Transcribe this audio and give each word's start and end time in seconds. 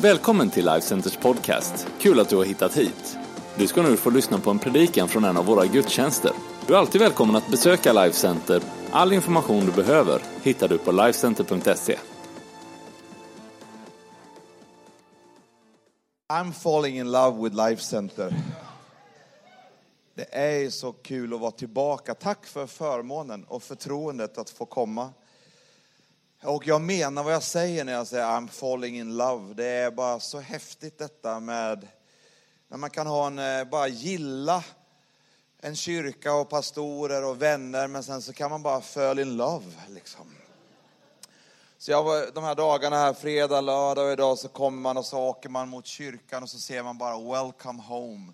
Välkommen 0.00 0.50
till 0.50 0.64
Life 0.64 0.80
Centers 0.80 1.16
podcast. 1.16 1.86
Kul 1.98 2.20
att 2.20 2.28
du 2.28 2.36
har 2.36 2.44
hittat 2.44 2.76
hit. 2.76 3.18
Du 3.58 3.66
ska 3.66 3.82
nu 3.82 3.96
få 3.96 4.10
lyssna 4.10 4.38
på 4.38 4.50
en 4.50 4.58
predikan 4.58 5.08
från 5.08 5.24
en 5.24 5.36
av 5.36 5.46
våra 5.46 5.66
gudstjänster. 5.66 6.32
Du 6.66 6.74
är 6.74 6.78
alltid 6.78 7.00
välkommen 7.00 7.36
att 7.36 7.50
besöka 7.50 7.92
Life 7.92 8.16
Center. 8.16 8.62
All 8.90 9.12
information 9.12 9.66
du 9.66 9.72
behöver 9.72 10.22
hittar 10.42 10.68
du 10.68 10.78
på 10.78 10.92
lifecenter.se. 10.92 11.98
I'm 16.32 16.52
falling 16.52 16.98
in 16.98 17.12
love 17.12 17.42
with 17.42 17.56
Life 17.56 17.82
Center. 17.82 18.34
Det 20.14 20.36
är 20.36 20.70
så 20.70 20.92
kul 20.92 21.34
att 21.34 21.40
vara 21.40 21.50
tillbaka. 21.50 22.14
Tack 22.14 22.46
för 22.46 22.66
förmånen 22.66 23.44
och 23.44 23.62
förtroendet 23.62 24.38
att 24.38 24.50
få 24.50 24.64
komma. 24.64 25.10
Och 26.42 26.66
jag 26.66 26.80
menar 26.80 27.22
vad 27.22 27.34
jag 27.34 27.42
säger 27.42 27.84
när 27.84 27.92
jag 27.92 28.06
säger 28.06 28.24
I'm 28.24 28.48
falling 28.48 28.98
in 28.98 29.16
love. 29.16 29.54
Det 29.54 29.66
är 29.66 29.90
bara 29.90 30.20
så 30.20 30.40
häftigt 30.40 30.98
detta 30.98 31.40
med 31.40 31.88
när 32.68 32.78
man 32.78 32.90
kan 32.90 33.06
ha 33.06 33.26
en, 33.26 33.38
eh, 33.38 33.64
bara 33.64 33.88
gilla 33.88 34.64
en 35.60 35.76
kyrka 35.76 36.34
och 36.34 36.48
pastorer 36.48 37.24
och 37.24 37.42
vänner, 37.42 37.88
men 37.88 38.02
sen 38.02 38.22
så 38.22 38.32
kan 38.32 38.50
man 38.50 38.62
bara 38.62 38.80
fall 38.80 39.18
in 39.18 39.36
love. 39.36 39.72
Liksom. 39.88 40.34
Så 41.78 41.90
jag 41.90 42.04
var, 42.04 42.30
de 42.34 42.44
här 42.44 42.54
dagarna 42.54 42.96
här, 42.96 43.12
fredag, 43.12 43.60
lördag 43.60 44.06
och 44.06 44.12
idag 44.12 44.38
så 44.38 44.48
kommer 44.48 44.80
man 44.80 44.96
och 44.96 45.06
så 45.06 45.18
åker 45.18 45.48
man 45.48 45.68
mot 45.68 45.86
kyrkan 45.86 46.42
och 46.42 46.50
så 46.50 46.58
ser 46.58 46.82
man 46.82 46.98
bara 46.98 47.18
welcome 47.18 47.82
home. 47.82 48.32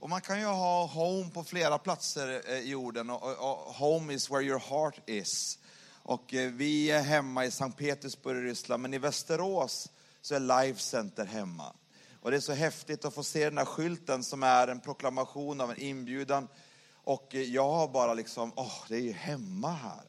Och 0.00 0.08
man 0.08 0.20
kan 0.20 0.40
ju 0.40 0.46
ha 0.46 0.86
home 0.86 1.30
på 1.30 1.44
flera 1.44 1.78
platser 1.78 2.42
eh, 2.46 2.58
i 2.58 2.70
jorden 2.70 3.10
och, 3.10 3.22
och, 3.22 3.50
och 3.50 3.74
home 3.74 4.14
is 4.14 4.30
where 4.30 4.42
your 4.42 4.58
heart 4.58 5.00
is. 5.06 5.58
Och 6.02 6.34
eh, 6.34 6.50
vi 6.52 6.90
är 6.90 7.02
hemma 7.02 7.44
i 7.44 7.50
Sankt 7.50 7.78
Petersburg 7.78 8.38
i 8.38 8.40
Ryssland, 8.40 8.82
men 8.82 8.94
i 8.94 8.98
Västerås 8.98 9.88
så 10.20 10.34
är 10.34 10.40
Life 10.40 10.80
Center 10.80 11.24
hemma. 11.24 11.72
Och 12.20 12.30
det 12.30 12.36
är 12.36 12.40
så 12.40 12.52
häftigt 12.52 13.04
att 13.04 13.14
få 13.14 13.22
se 13.22 13.44
den 13.44 13.58
här 13.58 13.64
skylten 13.64 14.24
som 14.24 14.42
är 14.42 14.68
en 14.68 14.80
proklamation 14.80 15.60
av 15.60 15.70
en 15.70 15.80
inbjudan. 15.80 16.48
Och 17.04 17.34
eh, 17.34 17.40
jag 17.40 17.70
har 17.70 17.88
bara 17.88 18.14
liksom, 18.14 18.52
åh, 18.56 18.84
det 18.88 18.96
är 18.96 19.00
ju 19.00 19.12
hemma 19.12 19.72
här. 19.72 20.02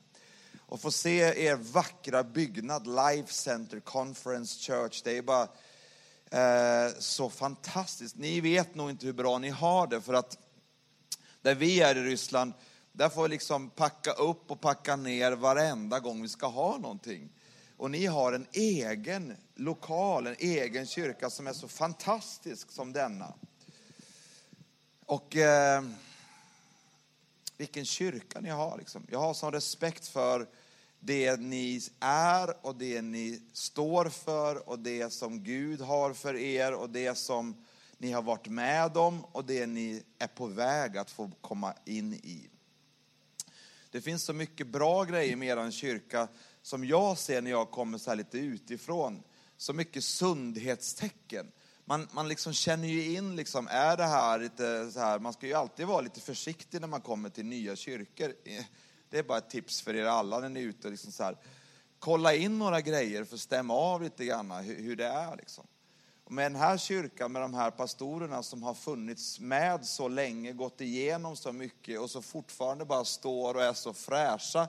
Och 0.60 0.82
få 0.82 0.92
se 0.92 1.46
er 1.46 1.56
vackra 1.56 2.24
byggnad, 2.24 2.88
Life 2.88 3.34
Center 3.34 3.80
Conference 3.80 4.60
Church, 4.60 5.02
det 5.04 5.18
är 5.18 5.22
bara 5.22 5.48
eh, 6.32 6.94
så 7.00 7.30
fantastiskt. 7.30 8.16
Ni 8.16 8.42
vet 8.42 8.76
nog 8.76 8.90
inte 8.90 9.06
hur 9.06 9.14
bra 9.14 9.38
ni 9.38 9.50
har 9.50 9.88
det, 9.88 10.02
för 10.02 10.14
att 10.14 10.38
där 11.42 11.56
vi 11.56 11.82
är 11.82 11.98
i 11.98 12.04
Ryssland, 12.04 12.54
där 12.92 13.10
får 13.10 13.24
vi 13.24 13.30
liksom 13.30 13.70
packa 13.70 14.12
upp 14.12 14.52
och 14.52 14.62
packa 14.62 14.96
ner 14.96 15.32
varenda 15.32 16.00
gång 16.00 16.22
vi 16.22 16.30
ska 16.30 16.48
ha 16.48 16.78
någonting. 16.78 17.30
Och 17.78 17.92
ni 17.92 18.06
har 18.06 18.34
en 18.34 18.48
egen 18.52 19.38
lokal, 19.56 20.28
en 20.28 20.36
egen 20.40 20.86
kyrka 20.86 21.30
som 21.30 21.48
är 21.48 21.54
så 21.54 21.68
fantastisk 21.68 22.72
som 22.72 22.94
denna. 22.94 23.34
Och 25.06 25.36
eh, 25.36 25.84
vilken 27.58 27.86
kyrka 27.86 28.42
ni 28.42 28.50
har. 28.50 28.78
Liksom. 28.78 29.08
Jag 29.12 29.20
har 29.20 29.34
sån 29.34 29.52
respekt 29.52 30.08
för 30.08 30.48
det 31.00 31.40
ni 31.40 31.82
är 32.00 32.66
och 32.66 32.76
det 32.76 33.02
ni 33.02 33.42
står 33.54 34.10
för 34.10 34.70
och 34.70 34.80
det 34.80 35.14
som 35.14 35.44
Gud 35.44 35.82
har 35.82 36.14
för 36.14 36.36
er 36.36 36.74
och 36.74 36.90
det 36.90 37.18
som 37.18 37.66
ni 37.98 38.12
har 38.12 38.22
varit 38.22 38.48
med 38.48 38.98
om 38.98 39.26
och 39.26 39.46
det 39.46 39.66
ni 39.66 40.04
är 40.20 40.28
på 40.28 40.46
väg 40.46 40.98
att 40.98 41.12
få 41.12 41.32
komma 41.42 41.74
in 41.86 42.14
i. 42.14 42.51
Det 43.92 44.02
finns 44.02 44.24
så 44.24 44.34
mycket 44.34 44.68
bra 44.68 45.04
grejer 45.04 45.36
med 45.36 45.58
er 45.58 45.72
kyrka 45.72 46.28
som 46.62 46.86
jag 46.86 47.18
ser 47.18 47.42
när 47.42 47.52
jag 47.52 47.72
kommer 47.72 47.98
så 47.98 48.10
här 48.10 48.18
lite 48.18 48.38
utifrån. 48.38 49.24
Så 49.58 49.74
mycket 49.74 50.04
sundhetstecken. 50.04 51.52
Man, 51.86 52.08
man 52.12 52.28
liksom 52.28 52.54
känner 52.54 52.88
ju 52.88 53.16
in, 53.16 53.36
liksom, 53.36 53.68
är 53.68 53.98
det 53.98 54.06
här 54.06 54.40
lite 54.40 54.92
så 54.92 55.00
här, 55.00 55.20
man 55.20 55.34
ska 55.34 55.48
ju 55.48 55.54
alltid 55.54 55.88
vara 55.88 56.02
lite 56.02 56.22
försiktig 56.22 56.82
när 56.82 56.88
man 56.88 57.02
kommer 57.02 57.30
till 57.30 57.46
nya 57.46 57.76
kyrkor. 57.76 58.34
Det 59.10 59.18
är 59.18 59.24
bara 59.24 59.38
ett 59.38 59.50
tips 59.50 59.82
för 59.82 59.96
er 59.96 60.06
alla 60.06 60.40
när 60.40 60.50
ni 60.50 60.60
är 60.60 60.66
ute. 60.66 60.90
Liksom 60.90 61.12
så 61.12 61.24
här, 61.24 61.38
kolla 62.00 62.36
in 62.36 62.60
några 62.60 62.82
grejer 62.82 63.24
för 63.24 63.36
att 63.36 63.42
stämma 63.42 63.74
av 63.74 64.02
lite 64.02 64.26
grann 64.26 64.52
hur, 64.52 64.76
hur 64.76 64.96
det 64.96 65.08
är. 65.08 65.36
Liksom. 65.36 65.68
Med 66.32 66.52
den 66.52 66.56
här 66.56 66.78
kyrkan, 66.78 67.32
med 67.32 67.42
de 67.42 67.54
här 67.54 67.72
pastorerna 67.72 68.44
som 68.44 68.64
har 68.64 68.74
funnits 68.74 69.40
med 69.40 69.86
så 69.86 70.08
länge, 70.08 70.52
gått 70.52 70.82
igenom 70.82 71.36
så 71.36 71.52
mycket 71.52 72.00
och 72.00 72.10
så 72.10 72.22
fortfarande 72.22 72.86
bara 72.86 73.06
står 73.06 73.54
och 73.54 73.64
är 73.64 73.74
så 73.74 73.94
fräscha 73.94 74.68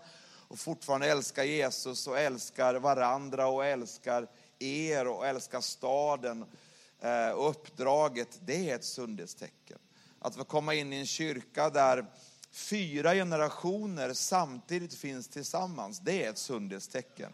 och 0.49 0.59
fortfarande 0.59 1.11
älskar 1.11 1.45
Jesus 1.45 2.07
och 2.07 2.19
älskar 2.19 2.75
varandra 2.75 3.47
och 3.47 3.65
älskar 3.67 4.27
er 4.59 5.07
och 5.07 5.27
älskar 5.27 5.61
staden 5.61 6.45
eh, 7.01 7.31
och 7.31 7.51
uppdraget, 7.51 8.41
det 8.41 8.71
är 8.71 8.75
ett 8.75 8.85
sundhetstecken. 8.85 9.79
Att 10.19 10.35
få 10.35 10.45
komma 10.45 10.75
in 10.75 10.93
i 10.93 10.97
en 10.97 11.07
kyrka 11.07 11.71
där 11.71 12.07
fyra 12.51 13.15
generationer 13.15 14.13
samtidigt 14.13 14.95
finns 14.95 15.29
tillsammans, 15.29 16.01
det 16.01 16.25
är 16.25 16.31
ett 16.31 16.39
sundhetstecken. 16.39 17.33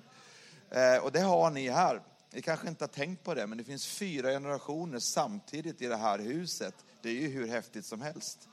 Eh, 0.71 0.97
och 0.97 1.13
det 1.13 1.21
har 1.21 1.51
ni 1.51 1.69
här. 1.69 2.03
Ni 2.31 2.43
kanske 2.43 2.69
inte 2.69 2.85
har 2.85 2.89
tänkt 2.89 3.25
på 3.25 3.35
det, 3.35 3.47
men 3.47 3.59
det 3.59 3.65
finns 3.65 3.87
fyra 3.87 4.31
generationer 4.31 4.99
samtidigt 4.99 5.83
i 5.83 5.87
det 5.87 5.97
här 5.97 6.19
huset. 6.19 6.75
Det 7.03 7.09
är 7.09 7.15
ju 7.15 7.29
hur 7.29 7.49
häftigt 7.49 7.87
som 7.87 8.01
helst. 8.01 8.49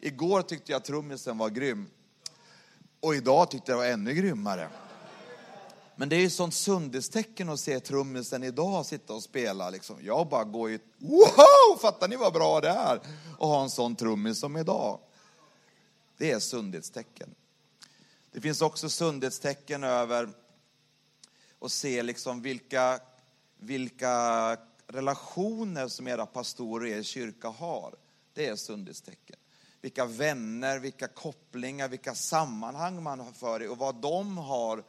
Igår 0.00 0.42
tyckte 0.42 0.72
jag 0.72 0.84
trummisen 0.84 1.38
var 1.38 1.50
grym. 1.50 1.90
Och 3.00 3.14
idag 3.14 3.50
tyckte 3.50 3.72
jag 3.72 3.80
det 3.80 3.84
var 3.86 3.92
ännu 3.92 4.14
grymmare. 4.14 4.68
Men 5.96 6.08
det 6.08 6.16
är 6.16 6.20
ju 6.20 6.30
sånt 6.30 6.54
sundhetstecken 6.54 7.48
att 7.48 7.60
se 7.60 7.80
trummisen 7.80 8.42
idag 8.42 8.86
sitta 8.86 9.12
och 9.12 9.22
spela. 9.22 9.70
Liksom. 9.70 9.96
Jag 10.02 10.28
bara 10.28 10.44
går 10.44 10.70
ju, 10.70 10.78
wow, 10.98 11.78
fattar 11.80 12.08
ni 12.08 12.16
vad 12.16 12.32
bra 12.32 12.60
det 12.60 12.68
är? 12.68 12.96
Att 12.96 13.38
ha 13.38 13.62
en 13.62 13.70
sån 13.70 13.96
trummis 13.96 14.40
som 14.40 14.56
idag. 14.56 14.98
Det 16.18 16.30
är 16.30 16.38
sundhetstecken. 16.38 17.34
Det 18.32 18.40
finns 18.40 18.62
också 18.62 18.88
sundhetstecken 18.88 19.84
över 19.84 20.28
att 21.60 21.72
se 21.72 22.02
liksom 22.02 22.42
vilka, 22.42 23.00
vilka 23.62 24.56
relationer 24.86 25.88
som 25.88 26.08
era 26.08 26.26
pastorer 26.26 26.90
och 26.90 26.98
er 26.98 27.02
kyrka 27.02 27.48
har. 27.48 27.94
Det 28.34 28.46
är 28.46 28.56
sundhetstecken. 28.56 29.36
Vilka 29.80 30.04
vänner, 30.04 30.78
vilka 30.78 31.08
kopplingar, 31.08 31.88
vilka 31.88 32.14
sammanhang 32.14 33.02
man 33.02 33.20
har 33.20 33.32
för 33.32 33.62
er 33.62 33.70
och 33.70 33.78
vad 33.78 33.94
de 33.94 34.38
har, 34.38 34.84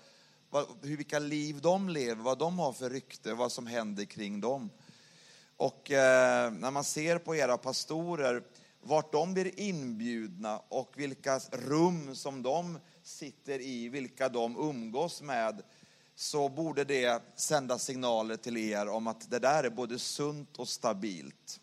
vad, 0.50 0.66
hur, 0.82 0.98
vilka 0.98 1.20
liv 1.20 1.62
de 1.62 1.90
lever, 1.90 2.24
vad 2.24 2.38
de 2.38 2.60
har 2.60 2.74
för 2.74 2.90
rykte, 2.90 3.34
vad 3.34 3.52
som 3.52 3.68
händer 3.68 4.06
kring 4.06 4.42
dem. 4.42 4.70
Och 5.58 5.92
eh, 5.92 6.52
när 6.52 6.72
man 6.72 6.84
ser 6.84 7.18
på 7.18 7.36
era 7.36 7.58
pastorer 7.58 8.44
vart 8.82 9.12
de 9.12 9.34
blir 9.34 9.60
inbjudna 9.60 10.62
och 10.70 10.94
vilka 10.96 11.40
rum 11.52 12.16
som 12.16 12.44
de 12.44 12.80
sitter 13.04 13.62
i, 13.62 13.90
vilka 13.90 14.30
de 14.30 14.58
umgås 14.58 15.22
med, 15.22 15.62
så 16.16 16.50
borde 16.50 16.84
det 16.84 17.22
sända 17.36 17.80
signaler 17.80 18.36
till 18.36 18.58
er 18.58 18.88
om 18.88 19.08
att 19.08 19.30
det 19.30 19.40
där 19.40 19.64
är 19.64 19.70
både 19.70 20.00
sunt 20.00 20.60
och 20.60 20.68
stabilt. 20.68 21.60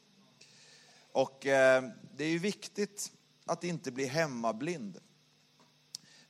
Och 1.12 1.46
eh, 1.46 1.84
det 2.16 2.24
är 2.24 2.28
ju 2.28 2.38
viktigt 2.38 3.12
att 3.46 3.64
inte 3.64 3.90
bli 3.90 4.04
hemmablind. 4.04 4.98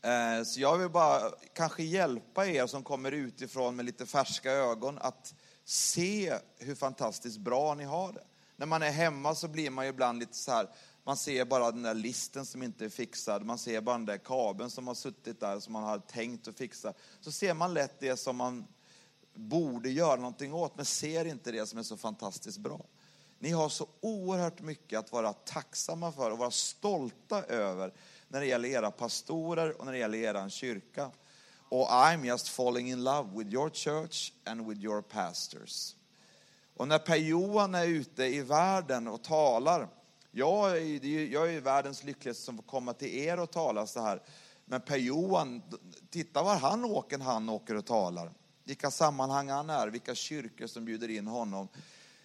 Eh, 0.02 0.44
så 0.44 0.60
jag 0.60 0.78
vill 0.78 0.90
bara 0.90 1.30
kanske 1.54 1.82
hjälpa 1.82 2.46
er 2.46 2.66
som 2.66 2.82
kommer 2.82 3.12
utifrån 3.12 3.76
med 3.76 3.84
lite 3.84 4.06
färska 4.06 4.52
ögon 4.52 4.98
att 4.98 5.34
se 5.64 6.34
hur 6.58 6.74
fantastiskt 6.74 7.38
bra 7.38 7.74
ni 7.74 7.84
har 7.84 8.12
det. 8.12 8.24
När 8.56 8.66
man 8.66 8.82
är 8.82 8.90
hemma 8.90 9.34
så 9.34 9.48
blir 9.48 9.70
man 9.70 9.84
ju 9.84 9.90
ibland 9.90 10.18
lite 10.18 10.36
så 10.36 10.52
här, 10.52 10.68
man 11.04 11.16
ser 11.16 11.44
bara 11.44 11.70
den 11.70 11.82
där 11.82 11.94
listen 11.94 12.46
som 12.46 12.62
inte 12.62 12.84
är 12.84 12.88
fixad, 12.88 13.44
man 13.44 13.58
ser 13.58 13.80
bara 13.80 13.96
den 13.96 14.06
där 14.06 14.18
kabeln 14.18 14.70
som 14.70 14.86
har 14.86 14.94
suttit 14.94 15.40
där 15.40 15.60
som 15.60 15.72
man 15.72 15.84
har 15.84 15.98
tänkt 15.98 16.48
att 16.48 16.58
fixa. 16.58 16.94
Så 17.20 17.32
ser 17.32 17.54
man 17.54 17.74
lätt 17.74 18.00
det 18.00 18.16
som 18.16 18.36
man 18.36 18.66
borde 19.34 19.90
göra 19.90 20.16
någonting 20.16 20.54
åt, 20.54 20.76
men 20.76 20.84
ser 20.84 21.24
inte 21.24 21.52
det 21.52 21.66
som 21.66 21.78
är 21.78 21.82
så 21.82 21.96
fantastiskt 21.96 22.58
bra. 22.58 22.80
Ni 23.38 23.50
har 23.50 23.68
så 23.68 23.86
oerhört 24.00 24.60
mycket 24.60 24.98
att 24.98 25.12
vara 25.12 25.32
tacksamma 25.32 26.12
för 26.12 26.30
och 26.30 26.38
vara 26.38 26.50
stolta 26.50 27.42
över 27.42 27.92
när 28.28 28.40
det 28.40 28.46
gäller 28.46 28.68
era 28.68 28.90
pastorer 28.90 29.78
och 29.78 29.84
när 29.84 29.92
det 29.92 29.98
gäller 29.98 30.18
er 30.18 30.48
kyrka. 30.48 31.10
Och 31.68 31.86
I'm 31.86 32.26
just 32.26 32.48
falling 32.48 32.90
in 32.90 33.04
love 33.04 33.38
with 33.38 33.54
your 33.54 33.70
church 33.70 34.32
and 34.44 34.68
with 34.68 34.80
your 34.80 35.02
pastors. 35.02 35.96
Och 36.76 36.88
när 36.88 36.98
Per-Johan 36.98 37.74
är 37.74 37.86
ute 37.86 38.24
i 38.24 38.42
världen 38.42 39.08
och 39.08 39.24
talar, 39.24 39.88
jag 40.30 40.78
är, 40.78 41.06
jag 41.32 41.54
är 41.54 41.60
världens 41.60 42.04
lyckligaste 42.04 42.42
som 42.42 42.56
får 42.56 42.62
komma 42.62 42.92
till 42.92 43.08
er 43.08 43.40
och 43.40 43.50
tala 43.50 43.86
så 43.86 44.00
här. 44.00 44.22
Men 44.64 44.80
Per-Johan, 44.80 45.62
titta 46.10 46.42
var 46.42 46.56
han 46.56 46.84
åker 46.84 47.18
när 47.18 47.24
han 47.24 47.48
åker 47.48 47.74
och 47.74 47.86
talar. 47.86 48.32
Vilka 48.64 48.90
sammanhang 48.90 49.48
han 49.48 49.70
är, 49.70 49.88
vilka 49.88 50.14
kyrkor 50.14 50.66
som 50.66 50.84
bjuder 50.84 51.08
in 51.08 51.26
honom. 51.26 51.68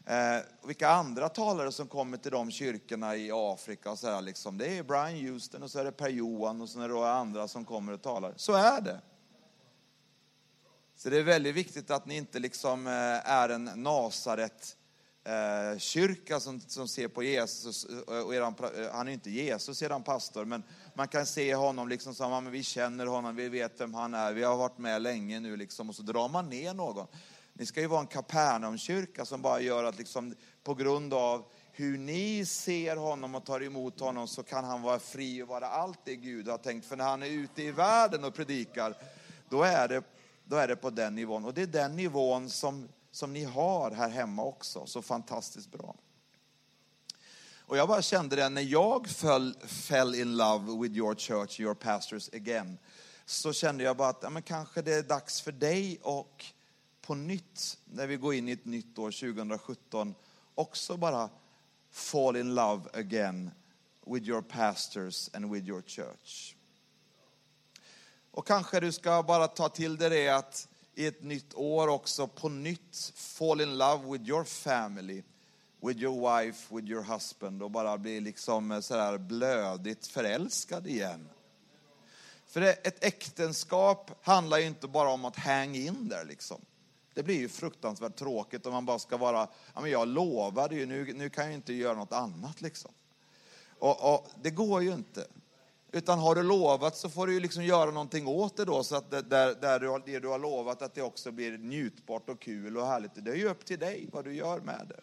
Eh, 0.06 0.38
vilka 0.68 0.90
andra 0.90 1.30
talare 1.30 1.72
som 1.72 1.88
kommer 1.88 2.18
till 2.18 2.32
de 2.32 2.52
kyrkorna 2.52 3.16
i 3.16 3.32
Afrika 3.34 3.92
och 3.92 4.00
så 4.00 4.08
här, 4.08 4.22
liksom. 4.22 4.58
Det 4.58 4.78
är 4.78 4.84
Brian 4.84 5.28
Houston 5.28 5.64
och 5.64 5.72
så 5.72 5.80
är 5.80 5.84
det 5.84 5.92
Per-Johan 5.92 6.62
och 6.62 6.70
så 6.70 6.82
är 6.82 6.90
det 6.90 7.12
andra 7.12 7.48
som 7.48 7.66
kommer 7.66 7.94
och 7.94 8.02
talar. 8.02 8.34
Så 8.36 8.54
är 8.54 8.82
det. 8.82 9.02
Så 10.96 11.10
det 11.10 11.18
är 11.20 11.24
väldigt 11.24 11.56
viktigt 11.56 11.92
att 11.92 12.06
ni 12.06 12.16
inte 12.16 12.40
liksom 12.40 12.88
eh, 12.88 13.32
är 13.32 13.50
en 13.50 13.64
Nasaret 13.76 14.78
eh, 15.26 15.78
kyrka 15.78 16.40
som, 16.40 16.60
som 16.60 16.88
ser 16.88 17.08
på 17.08 17.24
Jesus, 17.24 17.86
eh, 17.86 18.20
och 18.20 18.36
eran, 18.36 18.56
eh, 18.60 18.92
han 18.92 19.08
är 19.08 19.12
inte 19.12 19.30
Jesus, 19.30 19.82
eran 19.82 20.04
pastor, 20.04 20.46
men 20.46 20.64
man 20.94 21.08
kan 21.08 21.26
se 21.26 21.56
honom 21.56 21.88
liksom 21.88 22.14
som, 22.14 22.32
ja, 22.32 22.40
vi 22.40 22.64
känner 22.64 23.06
honom, 23.06 23.36
vi 23.36 23.50
vet 23.50 23.82
vem 23.82 23.94
han 23.94 24.14
är, 24.14 24.34
vi 24.34 24.44
har 24.44 24.58
varit 24.58 24.78
med 24.78 25.02
länge 25.02 25.40
nu 25.40 25.58
liksom, 25.58 25.90
och 25.90 25.96
så 25.96 26.02
drar 26.02 26.30
man 26.30 26.50
ner 26.50 26.74
någon. 26.74 27.08
Ni 27.54 27.66
ska 27.66 27.82
ju 27.82 27.88
vara 27.88 28.02
en 28.02 28.08
Kapernaumkyrka 28.08 29.26
som 29.26 29.42
bara 29.42 29.60
gör 29.60 29.84
att 29.84 29.98
liksom, 29.98 30.36
på 30.64 30.74
grund 30.74 31.14
av 31.14 31.46
hur 31.72 31.98
ni 31.98 32.46
ser 32.46 32.96
honom 32.96 33.36
och 33.36 33.46
tar 33.46 33.64
emot 33.64 34.00
honom 34.00 34.28
så 34.28 34.44
kan 34.44 34.64
han 34.64 34.82
vara 34.82 35.00
fri 35.00 35.44
och 35.44 35.48
vara 35.48 35.68
allt 35.68 36.00
det 36.04 36.16
Gud 36.16 36.48
har 36.48 36.58
tänkt. 36.58 36.86
För 36.86 36.96
när 36.96 37.06
han 37.06 37.24
är 37.24 37.28
ute 37.28 37.64
i 37.64 37.72
världen 37.72 38.24
och 38.24 38.34
predikar, 38.34 38.96
då 39.50 39.64
är 39.64 39.88
det, 39.88 40.04
då 40.44 40.56
är 40.56 40.68
det 40.68 40.76
på 40.76 40.90
den 40.90 41.16
nivån. 41.16 41.46
Och 41.46 41.54
det 41.54 41.62
är 41.62 41.68
den 41.68 41.96
nivån 41.96 42.50
som, 42.50 42.88
som 43.16 43.34
ni 43.34 43.44
har 43.44 43.92
här 43.92 44.10
hemma 44.10 44.44
också, 44.44 44.86
så 44.86 45.02
fantastiskt 45.02 45.72
bra. 45.72 45.96
Och 47.60 47.78
jag 47.78 47.88
bara 47.88 48.02
kände 48.02 48.36
det 48.36 48.50
när 48.50 48.62
jag 48.62 49.08
föll, 49.08 49.56
fell 49.66 50.16
in 50.16 50.38
love 50.38 50.82
with 50.82 50.96
your 50.96 51.16
church, 51.16 51.60
your 51.60 51.74
pastors 51.74 52.30
again, 52.34 52.78
så 53.26 53.54
kände 53.54 53.84
jag 53.84 53.98
bara 53.98 54.10
att 54.10 54.20
ja, 54.24 54.30
men 54.30 54.42
kanske 54.42 54.82
det 54.82 54.94
är 54.94 55.04
dags 55.04 55.42
för 55.42 55.52
dig 55.52 56.00
och 56.02 56.46
på 57.02 57.16
nytt, 57.16 57.78
när 57.86 58.08
vi 58.08 58.18
går 58.18 58.34
in 58.34 58.50
i 58.50 58.52
ett 58.52 58.66
nytt 58.66 59.00
år, 59.00 59.12
2017, 59.12 60.16
också 60.56 60.98
bara 60.98 61.30
fall 61.92 62.36
in 62.36 62.56
love 62.56 62.90
again 62.94 63.52
with 64.06 64.28
your 64.28 64.42
pastors 64.42 65.30
and 65.34 65.52
with 65.52 65.68
your 65.68 65.82
church. 65.82 66.56
Och 68.32 68.48
kanske 68.48 68.80
du 68.80 68.92
ska 68.92 69.24
bara 69.24 69.48
ta 69.48 69.70
till 69.70 69.98
dig 69.98 70.10
det 70.10 70.30
att 70.30 70.68
i 70.96 71.06
ett 71.06 71.24
nytt 71.24 71.54
år 71.54 71.88
också 71.88 72.28
på 72.28 72.50
nytt 72.50 73.14
fall 73.16 73.62
in 73.62 73.78
love 73.78 74.12
with 74.12 74.30
your 74.30 74.44
family, 74.44 75.24
with 75.82 76.00
your 76.00 76.42
wife, 76.42 76.76
with 76.76 76.88
your 76.88 77.04
husband 77.04 77.64
och 77.64 77.72
bara 77.72 77.98
bli 77.98 78.20
liksom 78.20 78.72
eh, 78.72 78.80
sådär 78.80 79.18
blödigt 79.18 80.08
förälskad 80.08 80.88
igen. 80.88 81.30
För 82.48 82.62
ett 82.62 83.04
äktenskap 83.04 84.12
handlar 84.22 84.58
ju 84.58 84.66
inte 84.66 84.88
bara 84.88 85.10
om 85.10 85.26
att 85.26 85.36
hang 85.36 85.76
in 85.76 86.10
där 86.10 86.26
liksom. 86.26 86.62
Det 87.14 87.24
blir 87.24 87.36
ju 87.36 87.50
fruktansvärt 87.50 88.16
tråkigt 88.16 88.66
om 88.66 88.74
man 88.74 88.86
bara 88.86 89.00
ska 89.00 89.18
vara, 89.18 89.48
ja 89.74 89.82
men 89.82 89.92
jag 89.92 90.08
lovade 90.08 90.76
ju, 90.76 90.86
nu, 90.86 91.14
nu 91.14 91.30
kan 91.30 91.46
jag 91.46 91.54
inte 91.54 91.74
göra 91.74 91.98
något 91.98 92.14
annat 92.14 92.62
liksom. 92.62 92.92
Och, 93.80 94.14
och, 94.14 94.28
det 94.42 94.50
går 94.50 94.84
ju 94.84 94.94
inte. 94.94 95.28
Utan 95.92 96.20
har 96.20 96.36
du 96.36 96.44
lovat 96.44 96.98
så 96.98 97.10
får 97.10 97.28
du 97.28 97.34
ju 97.34 97.40
liksom 97.40 97.64
göra 97.64 97.92
någonting 97.92 98.28
åt 98.28 98.58
det 98.58 98.66
då, 98.66 98.84
så 98.84 98.96
att 98.96 99.12
det, 99.12 99.22
där, 99.22 99.56
där 99.56 99.80
du 99.80 99.90
har, 99.90 100.02
det 100.06 100.20
du 100.20 100.28
har 100.28 100.40
lovat 100.40 100.82
att 100.82 100.94
det 100.96 101.02
också 101.02 101.32
blir 101.32 101.58
njutbart 101.58 102.30
och 102.30 102.42
kul 102.42 102.78
och 102.78 102.88
härligt. 102.88 103.12
Det 103.16 103.32
är 103.32 103.36
ju 103.36 103.50
upp 103.50 103.66
till 103.66 103.80
dig 103.80 104.10
vad 104.12 104.24
du 104.24 104.34
gör 104.34 104.60
med 104.60 104.86
det. 104.90 105.02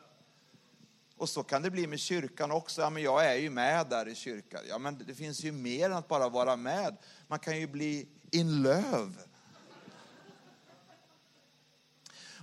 Och 1.16 1.28
så 1.28 1.42
kan 1.42 1.62
det 1.62 1.70
bli 1.70 1.86
med 1.86 1.98
kyrkan 1.98 2.50
också. 2.50 2.80
Ja, 2.80 2.90
men 2.90 3.02
jag 3.02 3.26
är 3.26 3.34
ju 3.34 3.50
med 3.50 3.86
där 3.86 4.08
i 4.08 4.14
kyrkan. 4.14 4.60
Ja, 4.68 4.78
men 4.78 5.04
det 5.06 5.14
finns 5.14 5.44
ju 5.44 5.52
mer 5.52 5.86
än 5.86 5.96
att 5.96 6.08
bara 6.08 6.28
vara 6.28 6.56
med. 6.56 6.96
Man 7.28 7.38
kan 7.38 7.60
ju 7.60 7.66
bli 7.66 8.08
in 8.30 8.62
love 8.62 9.12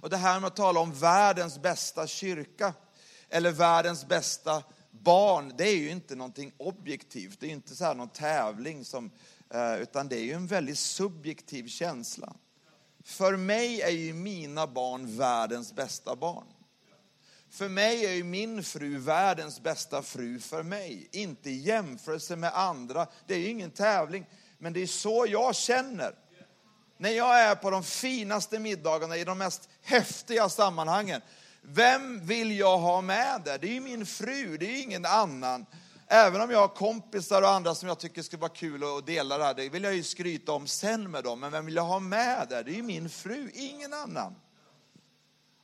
Och 0.01 0.09
det 0.09 0.17
här 0.17 0.39
med 0.39 0.47
att 0.47 0.55
tala 0.55 0.79
om 0.79 0.93
världens 0.93 1.59
bästa 1.59 2.07
kyrka, 2.07 2.73
eller 3.29 3.51
världens 3.51 4.07
bästa 4.07 4.63
barn, 5.03 5.53
det 5.57 5.67
är 5.67 5.77
ju 5.77 5.89
inte 5.89 6.15
någonting 6.15 6.53
objektivt. 6.57 7.39
Det 7.39 7.47
är 7.47 7.51
inte 7.51 7.75
så 7.75 7.85
här 7.85 7.95
någon 7.95 8.09
tävling, 8.09 8.85
som, 8.85 9.11
eh, 9.53 9.75
utan 9.75 10.07
det 10.07 10.15
är 10.15 10.23
ju 10.23 10.33
en 10.33 10.47
väldigt 10.47 10.79
subjektiv 10.79 11.67
känsla. 11.67 12.35
För 13.03 13.37
mig 13.37 13.81
är 13.81 13.89
ju 13.89 14.13
mina 14.13 14.67
barn 14.67 15.17
världens 15.17 15.73
bästa 15.73 16.15
barn. 16.15 16.45
För 17.49 17.69
mig 17.69 18.05
är 18.05 18.11
ju 18.11 18.23
min 18.23 18.63
fru 18.63 18.97
världens 18.97 19.61
bästa 19.61 20.01
fru 20.01 20.39
för 20.39 20.63
mig. 20.63 21.09
Inte 21.11 21.49
i 21.49 21.57
jämförelse 21.57 22.35
med 22.35 22.53
andra. 22.53 23.07
Det 23.27 23.33
är 23.33 23.37
ju 23.37 23.49
ingen 23.49 23.71
tävling. 23.71 24.25
Men 24.57 24.73
det 24.73 24.79
är 24.79 24.87
så 24.87 25.25
jag 25.29 25.55
känner. 25.55 26.15
När 26.97 27.09
jag 27.09 27.39
är 27.39 27.55
på 27.55 27.69
de 27.69 27.83
finaste 27.83 28.59
middagarna, 28.59 29.17
i 29.17 29.23
de 29.23 29.37
mest 29.37 29.69
häftiga 29.81 30.49
sammanhangen. 30.49 31.21
Vem 31.71 32.25
vill 32.25 32.59
jag 32.59 32.77
ha 32.77 33.01
med 33.01 33.41
där? 33.45 33.57
Det 33.57 33.67
är 33.67 33.73
ju 33.73 33.79
min 33.79 34.05
fru, 34.05 34.57
det 34.57 34.65
är 34.65 34.81
ingen 34.83 35.05
annan. 35.05 35.65
Även 36.07 36.41
om 36.41 36.51
jag 36.51 36.59
har 36.59 36.67
kompisar 36.67 37.41
och 37.41 37.49
andra 37.49 37.75
som 37.75 37.87
jag 37.87 37.99
tycker 37.99 38.21
skulle 38.21 38.39
vara 38.39 38.51
kul 38.51 38.83
att 38.83 39.05
dela 39.05 39.37
det 39.37 39.43
här, 39.43 39.53
det 39.53 39.69
vill 39.69 39.83
jag 39.83 39.95
ju 39.95 40.03
skryta 40.03 40.51
om 40.51 40.67
sen 40.67 41.11
med 41.11 41.23
dem. 41.23 41.39
Men 41.39 41.51
vem 41.51 41.65
vill 41.65 41.75
jag 41.75 41.83
ha 41.83 41.99
med 41.99 42.47
där? 42.49 42.63
Det 42.63 42.71
är 42.71 42.75
ju 42.75 42.83
min 42.83 43.09
fru, 43.09 43.51
ingen 43.53 43.93
annan. 43.93 44.35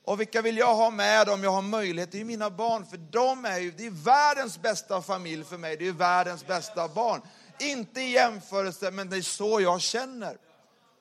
Och 0.06 0.20
vilka 0.20 0.42
vill 0.42 0.58
jag 0.58 0.76
ha 0.76 0.90
med 0.90 1.30
om 1.30 1.44
jag 1.44 1.52
har 1.52 1.62
möjlighet? 1.62 2.12
Det 2.12 2.18
är 2.18 2.20
ju 2.20 2.26
mina 2.26 2.50
barn, 2.50 2.86
för 2.86 2.98
de 2.98 3.46
är 3.46 3.60
ju, 3.60 3.72
det 3.72 3.86
är 3.86 4.04
världens 4.06 4.62
bästa 4.62 5.02
familj 5.02 5.44
för 5.44 5.58
mig, 5.58 5.78
det 5.78 5.88
är 5.88 5.92
världens 5.92 6.48
bästa 6.48 6.88
barn. 6.88 7.22
Inte 7.60 8.02
i 8.02 8.12
jämförelse, 8.12 8.92
men 8.92 9.10
det 9.10 9.18
är 9.18 9.22
så 9.22 9.62
jag 9.62 9.82
känner. 9.82 10.38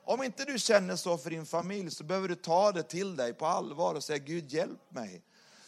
Om 0.05 0.23
inte 0.23 0.45
du 0.45 0.59
känner 0.59 0.97
så 0.97 1.19
för 1.19 1.31
din 1.31 1.47
familj 1.47 1.91
så 1.91 2.05
behöver 2.05 2.29
du 2.29 2.35
ta 2.35 2.73
det 2.73 2.83
till 2.83 3.17
dig 3.17 3.35
på 3.35 3.47
allvar 3.47 3.95
och 3.95 4.05
säga 4.05 4.19
Gud 4.19 4.53
hjälp 4.53 4.91
mig. 4.91 5.23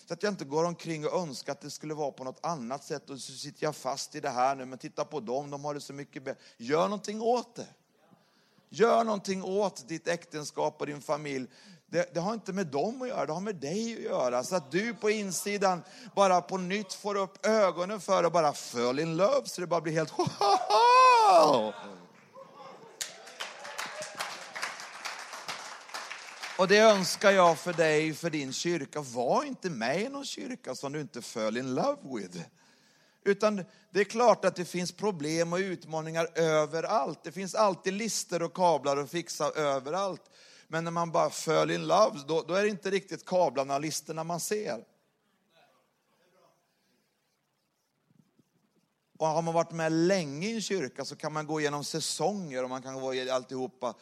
Så 0.07 0.15
att 0.15 0.23
jag 0.23 0.33
inte 0.33 0.45
går 0.45 0.65
omkring 0.65 1.07
och 1.07 1.21
önskar 1.21 1.53
att 1.53 1.61
det 1.61 1.71
skulle 1.71 1.95
vara 1.95 2.11
på 2.11 2.25
något 2.25 2.39
annat 2.43 2.85
sätt 2.85 3.11
och 3.11 3.21
så 3.21 3.33
sitter 3.33 3.65
jag 3.65 3.77
fast 3.77 4.15
i 4.15 4.21
det 4.21 4.31
här 4.31 4.55
nu. 4.55 4.65
Men 4.65 4.79
titta 4.79 5.05
på 5.05 5.21
dem, 5.21 5.51
de 5.51 5.65
har 5.65 5.75
det 5.75 5.81
så 5.81 5.93
mycket 5.93 6.25
bättre. 6.25 6.41
Gör 6.57 6.83
någonting 6.83 7.21
åt 7.21 7.55
det. 7.55 7.67
Gör 8.69 9.05
någonting 9.05 9.45
åt 9.45 9.89
ditt 9.89 10.09
äktenskap 10.09 10.81
och 10.81 10.87
din 10.87 11.01
familj. 11.01 11.47
Det, 11.87 12.15
det, 12.15 12.21
har 12.21 12.35
inte 12.35 12.53
med 12.53 12.67
dem 12.67 13.03
att 13.03 13.09
göra, 13.09 13.27
det 13.27 13.33
har 13.33 13.41
med 13.41 13.57
dig 13.57 13.95
att 13.97 14.03
göra. 14.03 14.45
Så 14.45 14.57
att 14.57 14.71
du 14.71 14.95
på 14.95 15.11
insidan 15.11 15.83
bara 16.15 16.41
på 16.41 16.57
nytt 16.59 16.93
får 16.93 17.15
upp 17.15 17.47
ögonen 17.47 18.01
för 18.01 18.23
det 18.23 18.27
och 18.27 18.33
bara 18.33 18.53
föll 18.53 18.99
in 18.99 19.17
love 19.17 19.47
så 19.47 19.61
det 19.61 19.67
bara 19.67 19.81
blir 19.81 19.93
helt 19.93 20.13
wow! 20.19 21.73
Och 26.59 26.69
det 26.69 26.79
önskar 26.79 27.31
jag 27.31 27.59
för 27.59 27.73
dig, 27.73 28.15
för 28.15 28.31
din 28.31 28.53
kyrka. 28.53 29.01
Var 29.01 29.45
inte 29.45 29.71
med 29.71 30.03
i 30.03 30.09
någon 30.09 30.25
kyrka 30.25 30.75
som 30.75 30.93
du 30.93 31.01
inte 31.01 31.23
föll 31.23 31.57
in 31.57 31.75
love 31.75 31.99
with. 32.03 32.39
Utan 33.25 33.65
det 33.91 34.01
är 34.01 34.05
klart 34.05 34.45
att 34.45 34.57
det 34.57 34.65
finns 34.65 34.93
problem 34.93 35.53
och 35.53 35.59
utmaningar 35.59 36.29
överallt. 36.35 37.25
Det 37.25 37.33
finns 37.33 37.55
alltid 37.55 37.93
lister 37.93 38.43
och 38.43 38.55
kablar 38.55 38.97
att 38.97 39.11
fixa 39.11 39.51
överallt. 39.51 40.23
Men 40.69 40.85
när 40.85 40.91
man 40.91 41.13
bara 41.13 41.31
föll 41.31 41.71
in 41.71 41.87
love, 41.87 42.21
då, 42.29 42.43
då 42.43 42.55
är 42.55 42.63
det 42.63 42.69
inte 42.69 42.91
riktigt 42.91 43.27
kablarna 43.27 43.75
och 43.75 43.81
listerna 43.81 44.25
man 44.25 44.41
ser. 44.41 44.85
Och 49.19 49.27
har 49.27 49.43
man 49.43 49.55
varit 49.55 49.73
med 49.73 49.93
länge 49.93 50.49
i 50.49 50.55
en 50.55 50.63
kyrka 50.63 51.05
så 51.05 51.17
kan 51.17 51.33
man 51.33 51.47
gå 51.47 51.61
igenom 51.61 51.85
säsonger 51.85 52.65
och 52.65 52.71
man 52.71 52.83
kan 52.83 53.01
gå 53.01 53.15
igenom 53.15 53.35
alltihopa 53.35 53.95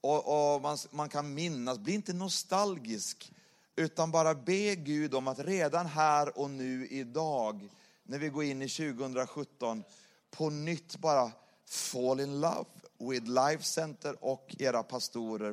och, 0.00 0.54
och 0.54 0.62
man, 0.62 0.78
man 0.90 1.08
kan 1.08 1.34
minnas. 1.34 1.78
Bli 1.78 1.94
inte 1.94 2.12
nostalgisk, 2.12 3.32
utan 3.76 4.10
bara 4.10 4.34
be 4.34 4.74
Gud 4.74 5.14
om 5.14 5.28
att 5.28 5.38
redan 5.38 5.86
här 5.86 6.38
och 6.38 6.50
nu 6.50 6.86
idag, 6.86 7.68
när 8.02 8.18
vi 8.18 8.28
går 8.28 8.44
in 8.44 8.62
i 8.62 8.68
2017, 8.68 9.84
på 10.30 10.50
nytt 10.50 10.96
bara 10.96 11.32
fall 11.66 12.20
in 12.20 12.40
love 12.40 12.64
with 12.98 13.26
Life 13.26 13.62
Center 13.62 14.24
och 14.24 14.56
era 14.58 14.82
pastorer 14.82 15.52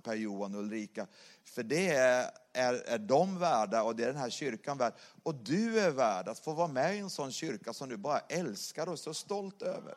Per-Johan 0.00 0.54
och 0.54 0.60
Ulrika. 0.60 1.06
För 1.44 1.62
det 1.62 1.88
är, 1.88 2.30
är, 2.52 2.74
är 2.74 2.98
de 2.98 3.38
värda 3.38 3.82
och 3.82 3.96
det 3.96 4.02
är 4.02 4.06
den 4.06 4.16
här 4.16 4.30
kyrkan 4.30 4.78
värd. 4.78 4.92
Och 5.22 5.34
du 5.34 5.80
är 5.80 5.90
värd 5.90 6.28
att 6.28 6.38
få 6.38 6.52
vara 6.52 6.68
med 6.68 6.96
i 6.96 6.98
en 6.98 7.10
sån 7.10 7.32
kyrka 7.32 7.72
som 7.72 7.88
du 7.88 7.96
bara 7.96 8.18
älskar 8.18 8.86
och 8.86 8.92
är 8.92 8.96
så 8.96 9.14
stolt 9.14 9.62
över. 9.62 9.94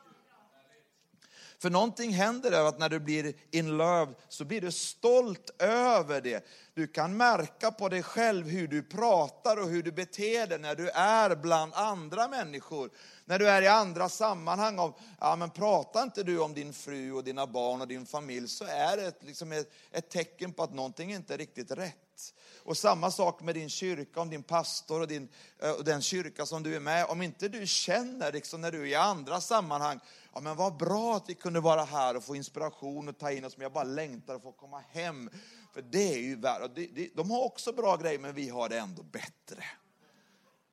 För 1.61 1.69
någonting 1.69 2.11
händer 2.11 2.51
över 2.51 2.69
att 2.69 2.79
när 2.79 2.89
du 2.89 2.99
blir 2.99 3.33
in 3.51 3.77
love 3.77 4.13
så 4.29 4.45
blir 4.45 4.61
du 4.61 4.71
stolt 4.71 5.61
över 5.61 6.21
det. 6.21 6.45
Du 6.73 6.87
kan 6.87 7.17
märka 7.17 7.71
på 7.71 7.89
dig 7.89 8.03
själv 8.03 8.47
hur 8.47 8.67
du 8.67 8.83
pratar 8.83 9.57
och 9.57 9.69
hur 9.69 9.83
du 9.83 9.91
beter 9.91 10.47
dig 10.47 10.59
när 10.59 10.75
du 10.75 10.89
är 10.89 11.35
bland 11.35 11.73
andra 11.73 12.27
människor. 12.27 12.89
När 13.25 13.39
du 13.39 13.49
är 13.49 13.61
i 13.61 13.67
andra 13.67 14.09
sammanhang. 14.09 14.79
Av, 14.79 14.99
ja, 15.19 15.35
men 15.35 15.49
pratar 15.49 16.03
inte 16.03 16.23
du 16.23 16.39
om 16.39 16.53
din 16.53 16.73
fru 16.73 17.11
och 17.11 17.23
dina 17.23 17.47
barn 17.47 17.81
och 17.81 17.87
din 17.87 18.05
familj 18.05 18.47
så 18.47 18.65
är 18.65 18.97
det 18.97 19.23
liksom 19.23 19.51
ett, 19.51 19.71
ett 19.91 20.09
tecken 20.09 20.53
på 20.53 20.63
att 20.63 20.73
någonting 20.73 21.13
inte 21.13 21.33
är 21.33 21.37
riktigt 21.37 21.71
rätt. 21.71 22.33
Och 22.63 22.77
samma 22.77 23.11
sak 23.11 23.41
med 23.41 23.55
din 23.55 23.69
kyrka, 23.69 24.21
om 24.21 24.29
din 24.29 24.43
pastor 24.43 25.01
och, 25.01 25.07
din, 25.07 25.29
eh, 25.59 25.71
och 25.71 25.83
den 25.83 26.01
kyrka 26.01 26.45
som 26.45 26.63
du 26.63 26.75
är 26.75 26.79
med. 26.79 27.05
Om 27.05 27.21
inte 27.21 27.47
du 27.47 27.67
känner, 27.67 28.31
liksom 28.31 28.61
när 28.61 28.71
du 28.71 28.81
är 28.81 28.85
i 28.85 28.95
andra 28.95 29.41
sammanhang, 29.41 29.99
ja 30.37 30.41
men 30.41 30.55
vad 30.55 30.77
bra 30.77 31.15
att 31.15 31.29
vi 31.29 31.33
kunde 31.33 31.59
vara 31.59 31.83
här 31.83 32.17
och 32.17 32.23
få 32.23 32.35
inspiration 32.35 33.07
och 33.07 33.17
ta 33.17 33.31
in 33.31 33.45
oss, 33.45 33.57
men 33.57 33.63
jag 33.63 33.71
bara 33.71 33.83
längtar 33.83 34.35
att 34.35 34.41
få 34.41 34.51
komma 34.51 34.83
hem. 34.89 35.29
För 35.73 35.81
det 35.81 36.13
är 36.13 36.17
ju 36.17 36.35
värre. 36.35 36.67
De 37.15 37.31
har 37.31 37.43
också 37.43 37.73
bra 37.73 37.95
grejer, 37.95 38.19
men 38.19 38.35
vi 38.35 38.49
har 38.49 38.69
det 38.69 38.77
ändå 38.77 39.03
bättre. 39.03 39.63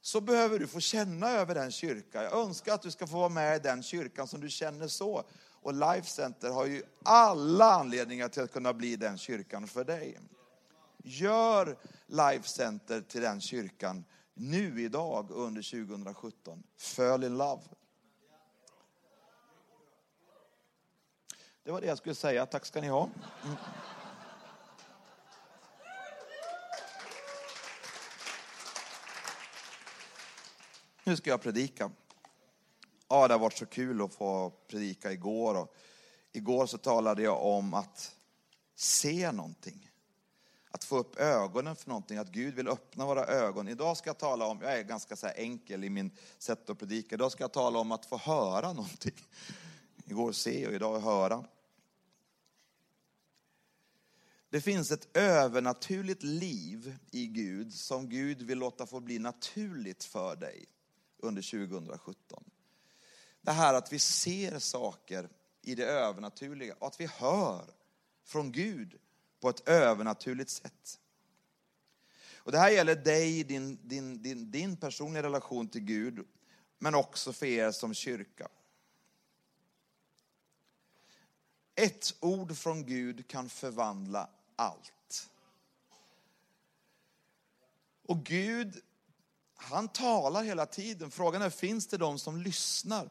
Så 0.00 0.21
behöver 0.21 0.59
du 0.59 0.66
få 0.66 0.80
känna 0.80 1.30
över 1.30 1.54
den 1.54 1.71
kyrkan. 1.71 2.23
Jag 2.23 2.33
önskar 2.33 2.75
att 2.75 2.83
du 2.83 2.90
ska 2.90 3.06
få 3.06 3.16
vara 3.16 3.28
med 3.28 3.56
i 3.56 3.59
den 3.59 3.83
kyrkan 3.83 4.28
som 4.28 4.40
du 4.40 4.50
känner 4.50 4.88
så. 4.88 5.25
Och 5.62 5.75
Life 5.75 6.09
Center 6.09 6.50
har 6.50 6.66
ju 6.66 6.83
alla 7.02 7.73
anledningar 7.73 8.28
till 8.28 8.42
att 8.42 8.52
kunna 8.52 8.73
bli 8.73 8.97
den 8.97 9.18
kyrkan 9.18 9.66
för 9.66 9.85
dig. 9.85 10.18
Gör 11.04 11.76
Life 12.06 12.49
Center 12.49 13.00
till 13.00 13.21
den 13.21 13.40
kyrkan 13.40 14.04
nu 14.35 14.83
idag 14.83 15.30
under 15.30 15.87
2017. 15.87 16.62
Föll 16.76 17.25
in 17.25 17.37
love. 17.37 17.62
Det 21.64 21.73
var 21.73 21.80
det 21.80 21.87
jag 21.87 21.99
skulle 21.99 22.14
säga. 22.14 22.47
Tack 22.47 22.66
ska 22.66 22.80
ni 22.80 22.88
ha. 22.88 23.11
Mm. 23.44 23.56
Nu 31.04 31.16
ska 31.16 31.30
jag 31.30 31.42
predika. 31.42 31.90
Ja, 33.09 33.28
det 33.28 33.35
har 33.35 33.38
varit 33.38 33.59
så 33.59 33.66
kul 33.66 34.02
att 34.02 34.14
få 34.14 34.50
predika 34.50 35.12
igår. 35.12 35.54
Och 35.54 35.75
igår 36.33 36.66
så 36.66 36.78
talade 36.78 37.23
jag 37.23 37.42
om 37.44 37.75
att 37.75 38.14
se 38.75 39.33
någonting. 39.33 39.90
Att 40.71 40.85
få 40.85 40.99
upp 40.99 41.16
ögonen 41.16 41.76
för 41.76 41.88
någonting, 41.88 42.18
att 42.18 42.28
Gud 42.28 42.54
vill 42.54 42.68
öppna 42.68 43.06
våra 43.06 43.25
ögon. 43.25 43.68
Idag 43.68 43.97
ska 43.97 44.09
jag 44.09 44.18
tala 44.18 44.47
om, 44.47 44.61
jag 44.62 44.78
är 44.78 44.83
ganska 44.83 45.16
så 45.16 45.26
enkel 45.26 45.85
i 45.85 45.90
min 45.90 46.11
sätt 46.38 46.71
att 46.71 46.78
predika, 46.78 47.14
idag 47.14 47.33
ska 47.33 47.44
jag 47.44 47.52
tala 47.52 47.78
om 47.78 47.92
att 47.92 48.06
få 48.06 48.16
höra 48.16 48.73
någonting. 48.73 49.26
Igår 50.04 50.33
se 50.33 50.66
och 50.66 50.73
idag 50.73 51.00
höra. 51.00 51.44
Det 54.54 54.61
finns 54.61 54.90
ett 54.90 55.16
övernaturligt 55.16 56.23
liv 56.23 56.96
i 57.11 57.26
Gud 57.26 57.73
som 57.73 58.08
Gud 58.08 58.42
vill 58.42 58.58
låta 58.58 58.87
få 58.87 59.00
bli 59.00 59.18
naturligt 59.18 60.04
för 60.04 60.37
dig 60.37 60.64
under 61.18 61.42
2017. 61.68 62.44
Det 63.40 63.50
här 63.50 63.75
att 63.75 63.92
vi 63.92 63.99
ser 63.99 64.58
saker 64.58 65.28
i 65.62 65.75
det 65.75 65.84
övernaturliga 65.84 66.75
och 66.78 66.87
att 66.87 67.00
vi 67.00 67.06
hör 67.06 67.64
från 68.25 68.52
Gud 68.52 68.99
på 69.40 69.49
ett 69.49 69.68
övernaturligt 69.68 70.50
sätt. 70.50 71.00
Och 72.37 72.52
det 72.52 72.58
här 72.58 72.70
gäller 72.70 72.96
dig, 72.96 73.44
din, 73.44 73.88
din, 73.88 74.23
din, 74.23 74.50
din 74.50 74.76
personliga 74.76 75.23
relation 75.23 75.68
till 75.68 75.84
Gud, 75.84 76.26
men 76.78 76.94
också 76.94 77.32
för 77.32 77.46
er 77.46 77.70
som 77.70 77.94
kyrka. 77.94 78.49
Ett 81.75 82.14
ord 82.20 82.56
från 82.56 82.87
Gud 82.87 83.28
kan 83.28 83.49
förvandla 83.49 84.30
allt. 84.56 85.30
Och 88.06 88.25
Gud, 88.25 88.82
han 89.54 89.88
talar 89.88 90.42
hela 90.42 90.66
tiden. 90.66 91.11
Frågan 91.11 91.42
är, 91.42 91.50
finns 91.50 91.87
det 91.87 91.96
de 91.96 92.18
som 92.18 92.37
lyssnar? 92.37 93.11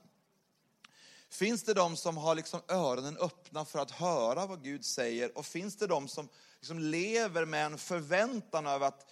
Finns 1.29 1.63
det 1.63 1.73
de 1.73 1.97
som 1.97 2.17
har 2.17 2.35
liksom 2.35 2.61
öronen 2.67 3.17
öppna 3.17 3.65
för 3.65 3.79
att 3.79 3.91
höra 3.91 4.45
vad 4.45 4.63
Gud 4.63 4.85
säger? 4.85 5.37
Och 5.37 5.45
finns 5.45 5.75
det 5.75 5.87
de 5.87 6.07
som 6.07 6.29
liksom 6.59 6.79
lever 6.79 7.45
med 7.45 7.65
en 7.65 7.77
förväntan 7.77 8.67
av 8.67 8.83
att 8.83 9.05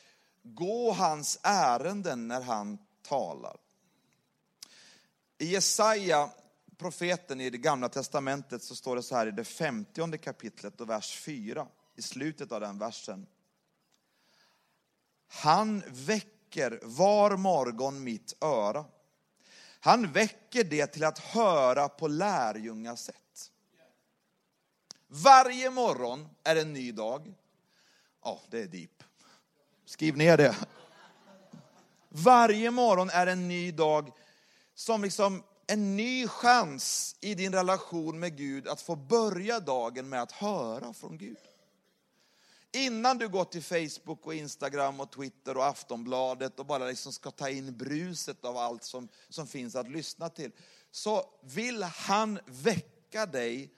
gå 0.43 0.91
hans 0.91 1.39
ärenden 1.43 2.27
när 2.27 2.41
han 2.41 2.77
talar? 3.01 3.57
I 5.37 5.45
Jesaja, 5.45 6.29
profeten 6.77 7.41
i 7.41 7.49
det 7.49 7.57
gamla 7.57 7.89
testamentet, 7.89 8.63
så 8.63 8.75
står 8.75 8.95
det 8.95 9.03
så 9.03 9.15
här 9.15 9.27
i 9.27 9.31
det 9.31 9.43
femtionde 9.43 10.17
kapitlet 10.17 10.81
och 10.81 10.89
vers 10.89 11.17
4, 11.17 11.67
i 11.95 12.01
slutet 12.01 12.51
av 12.51 12.61
den 12.61 12.77
versen. 12.77 13.27
Han 15.27 15.83
väcker 15.87 16.79
var 16.83 17.37
morgon 17.37 18.03
mitt 18.03 18.33
öra 18.41 18.85
han 19.83 20.11
väcker 20.11 20.63
det 20.63 20.87
till 20.87 21.03
att 21.03 21.19
höra 21.19 21.89
på 21.89 22.07
lärjungasätt. 22.07 23.51
Varje 25.07 25.69
morgon 25.69 26.29
är 26.43 26.55
en 26.55 26.73
ny 26.73 26.91
dag. 26.91 27.33
Ja, 28.23 28.41
det 28.49 28.61
är 28.61 28.67
deep. 28.67 29.03
Skriv 29.85 30.17
ner 30.17 30.37
det. 30.37 30.55
Varje 32.09 32.71
morgon 32.71 33.09
är 33.09 33.27
en 33.27 33.47
ny 33.47 33.71
dag 33.71 34.11
som 34.73 35.03
liksom 35.03 35.43
en 35.67 35.95
ny 35.95 36.27
chans 36.27 37.15
i 37.21 37.35
din 37.35 37.53
relation 37.53 38.19
med 38.19 38.37
Gud 38.37 38.67
att 38.67 38.81
få 38.81 38.95
börja 38.95 39.59
dagen 39.59 40.09
med 40.09 40.21
att 40.21 40.31
höra 40.31 40.93
från 40.93 41.17
Gud. 41.17 41.37
Innan 42.73 43.17
du 43.17 43.29
går 43.29 43.45
till 43.45 43.63
Facebook 43.63 44.25
och 44.25 44.33
Instagram 44.33 44.99
och 44.99 45.11
Twitter 45.11 45.57
och 45.57 45.65
Aftonbladet 45.65 46.59
och 46.59 46.65
bara 46.65 46.85
liksom 46.85 47.13
ska 47.13 47.31
ta 47.31 47.49
in 47.49 47.77
bruset 47.77 48.45
av 48.45 48.57
allt 48.57 48.83
som, 48.83 49.07
som 49.29 49.47
finns 49.47 49.75
att 49.75 49.89
lyssna 49.89 50.29
till. 50.29 50.51
Så 50.91 51.25
vill 51.41 51.83
han 51.83 52.39
väcka 52.45 53.25
dig 53.25 53.73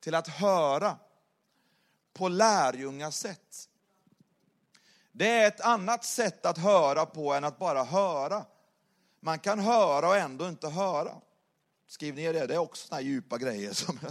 till 0.00 0.14
att 0.14 0.28
höra 0.28 0.98
på 2.12 2.28
lärjungasätt. 2.28 3.68
Det 5.12 5.28
är 5.28 5.48
ett 5.48 5.60
annat 5.60 6.04
sätt 6.04 6.46
att 6.46 6.58
höra 6.58 7.06
på 7.06 7.32
än 7.32 7.44
att 7.44 7.58
bara 7.58 7.84
höra. 7.84 8.46
Man 9.20 9.38
kan 9.38 9.58
höra 9.58 10.08
och 10.08 10.16
ändå 10.16 10.48
inte 10.48 10.68
höra. 10.68 11.20
Skriv 11.86 12.14
ner 12.14 12.32
det, 12.32 12.46
det 12.46 12.54
är 12.54 12.58
också 12.58 12.86
sådana 12.86 13.00
djupa 13.00 13.38
grejer. 13.38 13.72
Som 13.72 13.98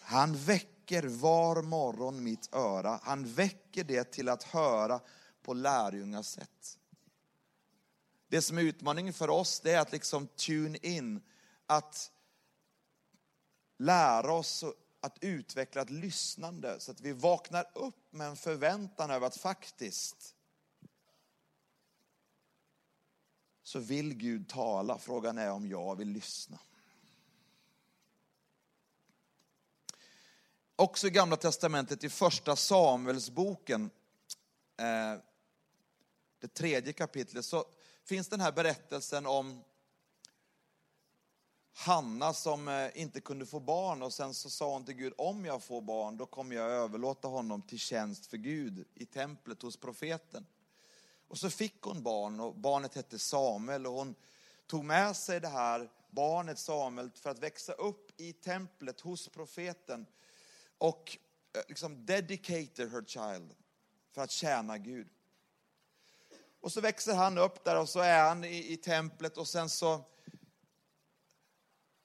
Han 0.00 0.36
väcker 0.36 0.77
väcker 0.88 1.08
var 1.08 1.62
morgon 1.62 2.22
mitt 2.22 2.54
öra. 2.54 3.00
Han 3.02 3.24
väcker 3.24 3.84
det 3.84 4.04
till 4.04 4.28
att 4.28 4.42
höra 4.42 5.00
på 5.42 5.54
lärjungasätt. 5.54 6.78
Det 8.28 8.42
som 8.42 8.58
är 8.58 8.62
utmaningen 8.62 9.12
för 9.12 9.30
oss 9.30 9.60
det 9.60 9.72
är 9.72 9.80
att 9.80 9.92
liksom 9.92 10.26
tune 10.26 10.78
in, 10.82 11.22
att 11.66 12.12
lära 13.78 14.32
oss 14.32 14.64
att 15.00 15.18
utveckla 15.20 15.82
ett 15.82 15.90
lyssnande 15.90 16.80
så 16.80 16.90
att 16.90 17.00
vi 17.00 17.12
vaknar 17.12 17.64
upp 17.74 18.12
med 18.12 18.28
en 18.28 18.36
förväntan 18.36 19.10
över 19.10 19.26
att 19.26 19.36
faktiskt 19.36 20.34
så 23.62 23.78
vill 23.78 24.14
Gud 24.14 24.48
tala. 24.48 24.98
Frågan 24.98 25.38
är 25.38 25.50
om 25.50 25.66
jag 25.66 25.96
vill 25.96 26.08
lyssna. 26.08 26.58
Också 30.78 31.06
i 31.06 31.10
Gamla 31.10 31.36
Testamentet, 31.36 32.04
i 32.04 32.08
första 32.08 32.56
Samuelsboken, 32.56 33.90
eh, 34.76 35.20
det 36.40 36.54
tredje 36.54 36.92
kapitlet, 36.92 37.44
så 37.44 37.64
finns 38.04 38.28
den 38.28 38.40
här 38.40 38.52
berättelsen 38.52 39.26
om 39.26 39.64
Hanna 41.72 42.32
som 42.32 42.68
eh, 42.68 43.00
inte 43.00 43.20
kunde 43.20 43.46
få 43.46 43.60
barn 43.60 44.02
och 44.02 44.12
sen 44.12 44.34
så 44.34 44.50
sa 44.50 44.72
hon 44.72 44.84
till 44.84 44.94
Gud, 44.94 45.12
om 45.18 45.44
jag 45.44 45.62
får 45.62 45.80
barn 45.80 46.16
då 46.16 46.26
kommer 46.26 46.56
jag 46.56 46.70
överlåta 46.70 47.28
honom 47.28 47.62
till 47.62 47.78
tjänst 47.78 48.26
för 48.26 48.36
Gud 48.36 48.86
i 48.94 49.06
templet 49.06 49.62
hos 49.62 49.76
profeten. 49.76 50.46
Och 51.28 51.38
så 51.38 51.50
fick 51.50 51.82
hon 51.82 52.02
barn 52.02 52.40
och 52.40 52.54
barnet 52.54 52.94
hette 52.94 53.18
Samuel 53.18 53.86
och 53.86 53.92
hon 53.92 54.14
tog 54.66 54.84
med 54.84 55.16
sig 55.16 55.40
det 55.40 55.48
här 55.48 55.90
barnet 56.10 56.58
Samuel 56.58 57.10
för 57.10 57.30
att 57.30 57.38
växa 57.38 57.72
upp 57.72 58.20
i 58.20 58.32
templet 58.32 59.00
hos 59.00 59.28
profeten 59.28 60.06
och 60.78 61.18
eh, 61.52 61.62
liksom 61.68 62.06
dedicated 62.06 62.92
her 62.92 63.04
child 63.06 63.54
för 64.14 64.22
att 64.22 64.30
tjäna 64.30 64.78
Gud. 64.78 65.08
Och 66.60 66.72
så 66.72 66.80
växer 66.80 67.14
han 67.14 67.38
upp 67.38 67.64
där 67.64 67.80
och 67.80 67.88
så 67.88 68.00
är 68.00 68.28
han 68.28 68.44
i, 68.44 68.72
i 68.72 68.76
templet 68.76 69.38
och 69.38 69.48
sen 69.48 69.68
så 69.68 70.04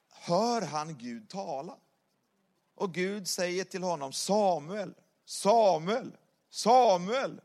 hör 0.09 0.61
han 0.61 0.97
Gud 0.97 1.29
tala. 1.29 1.77
Och 2.75 2.93
Gud 2.93 3.27
säger 3.27 3.63
till 3.63 3.83
honom 3.83 4.13
Samuel, 4.13 4.93
Samuel, 5.25 6.17
Samuel. 6.49 7.41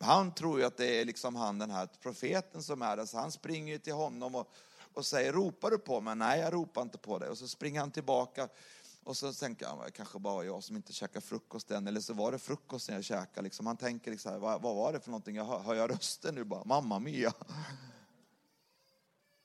Han 0.00 0.34
tror 0.34 0.58
ju 0.58 0.66
att 0.66 0.76
det 0.76 1.00
är 1.00 1.04
liksom 1.04 1.36
han 1.36 1.58
den 1.58 1.70
här 1.70 1.88
profeten 2.00 2.62
som 2.62 2.82
är 2.82 2.96
där, 2.96 3.06
så 3.06 3.18
han 3.18 3.32
springer 3.32 3.78
till 3.78 3.92
honom 3.92 4.34
och, 4.34 4.48
och 4.94 5.06
säger, 5.06 5.32
ropar 5.32 5.70
du 5.70 5.78
på 5.78 6.00
mig? 6.00 6.16
Nej, 6.16 6.40
jag 6.40 6.52
ropar 6.52 6.82
inte 6.82 6.98
på 6.98 7.18
dig. 7.18 7.28
Och 7.28 7.38
så 7.38 7.48
springer 7.48 7.80
han 7.80 7.90
tillbaka 7.90 8.48
och 9.06 9.16
så 9.16 9.32
tänker 9.32 9.66
han, 9.66 9.92
kanske 9.92 10.18
bara 10.18 10.44
jag 10.44 10.62
som 10.62 10.76
inte 10.76 10.92
käkar 10.92 11.20
frukost 11.20 11.70
än, 11.70 11.86
eller 11.86 12.00
så 12.00 12.14
var 12.14 12.32
det 12.32 12.38
frukosten 12.38 12.94
jag 12.94 13.04
käkade. 13.04 13.42
Liksom. 13.42 13.66
Han 13.66 13.76
tänker, 13.76 14.10
liksom, 14.10 14.40
vad, 14.40 14.62
vad 14.62 14.76
var 14.76 14.92
det 14.92 15.00
för 15.00 15.10
någonting? 15.10 15.36
Jag 15.36 15.44
hör, 15.44 15.58
hör 15.58 15.74
jag 15.74 15.90
rösten 15.90 16.34
nu 16.34 16.44
bara? 16.44 16.64
Mamma 16.64 16.98
Mia. 16.98 17.32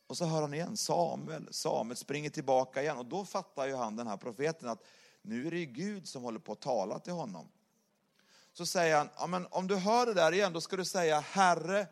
Och 0.08 0.18
så 0.18 0.25
hör 0.25 0.41
han 0.41 0.53
igen, 0.53 0.77
Samuel, 0.77 1.53
Samuel 1.53 1.98
springer 1.98 2.30
tillbaka 2.30 2.82
igen. 2.82 2.98
Och 2.98 3.06
då 3.06 3.25
fattar 3.25 3.68
ju 3.68 3.75
han, 3.75 3.96
den 3.96 4.08
här 4.08 4.18
profeten, 4.18 4.70
att 4.70 4.84
nu 5.22 5.48
är 5.48 5.51
det 5.51 5.65
Gud 5.65 6.08
som 6.08 6.24
håller 6.24 6.39
på 6.39 6.51
att 6.51 6.62
tala 6.62 7.00
till 7.00 7.13
honom. 7.13 7.48
Så 8.53 8.65
säger 8.65 8.98
han, 8.98 9.10
ja, 9.15 9.27
men 9.27 9.48
om 9.51 9.68
du 9.68 9.75
hör 9.75 10.06
det 10.06 10.13
där 10.13 10.32
igen, 10.32 10.53
då 10.53 10.62
ska 10.62 10.77
du 10.77 10.86
säga, 10.86 11.20
Herre, 11.20 11.88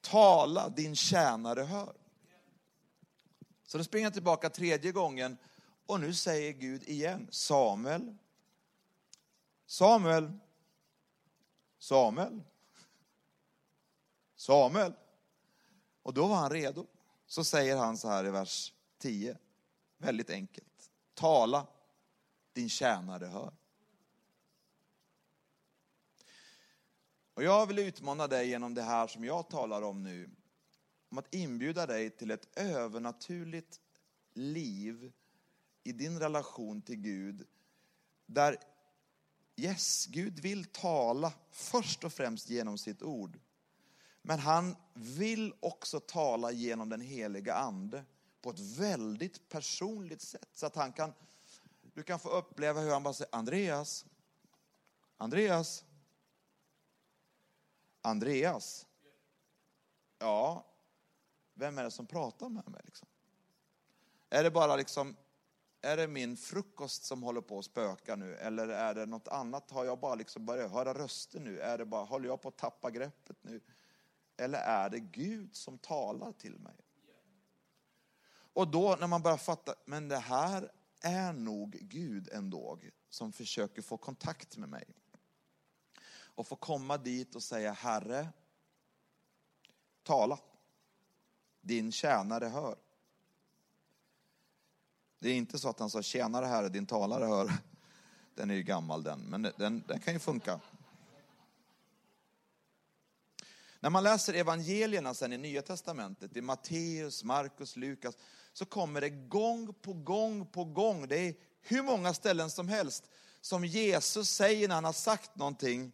tala, 0.00 0.68
din 0.68 0.96
tjänare 0.96 1.62
hör. 1.62 2.03
Så 3.74 3.78
då 3.78 3.84
springer 3.84 4.06
han 4.06 4.12
tillbaka 4.12 4.50
tredje 4.50 4.92
gången 4.92 5.38
och 5.86 6.00
nu 6.00 6.14
säger 6.14 6.52
Gud 6.52 6.88
igen, 6.88 7.28
Samuel, 7.30 8.16
Samuel, 9.66 10.32
Samuel, 11.78 12.42
Samuel. 14.36 14.92
Och 16.02 16.14
då 16.14 16.26
var 16.26 16.36
han 16.36 16.50
redo. 16.50 16.86
så 17.26 17.44
säger 17.44 17.76
han 17.76 17.98
så 17.98 18.08
här 18.08 18.26
i 18.26 18.30
vers 18.30 18.72
10. 18.98 19.38
Väldigt 19.98 20.30
enkelt. 20.30 20.90
Tala, 21.14 21.66
din 22.52 22.68
tjänare 22.68 23.26
hör. 23.26 23.52
Och 27.34 27.42
jag 27.42 27.66
vill 27.66 27.78
utmana 27.78 28.26
dig 28.26 28.48
genom 28.48 28.74
det 28.74 28.82
här 28.82 29.06
som 29.06 29.24
jag 29.24 29.50
talar 29.50 29.82
om 29.82 30.02
nu. 30.02 30.30
Om 31.14 31.18
att 31.18 31.34
inbjuda 31.34 31.86
dig 31.86 32.10
till 32.10 32.30
ett 32.30 32.58
övernaturligt 32.58 33.80
liv 34.32 35.12
i 35.84 35.92
din 35.92 36.18
relation 36.18 36.82
till 36.82 36.96
Gud. 36.96 37.46
Där, 38.26 38.56
yes, 39.56 40.06
Gud 40.06 40.40
vill 40.40 40.64
tala 40.64 41.32
först 41.50 42.04
och 42.04 42.12
främst 42.12 42.50
genom 42.50 42.78
sitt 42.78 43.02
ord. 43.02 43.38
Men 44.22 44.38
han 44.38 44.76
vill 44.94 45.54
också 45.60 46.00
tala 46.00 46.50
genom 46.50 46.88
den 46.88 47.00
heliga 47.00 47.54
ande 47.54 48.04
på 48.40 48.50
ett 48.50 48.60
väldigt 48.60 49.48
personligt 49.48 50.22
sätt. 50.22 50.48
Så 50.52 50.66
att 50.66 50.76
han 50.76 50.92
kan, 50.92 51.12
du 51.82 52.02
kan 52.02 52.18
få 52.18 52.28
uppleva 52.28 52.80
hur 52.80 52.90
han 52.90 53.02
bara 53.02 53.14
säger 53.14 53.34
Andreas, 53.34 54.06
Andreas, 55.16 55.84
Andreas. 58.02 58.86
Ja, 60.18 60.70
vem 61.54 61.78
är 61.78 61.84
det 61.84 61.90
som 61.90 62.06
pratar 62.06 62.48
med 62.48 62.68
mig? 62.68 62.80
Liksom? 62.84 63.08
Är 64.30 64.44
det 64.44 64.50
bara 64.50 64.76
liksom, 64.76 65.16
är 65.80 65.96
det 65.96 66.08
min 66.08 66.36
frukost 66.36 67.04
som 67.04 67.22
håller 67.22 67.40
på 67.40 67.58
att 67.58 67.64
spöka 67.64 68.16
nu? 68.16 68.34
Eller 68.34 68.68
är 68.68 68.94
det 68.94 69.06
något 69.06 69.28
annat? 69.28 69.70
Har 69.70 69.84
jag 69.84 69.98
bara 69.98 70.14
liksom 70.14 70.46
börjat 70.46 70.70
höra 70.70 70.94
röster 70.94 71.40
nu? 71.40 71.60
Är 71.60 71.78
det 71.78 71.84
bara, 71.84 72.04
håller 72.04 72.28
jag 72.28 72.42
på 72.42 72.48
att 72.48 72.56
tappa 72.56 72.90
greppet 72.90 73.36
nu? 73.42 73.60
Eller 74.36 74.58
är 74.58 74.90
det 74.90 75.00
Gud 75.00 75.56
som 75.56 75.78
talar 75.78 76.32
till 76.32 76.58
mig? 76.58 76.76
Och 78.54 78.68
då 78.68 78.96
när 79.00 79.06
man 79.06 79.22
börjar 79.22 79.36
fatta, 79.36 79.74
men 79.84 80.08
det 80.08 80.18
här 80.18 80.70
är 81.00 81.32
nog 81.32 81.70
Gud 81.70 82.28
ändå 82.32 82.78
som 83.08 83.32
försöker 83.32 83.82
få 83.82 83.96
kontakt 83.96 84.56
med 84.56 84.68
mig. 84.68 84.84
Och 86.14 86.46
få 86.46 86.56
komma 86.56 86.96
dit 86.96 87.34
och 87.34 87.42
säga, 87.42 87.72
Herre, 87.72 88.28
tala. 90.02 90.38
Din 91.64 91.92
tjänare 91.92 92.44
hör. 92.44 92.76
Det 95.18 95.28
är 95.28 95.34
inte 95.34 95.58
så 95.58 95.68
att 95.68 95.78
han 95.78 95.90
sa, 95.90 96.02
tjänare 96.02 96.46
Herre, 96.46 96.68
din 96.68 96.86
talare 96.86 97.24
hör. 97.24 97.52
Den 98.34 98.50
är 98.50 98.54
ju 98.54 98.62
gammal 98.62 99.02
den, 99.02 99.20
men 99.20 99.42
den, 99.42 99.84
den 99.88 100.00
kan 100.00 100.14
ju 100.14 100.20
funka. 100.20 100.60
När 103.80 103.90
man 103.90 104.02
läser 104.02 104.34
evangelierna 104.34 105.14
sen 105.14 105.32
i 105.32 105.38
Nya 105.38 105.62
Testamentet, 105.62 106.36
i 106.36 106.40
Matteus, 106.40 107.24
Markus, 107.24 107.76
Lukas, 107.76 108.14
så 108.52 108.64
kommer 108.64 109.00
det 109.00 109.10
gång 109.10 109.74
på 109.74 109.92
gång 109.92 110.46
på 110.46 110.64
gång, 110.64 111.08
det 111.08 111.18
är 111.18 111.34
hur 111.60 111.82
många 111.82 112.14
ställen 112.14 112.50
som 112.50 112.68
helst, 112.68 113.10
som 113.40 113.64
Jesus 113.64 114.30
säger 114.30 114.68
när 114.68 114.74
han 114.74 114.84
har 114.84 114.92
sagt 114.92 115.36
någonting, 115.36 115.92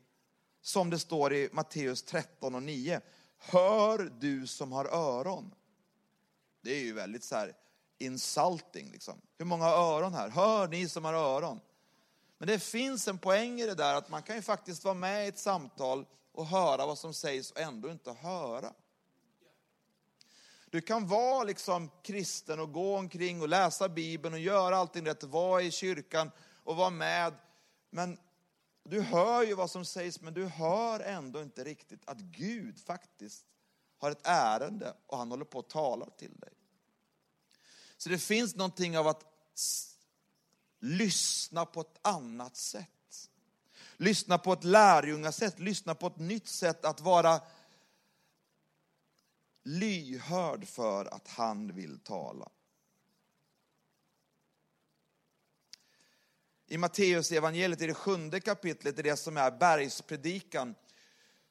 som 0.61 0.91
det 0.91 0.99
står 0.99 1.33
i 1.33 1.49
Matteus 1.53 2.03
13 2.03 2.55
och 2.55 2.63
9. 2.63 3.01
Hör 3.39 4.13
du 4.21 4.47
som 4.47 4.73
har 4.73 4.85
öron. 4.85 5.55
Det 6.61 6.71
är 6.71 6.81
ju 6.81 6.93
väldigt 6.93 7.25
så 7.25 7.37
här 7.37 7.57
insulting 7.99 8.91
liksom. 8.91 9.21
Hur 9.39 9.45
många 9.45 9.65
har 9.65 9.97
öron 9.97 10.15
här? 10.15 10.29
Hör 10.29 10.69
ni 10.69 10.89
som 10.89 11.05
har 11.05 11.15
öron. 11.15 11.61
Men 12.39 12.49
det 12.49 12.59
finns 12.59 13.09
en 13.09 13.19
poäng 13.19 13.61
i 13.61 13.67
det 13.67 13.75
där 13.75 13.95
att 13.95 14.11
man 14.11 14.23
kan 14.23 14.37
ju 14.37 14.43
faktiskt 14.43 14.85
vara 14.85 14.95
med 14.95 15.25
i 15.25 15.29
ett 15.29 15.39
samtal 15.39 16.07
och 16.33 16.47
höra 16.47 16.87
vad 16.87 16.99
som 16.99 17.15
sägs 17.15 17.51
och 17.51 17.61
ändå 17.61 17.91
inte 17.91 18.13
höra. 18.13 18.73
Du 20.71 20.81
kan 20.81 21.09
vara 21.09 21.45
liksom 21.45 21.91
kristen 22.03 22.61
och 22.61 22.73
gå 22.73 22.97
omkring 22.97 23.43
och 23.43 23.49
läsa 23.49 23.89
Bibeln 23.89 24.35
och 24.35 24.41
göra 24.41 24.77
allting 24.77 25.07
rätt, 25.07 25.25
vara 25.25 25.63
i 25.63 25.71
kyrkan 25.71 26.31
och 26.65 26.77
vara 26.77 26.91
med. 26.91 27.35
Men 27.91 28.19
du 28.83 29.01
hör 29.01 29.43
ju 29.43 29.55
vad 29.55 29.71
som 29.71 29.85
sägs, 29.85 30.21
men 30.21 30.35
du 30.35 30.47
hör 30.47 31.01
ändå 31.01 31.43
inte 31.43 31.65
riktigt 31.65 32.03
att 32.05 32.19
Gud 32.19 32.81
faktiskt 32.81 33.47
har 34.01 34.11
ett 34.11 34.27
ärende 34.27 34.97
och 35.07 35.19
han 35.19 35.31
håller 35.31 35.45
på 35.45 35.59
att 35.59 35.69
tala 35.69 36.11
till 36.11 36.35
dig. 36.35 36.53
Så 37.97 38.09
det 38.09 38.19
finns 38.19 38.57
någonting 38.57 38.99
av 38.99 39.09
att 39.09 39.25
lyssna 40.81 41.67
på 41.67 41.81
ett 41.81 41.99
annat 42.03 42.57
sätt. 42.57 43.31
Lyssna 43.97 44.39
på 44.39 44.53
ett 44.53 44.65
lärjungasätt, 44.65 45.59
lyssna 45.59 45.95
på 45.95 46.07
ett 46.07 46.19
nytt 46.19 46.49
sätt 46.49 46.85
att 46.85 47.01
vara 47.01 47.41
lyhörd 49.63 50.69
för 50.69 51.15
att 51.15 51.29
han 51.29 51.73
vill 51.73 51.99
tala. 51.99 52.49
I 56.67 56.79
Matteus 56.79 57.33
evangeliet 57.33 57.83
i 57.83 57.87
det 57.87 57.95
sjunde 57.95 58.41
kapitlet, 58.41 58.99
i 58.99 59.03
det 59.03 59.17
som 59.17 59.37
är 59.37 59.51
bergspredikan, 59.51 60.75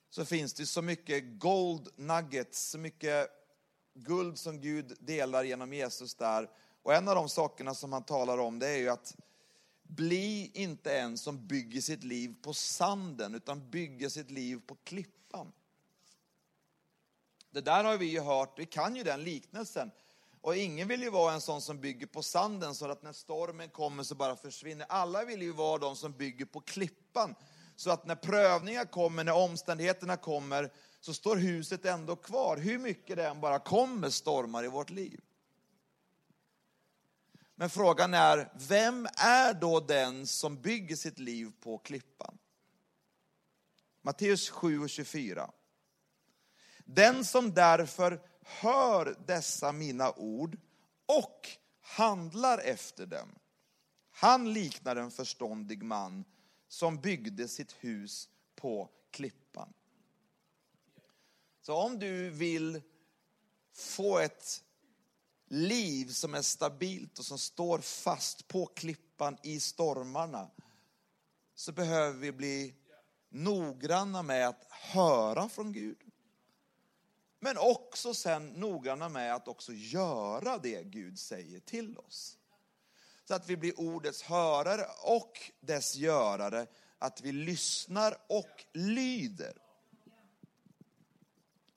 så 0.10 0.26
finns 0.26 0.54
det 0.54 0.65
så 0.65 0.82
mycket 0.82 1.39
gold 1.39 1.89
nuggets, 1.95 2.69
så 2.69 2.78
mycket 2.78 3.30
guld 3.93 4.39
som 4.39 4.62
Gud 4.62 4.98
delar 5.00 5.43
genom 5.43 5.74
Jesus 5.74 6.15
där. 6.15 6.50
Och 6.84 6.93
en 6.93 7.08
av 7.08 7.15
de 7.15 7.30
sakerna 7.30 7.76
som 7.76 7.93
han 7.93 8.04
talar 8.04 8.38
om 8.38 8.60
det 8.60 8.67
är 8.67 8.78
ju 8.78 8.89
att 8.89 9.15
bli 9.84 10.52
inte 10.54 11.00
en 11.00 11.17
som 11.17 11.48
bygger 11.48 11.82
sitt 11.82 12.04
liv 12.04 12.36
på 12.41 12.54
sanden, 12.54 13.36
utan 13.36 13.69
bygger 13.69 14.10
sitt 14.10 14.32
liv 14.32 14.62
på 14.67 14.76
klippan. 14.76 15.52
Det 17.52 17.62
där 17.62 17.84
har 17.84 17.98
vi 17.98 18.06
ju 18.06 18.19
hört, 18.19 18.60
vi 18.60 18.65
kan 18.65 18.95
ju 18.95 19.04
den 19.04 19.24
liknelsen. 19.24 19.91
Och 20.41 20.56
ingen 20.56 20.88
vill 20.88 21.02
ju 21.02 21.10
vara 21.10 21.34
en 21.34 21.41
sån 21.41 21.62
som 21.62 21.80
bygger 21.80 22.08
på 22.08 22.24
sanden 22.24 22.76
så 22.76 22.91
att 22.91 23.04
när 23.04 23.13
stormen 23.13 23.69
kommer 23.69 24.04
så 24.04 24.15
bara 24.15 24.36
försvinner. 24.36 24.86
Alla 24.89 25.26
vill 25.26 25.41
ju 25.41 25.52
vara 25.52 25.78
de 25.78 25.95
som 25.95 26.12
bygger 26.12 26.45
på 26.45 26.62
klippan. 26.62 27.36
Så 27.80 27.92
att 27.92 28.06
när 28.06 28.15
prövningar 28.15 28.86
kommer, 28.86 29.24
när 29.24 29.34
omständigheterna 29.34 30.18
kommer, 30.18 30.72
så 31.00 31.13
står 31.13 31.36
huset 31.36 31.86
ändå 31.86 32.15
kvar. 32.15 32.58
Hur 32.58 32.80
mycket 32.80 33.15
det 33.18 33.28
än 33.28 33.42
bara 33.42 33.60
kommer 33.60 34.10
stormar 34.10 34.63
i 34.63 34.68
vårt 34.68 34.89
liv. 34.89 35.22
Men 37.56 37.70
frågan 37.70 38.13
är, 38.13 38.52
vem 38.56 39.08
är 39.18 39.54
då 39.54 39.80
den 39.80 40.28
som 40.28 40.62
bygger 40.62 40.96
sitt 40.96 41.20
liv 41.20 41.52
på 41.60 41.78
klippan? 41.78 42.38
Matteus 44.02 44.50
7 44.50 44.80
och 44.80 44.89
24. 44.89 45.52
Den 46.86 47.26
som 47.26 47.54
därför 47.54 48.22
hör 48.42 49.15
dessa 49.28 49.72
mina 49.72 50.12
ord 50.12 50.58
och 51.06 51.50
handlar 51.82 52.58
efter 52.58 53.06
dem, 53.06 53.30
han 54.12 54.54
liknar 54.54 54.96
en 54.96 55.12
förståndig 55.12 55.84
man 55.84 56.26
som 56.69 57.01
byggde 57.01 57.47
sitt 57.47 57.71
hus 57.71 58.29
på 58.55 58.89
klippan. 59.12 59.73
Så 61.62 61.73
om 61.73 61.99
du 61.99 62.29
vill 62.29 62.82
få 63.73 64.19
ett 64.19 64.63
liv 65.47 66.08
som 66.08 66.34
är 66.34 66.41
stabilt 66.41 67.19
och 67.19 67.25
som 67.25 67.38
står 67.38 67.79
fast 67.79 68.47
på 68.47 68.65
klippan 68.65 69.38
i 69.43 69.60
stormarna, 69.60 70.51
så 71.55 71.71
behöver 71.71 72.19
vi 72.19 72.32
bli 72.32 72.75
noggranna 73.29 74.23
med 74.23 74.47
att 74.47 74.67
höra 74.69 75.49
från 75.49 75.73
Gud. 75.73 75.97
Men 77.39 77.58
också 77.58 78.13
sen 78.13 78.47
noggranna 78.47 79.10
med 79.10 79.36
att 79.36 79.47
också 79.47 79.73
göra 79.73 80.58
det 80.58 80.84
Gud 80.84 81.19
säger 81.19 81.60
till 81.60 81.97
oss. 81.97 82.38
Så 83.30 83.36
att 83.36 83.50
vi 83.50 83.58
blir 83.58 83.80
ordets 83.80 84.22
hörare 84.22 84.86
och 85.02 85.52
dess 85.60 85.96
görare, 85.96 86.68
att 87.00 87.22
vi 87.22 87.32
lyssnar 87.32 88.18
och 88.30 88.65
lyder. 88.74 89.54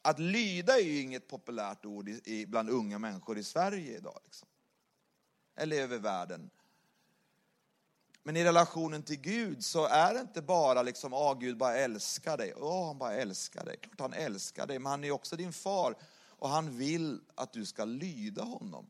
Att 0.03 0.19
lyda 0.19 0.79
är 0.79 0.83
ju 0.83 1.01
inget 1.01 1.29
populärt 1.29 1.85
ord 1.85 2.11
bland 2.47 2.71
unga 2.71 2.99
människor 2.99 3.39
i 3.39 3.45
Sverige 3.45 3.97
idag. 3.97 4.21
Liksom. 4.25 4.49
Eller 5.57 5.77
över 5.77 5.99
världen. 5.99 6.51
Men 8.23 8.37
i 8.37 8.45
relationen 8.45 9.03
till 9.03 9.21
Gud 9.21 9.65
så 9.65 9.87
är 9.87 10.15
det 10.15 10.21
inte 10.21 10.43
bara 10.43 10.83
liksom, 10.83 11.13
åh 11.13 11.39
Gud 11.39 11.57
bara 11.57 11.77
älskar 11.77 12.37
dig. 12.37 12.55
Åh, 12.57 12.87
han 12.87 12.99
bara 12.99 13.15
älskar 13.15 13.65
dig. 13.65 13.77
Klart 13.77 14.01
han 14.01 14.13
älskar 14.13 14.67
dig, 14.67 14.79
men 14.79 14.91
han 14.91 15.05
är 15.05 15.11
också 15.11 15.37
din 15.37 15.53
far. 15.53 15.97
Och 16.29 16.49
han 16.49 16.77
vill 16.77 17.21
att 17.35 17.53
du 17.53 17.67
ska 17.67 17.85
lyda 17.85 18.43
honom. 18.43 18.87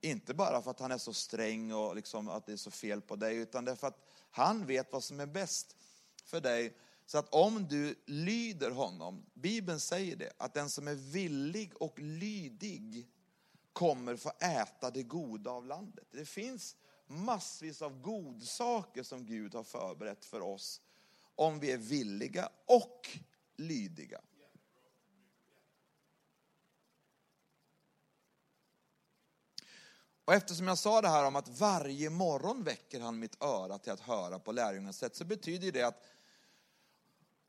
Inte 0.00 0.34
bara 0.34 0.62
för 0.62 0.70
att 0.70 0.80
han 0.80 0.92
är 0.92 0.98
så 0.98 1.12
sträng 1.12 1.72
och 1.72 1.96
liksom 1.96 2.28
att 2.28 2.46
det 2.46 2.52
är 2.52 2.56
så 2.56 2.70
fel 2.70 3.00
på 3.00 3.16
dig, 3.16 3.36
utan 3.36 3.64
det 3.64 3.70
är 3.70 3.76
för 3.76 3.86
att 3.86 4.08
han 4.30 4.66
vet 4.66 4.92
vad 4.92 5.04
som 5.04 5.20
är 5.20 5.26
bäst 5.26 5.76
för 6.24 6.40
dig. 6.40 6.76
Så 7.06 7.18
att 7.18 7.34
om 7.34 7.68
du 7.68 7.94
lyder 8.06 8.70
honom, 8.70 9.26
Bibeln 9.34 9.80
säger 9.80 10.16
det, 10.16 10.32
att 10.36 10.54
den 10.54 10.70
som 10.70 10.88
är 10.88 10.94
villig 10.94 11.72
och 11.82 11.98
lydig 11.98 13.08
kommer 13.72 14.16
få 14.16 14.30
äta 14.40 14.90
det 14.90 15.02
goda 15.02 15.50
av 15.50 15.66
landet. 15.66 16.06
Det 16.10 16.24
finns 16.24 16.76
massvis 17.06 17.82
av 17.82 18.00
godsaker 18.00 19.02
som 19.02 19.26
Gud 19.26 19.54
har 19.54 19.64
förberett 19.64 20.24
för 20.24 20.40
oss 20.40 20.80
om 21.34 21.60
vi 21.60 21.72
är 21.72 21.78
villiga 21.78 22.48
och 22.66 23.08
lydiga. 23.56 24.20
Och 30.28 30.34
eftersom 30.34 30.68
jag 30.68 30.78
sa 30.78 31.00
det 31.00 31.08
här 31.08 31.24
om 31.24 31.36
att 31.36 31.48
varje 31.48 32.10
morgon 32.10 32.62
väcker 32.62 33.00
han 33.00 33.18
mitt 33.18 33.42
öra 33.42 33.78
till 33.78 33.92
att 33.92 34.00
höra 34.00 34.38
på 34.38 34.52
lärjungens 34.52 34.98
sätt, 34.98 35.16
så 35.16 35.24
betyder 35.24 35.72
det 35.72 35.82
att 35.82 36.02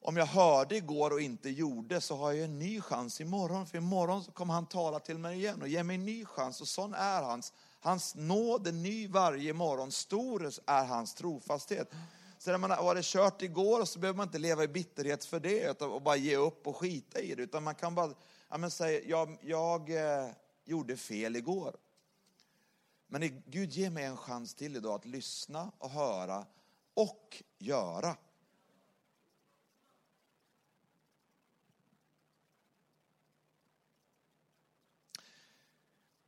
om 0.02 0.18
jag 0.18 0.26
hörde 0.26 0.76
igår 0.76 1.14
och 1.14 1.22
inte 1.22 1.50
gjorde 1.50 2.02
så 2.02 2.16
har 2.16 2.32
jag 2.32 2.44
en 2.44 2.60
ny 2.60 2.82
chans 2.82 3.22
imorgon. 3.22 3.68
För 3.68 3.78
imorgon 3.78 4.24
så 4.24 4.32
kommer 4.32 4.54
han 4.54 4.66
tala 4.66 5.00
till 5.00 5.18
mig 5.18 5.38
igen 5.38 5.62
och 5.62 5.68
ge 5.68 5.84
mig 5.84 5.96
en 5.96 6.06
ny 6.06 6.26
chans. 6.26 6.62
Och 6.62 6.68
sån 6.68 6.94
är 6.94 7.22
hans. 7.22 7.54
Hans 7.80 8.16
nåd 8.16 8.68
är 8.68 8.72
ny 8.72 9.08
varje 9.08 9.54
morgon. 9.54 9.92
Stor 9.92 10.52
är 10.66 10.86
hans 10.86 11.14
trofasthet. 11.14 11.92
Så 12.38 12.52
när 12.52 12.58
man 12.58 12.72
har 12.72 13.02
kört 13.02 13.42
igår 13.42 13.86
så 13.86 14.00
behöver 14.00 14.18
man 14.18 14.28
inte 14.28 14.40
leva 14.40 14.64
i 14.64 14.68
bitterhet 14.68 15.26
för 15.26 15.40
det 15.40 15.82
och 15.82 16.02
bara 16.02 16.16
ge 16.16 16.36
upp 16.36 16.68
och 16.68 16.78
skita 16.78 17.20
i 17.20 17.36
det. 17.36 17.44
Utan 17.44 17.64
man 17.64 17.76
kan 17.76 17.96
bara 17.96 18.14
ja, 18.50 18.58
men 18.58 18.72
säga, 18.72 19.02
jag, 19.06 19.38
jag 19.42 19.90
eh, 19.90 20.30
gjorde 20.66 20.98
fel 20.98 21.36
igår. 21.36 21.76
Men 23.12 23.42
Gud 23.46 23.72
ge 23.72 23.90
mig 23.90 24.04
en 24.04 24.18
chans 24.18 24.54
till 24.54 24.76
idag 24.76 24.96
att 24.96 25.06
lyssna 25.06 25.72
och 25.78 25.90
höra 25.90 26.46
och 26.94 27.44
göra. 27.58 28.18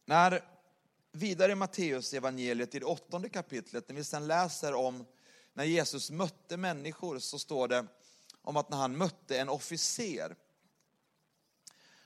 När 0.05 0.43
vidare 1.11 1.51
i 1.51 1.55
Matteus 1.55 2.13
evangeliet 2.13 2.75
i 2.75 2.79
det 2.79 2.85
åttonde 2.85 3.29
kapitlet, 3.29 3.89
när 3.89 3.95
vi 3.95 4.03
sedan 4.03 4.27
läser 4.27 4.73
om 4.73 5.05
när 5.53 5.63
Jesus 5.63 6.11
mötte 6.11 6.57
människor, 6.57 7.19
så 7.19 7.39
står 7.39 7.67
det 7.67 7.87
om 8.41 8.57
att 8.57 8.69
när 8.69 8.77
han 8.77 8.97
mötte 8.97 9.39
en 9.39 9.49
officer, 9.49 10.35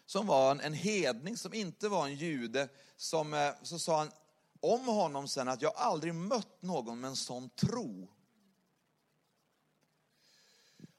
som 0.06 0.28
var 0.28 0.52
en, 0.52 0.60
en 0.60 0.74
hedning, 0.74 1.38
som 1.38 1.54
inte 1.54 1.90
var 1.90 2.06
en 2.06 2.16
jude, 2.16 2.70
som, 2.98 3.34
eh, 3.34 3.54
så 3.64 3.80
sa 3.80 3.98
han 3.98 4.12
om 4.74 4.88
honom 4.88 5.28
sen 5.28 5.48
att 5.48 5.62
jag 5.62 5.74
aldrig 5.76 6.16
mött 6.16 6.62
någon 6.62 7.00
med 7.00 7.08
en 7.08 7.16
sån 7.16 7.50
tro. 7.50 8.08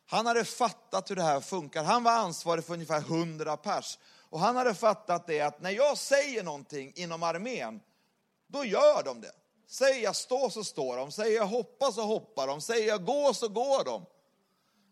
Han 0.07 0.27
hade 0.27 0.45
fattat 0.45 1.11
hur 1.11 1.17
det 1.17 1.23
här 1.23 1.41
funkar. 1.41 1.85
Han 1.85 2.05
var 2.05 2.13
ansvarig 2.13 2.65
för 2.65 2.75
ungefär 2.75 3.01
100 3.01 3.57
pers. 3.57 3.99
Och 4.29 4.41
han 4.41 4.57
hade 4.57 4.75
fattat 4.75 5.27
det 5.27 5.41
att 5.41 5.61
när 5.61 5.71
jag 5.71 5.99
säger 5.99 6.43
någonting 6.43 6.93
inom 6.97 7.23
armén, 7.23 7.81
då 8.47 8.65
gör 8.65 9.03
de 9.03 9.21
det. 9.21 9.33
Säger 9.67 10.03
jag 10.03 10.17
stå 10.17 10.51
så 10.51 10.65
står 10.65 10.97
de, 10.97 11.13
säger 11.13 11.37
jag 11.37 11.47
hoppa 11.47 11.93
så 11.93 12.03
hoppar 12.03 12.47
de, 12.47 12.61
säger 12.61 12.89
jag 12.89 13.05
gå 13.05 13.35
så 13.35 13.49
går 13.49 13.85
de. 13.85 14.07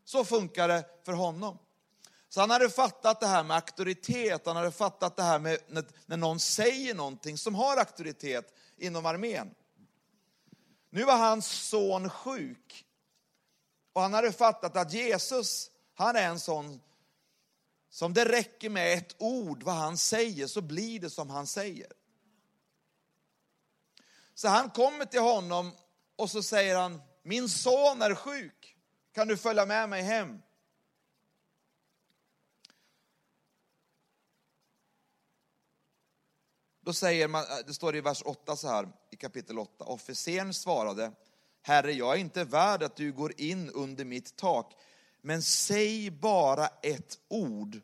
Så 0.05 0.25
funkar 0.25 0.69
det 0.69 0.85
för 1.05 1.13
honom. 1.13 1.59
Så 2.35 2.41
han 2.41 2.51
hade 2.51 2.71
fattat 2.71 3.21
det 3.21 3.27
här 3.27 3.45
med 3.45 3.57
auktoritet, 3.57 4.47
han 4.47 4.57
hade 4.57 4.73
fattat 4.73 5.17
det 5.17 5.23
här 5.23 5.39
med 5.39 5.59
när 6.07 6.17
någon 6.17 6.41
säger 6.41 6.95
någonting 6.95 7.39
som 7.39 7.55
har 7.55 7.77
auktoritet 7.77 8.55
inom 8.77 9.07
armén. 9.07 9.55
Nu 10.91 11.05
var 11.05 11.17
hans 11.17 11.47
son 11.47 12.11
sjuk. 12.11 12.87
Och 13.93 14.03
han 14.03 14.15
hade 14.15 14.33
fattat 14.33 14.77
att 14.77 14.93
Jesus, 14.93 15.71
han 15.95 16.17
är 16.17 16.29
en 16.29 16.41
sån 16.41 16.81
som 17.91 18.15
det 18.15 18.25
räcker 18.25 18.71
med 18.71 18.99
ett 18.99 19.17
ord, 19.19 19.63
vad 19.63 19.75
han 19.75 19.99
säger, 19.99 20.47
så 20.47 20.61
blir 20.61 21.01
det 21.01 21.11
som 21.11 21.31
han 21.31 21.47
säger. 21.47 21.93
Så 24.35 24.49
han 24.49 24.71
kommer 24.71 25.05
till 25.05 25.21
honom 25.21 25.73
och 26.17 26.31
så 26.31 26.43
säger 26.43 26.77
han, 26.77 27.03
min 27.23 27.49
son 27.49 28.03
är 28.03 28.15
sjuk, 28.15 28.77
kan 29.13 29.29
du 29.29 29.37
följa 29.37 29.67
med 29.67 29.89
mig 29.89 30.03
hem? 30.03 30.41
Då 36.85 36.93
säger 36.93 37.29
man, 37.29 37.43
eh, 37.43 37.67
det 37.67 37.75
står 37.75 37.97
i 37.97 38.01
vers 38.01 38.23
8 38.25 38.57
så 38.57 38.69
här, 38.69 38.89
i 39.11 39.17
kapitel 39.17 39.59
8, 39.59 39.85
officeren 39.85 40.55
svarade, 40.55 41.13
Herre, 41.63 41.93
jag 41.93 42.15
är 42.15 42.19
inte 42.19 42.45
värd 42.45 42.83
att 42.83 42.97
du 42.97 43.13
går 43.13 43.41
in 43.41 43.71
under 43.71 44.05
mitt 44.05 44.37
tak, 44.37 44.75
men 45.21 45.43
säg 45.43 46.11
bara 46.11 46.67
ett 46.67 47.19
ord 47.29 47.81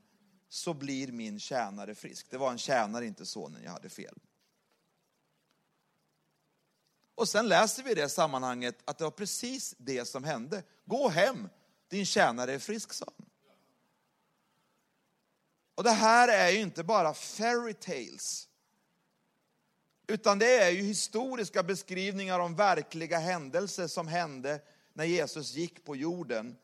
så 0.48 0.74
blir 0.74 1.12
min 1.12 1.40
tjänare 1.40 1.94
frisk. 1.94 2.26
Det 2.30 2.38
var 2.38 2.50
en 2.50 2.58
tjänare, 2.58 3.06
inte 3.06 3.26
sonen, 3.26 3.62
jag 3.64 3.70
hade 3.70 3.88
fel. 3.88 4.18
Och 7.14 7.28
sen 7.28 7.48
läser 7.48 7.82
vi 7.82 7.90
i 7.90 7.94
det 7.94 8.08
sammanhanget 8.08 8.78
att 8.84 8.98
det 8.98 9.04
var 9.04 9.10
precis 9.10 9.74
det 9.78 10.04
som 10.04 10.24
hände. 10.24 10.62
Gå 10.84 11.08
hem, 11.08 11.48
din 11.88 12.06
tjänare 12.06 12.54
är 12.54 12.58
frisk, 12.58 12.92
sa 12.92 13.06
han. 13.18 13.26
Och 15.74 15.84
det 15.84 15.90
här 15.90 16.28
är 16.28 16.50
ju 16.50 16.60
inte 16.60 16.84
bara 16.84 17.14
fairy 17.14 17.74
tales. 17.74 18.49
Utan 20.10 20.38
det 20.38 20.56
är 20.56 20.70
ju 20.70 20.82
historiska 20.82 21.62
beskrivningar 21.62 22.40
om 22.40 22.54
verkliga 22.54 23.18
händelser 23.18 23.86
som 23.86 24.08
hände 24.08 24.60
när 24.92 25.04
Jesus 25.04 25.54
gick 25.54 25.84
på 25.84 25.96
jorden. 25.96 26.56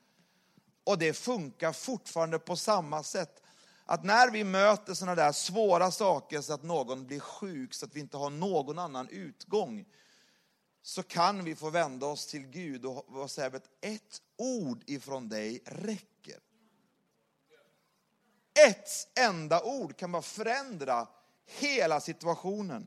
Och 0.84 0.98
det 0.98 1.12
funkar 1.12 1.72
fortfarande 1.72 2.38
på 2.38 2.56
samma 2.56 3.02
sätt. 3.02 3.42
Att 3.84 4.04
när 4.04 4.30
vi 4.30 4.44
möter 4.44 4.94
sådana 4.94 5.14
där 5.14 5.32
svåra 5.32 5.90
saker 5.90 6.40
så 6.40 6.52
att 6.52 6.62
någon 6.62 7.06
blir 7.06 7.20
sjuk, 7.20 7.74
så 7.74 7.86
att 7.86 7.96
vi 7.96 8.00
inte 8.00 8.16
har 8.16 8.30
någon 8.30 8.78
annan 8.78 9.08
utgång, 9.08 9.84
så 10.82 11.02
kan 11.02 11.44
vi 11.44 11.54
få 11.54 11.70
vända 11.70 12.06
oss 12.06 12.26
till 12.26 12.46
Gud 12.46 12.84
och 12.84 13.30
säga 13.30 13.46
att 13.46 13.70
ett 13.80 14.22
ord 14.36 14.82
ifrån 14.86 15.28
dig 15.28 15.62
räcker. 15.66 16.38
Ett 18.68 19.18
enda 19.18 19.62
ord 19.62 19.96
kan 19.96 20.12
bara 20.12 20.22
förändra 20.22 21.08
hela 21.46 22.00
situationen. 22.00 22.86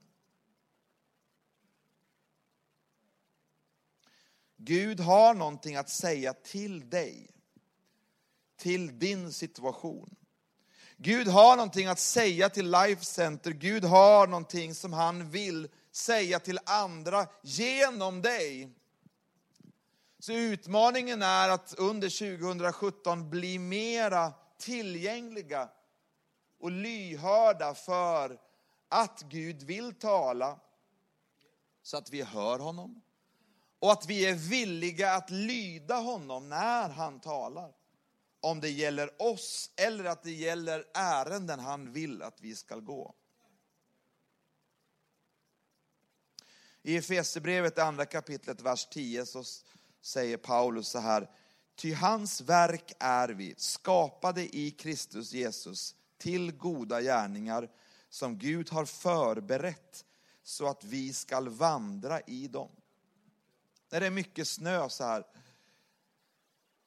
Gud 4.62 5.00
har 5.00 5.34
någonting 5.34 5.76
att 5.76 5.90
säga 5.90 6.34
till 6.34 6.90
dig, 6.90 7.30
till 8.58 9.00
din 9.00 9.34
situation. 9.34 10.16
Gud 10.98 11.28
har 11.28 11.56
någonting 11.56 11.88
att 11.88 12.00
säga 12.00 12.50
till 12.50 12.72
Life 12.72 13.06
Center. 13.06 13.52
Gud 13.52 13.86
har 13.86 14.28
någonting 14.28 14.76
som 14.76 14.94
han 14.94 15.30
vill 15.30 15.68
säga 15.92 16.40
till 16.40 16.60
andra 16.66 17.28
genom 17.42 18.22
dig. 18.22 18.70
Så 20.20 20.34
utmaningen 20.34 21.22
är 21.22 21.50
att 21.50 21.74
under 21.78 22.38
2017 22.40 23.30
bli 23.30 23.60
mera 23.60 24.34
tillgängliga 24.58 25.70
och 26.60 26.72
lyhörda 26.72 27.74
för 27.74 28.40
att 28.90 29.22
Gud 29.22 29.64
vill 29.64 29.94
tala 29.94 30.60
så 31.84 31.98
att 31.98 32.10
vi 32.10 32.22
hör 32.22 32.60
honom 32.60 33.02
och 33.80 33.92
att 33.92 34.06
vi 34.06 34.26
är 34.26 34.36
villiga 34.36 35.14
att 35.14 35.30
lyda 35.30 35.96
honom 35.96 36.50
när 36.50 36.90
han 36.90 37.20
talar. 37.20 37.74
Om 38.42 38.60
det 38.60 38.70
gäller 38.70 39.22
oss 39.22 39.72
eller 39.76 40.06
att 40.06 40.24
det 40.24 40.32
gäller 40.32 40.86
ärenden 40.94 41.60
han 41.60 41.92
vill 41.92 42.22
att 42.22 42.42
vi 42.42 42.56
ska 42.56 42.76
gå. 42.76 43.16
I 46.84 46.98
Efesierbrevet, 46.98 47.80
andra 47.80 48.06
kapitlet, 48.06 48.62
vers 48.62 48.88
10, 48.92 49.26
så 49.26 49.44
säger 50.02 50.38
Paulus 50.38 50.88
så 50.88 51.00
här. 51.00 51.30
Ty 51.76 51.94
hans 51.94 52.42
verk 52.42 52.92
är 53.00 53.30
vi, 53.30 53.56
skapade 53.58 54.56
i 54.56 54.72
Kristus 54.72 55.34
Jesus 55.34 55.96
till 56.18 56.52
goda 56.52 57.02
gärningar 57.02 57.70
som 58.10 58.38
Gud 58.38 58.70
har 58.70 58.86
förberett 58.86 60.06
så 60.44 60.68
att 60.68 60.84
vi 60.84 61.14
skall 61.14 61.50
vandra 61.50 62.22
i 62.22 62.48
dem. 62.48 62.72
När 63.90 64.00
det 64.00 64.06
är 64.06 64.12
mycket 64.12 64.48
snö 64.48 64.90
så 64.90 65.04
här, 65.04 65.24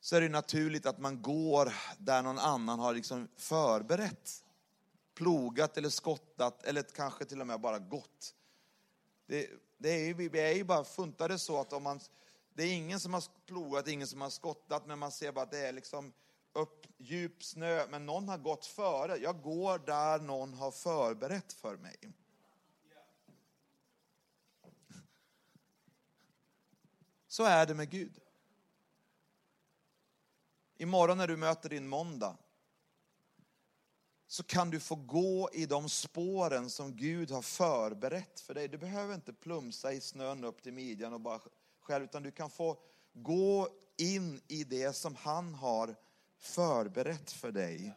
så 0.00 0.16
är 0.16 0.20
det 0.20 0.28
naturligt 0.28 0.86
att 0.86 0.98
man 0.98 1.22
går 1.22 1.72
där 1.98 2.22
någon 2.22 2.38
annan 2.38 2.78
har 2.78 2.94
liksom 2.94 3.28
förberett. 3.36 4.44
Plogat 5.14 5.76
eller 5.76 5.88
skottat 5.88 6.64
eller 6.64 6.82
kanske 6.82 7.24
till 7.24 7.40
och 7.40 7.46
med 7.46 7.60
bara 7.60 7.78
gått. 7.78 8.34
Det, 9.26 9.50
det 9.78 9.88
är, 9.88 10.14
vi 10.14 10.40
är 10.40 10.54
ju 10.54 10.64
bara 10.64 10.84
funtade 10.84 11.38
så 11.38 11.60
att 11.60 11.72
om 11.72 11.82
man, 11.82 12.00
det 12.54 12.62
är 12.62 12.72
ingen 12.72 13.00
som 13.00 13.14
har 13.14 13.24
plogat, 13.46 13.88
ingen 13.88 14.06
som 14.06 14.20
har 14.20 14.30
skottat, 14.30 14.86
men 14.86 14.98
man 14.98 15.12
ser 15.12 15.32
bara 15.32 15.42
att 15.42 15.50
det 15.50 15.66
är 15.66 15.72
liksom 15.72 16.12
upp 16.52 16.86
djup 16.98 17.44
snö, 17.44 17.86
men 17.90 18.06
någon 18.06 18.28
har 18.28 18.38
gått 18.38 18.66
före. 18.66 19.16
Jag 19.16 19.42
går 19.42 19.78
där 19.78 20.18
någon 20.18 20.54
har 20.54 20.70
förberett 20.70 21.52
för 21.52 21.76
mig. 21.76 21.96
Så 27.32 27.44
är 27.44 27.66
det 27.66 27.74
med 27.74 27.90
Gud. 27.90 28.18
Imorgon 30.76 31.18
när 31.18 31.28
du 31.28 31.36
möter 31.36 31.68
din 31.68 31.88
måndag 31.88 32.36
så 34.26 34.42
kan 34.42 34.70
du 34.70 34.80
få 34.80 34.94
gå 34.94 35.50
i 35.52 35.66
de 35.66 35.88
spåren 35.88 36.70
som 36.70 36.96
Gud 36.96 37.30
har 37.30 37.42
förberett 37.42 38.40
för 38.40 38.54
dig. 38.54 38.68
Du 38.68 38.78
behöver 38.78 39.14
inte 39.14 39.32
plumsa 39.32 39.92
i 39.92 40.00
snön 40.00 40.44
upp 40.44 40.62
till 40.62 40.72
midjan 40.72 41.12
och 41.12 41.20
bara 41.20 41.40
själv, 41.80 42.04
utan 42.04 42.22
du 42.22 42.30
kan 42.30 42.50
få 42.50 42.78
gå 43.12 43.68
in 43.96 44.40
i 44.48 44.64
det 44.64 44.92
som 44.92 45.16
han 45.16 45.54
har 45.54 45.96
förberett 46.38 47.32
för 47.32 47.52
dig. 47.52 47.94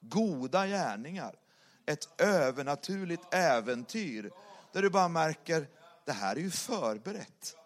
Goda 0.00 0.66
gärningar, 0.66 1.38
ett 1.86 2.20
övernaturligt 2.20 3.34
äventyr 3.34 4.30
Där 4.72 4.82
du 4.82 4.90
bara 4.90 5.08
märker, 5.08 5.68
det 6.04 6.12
här 6.12 6.36
är 6.36 6.40
ju 6.40 6.50
förberett. 6.50 7.56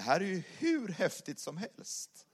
Det 0.00 0.04
här 0.04 0.20
är 0.20 0.24
ju 0.24 0.42
hur 0.58 0.88
häftigt 0.88 1.38
som 1.38 1.56
helst. 1.56 2.26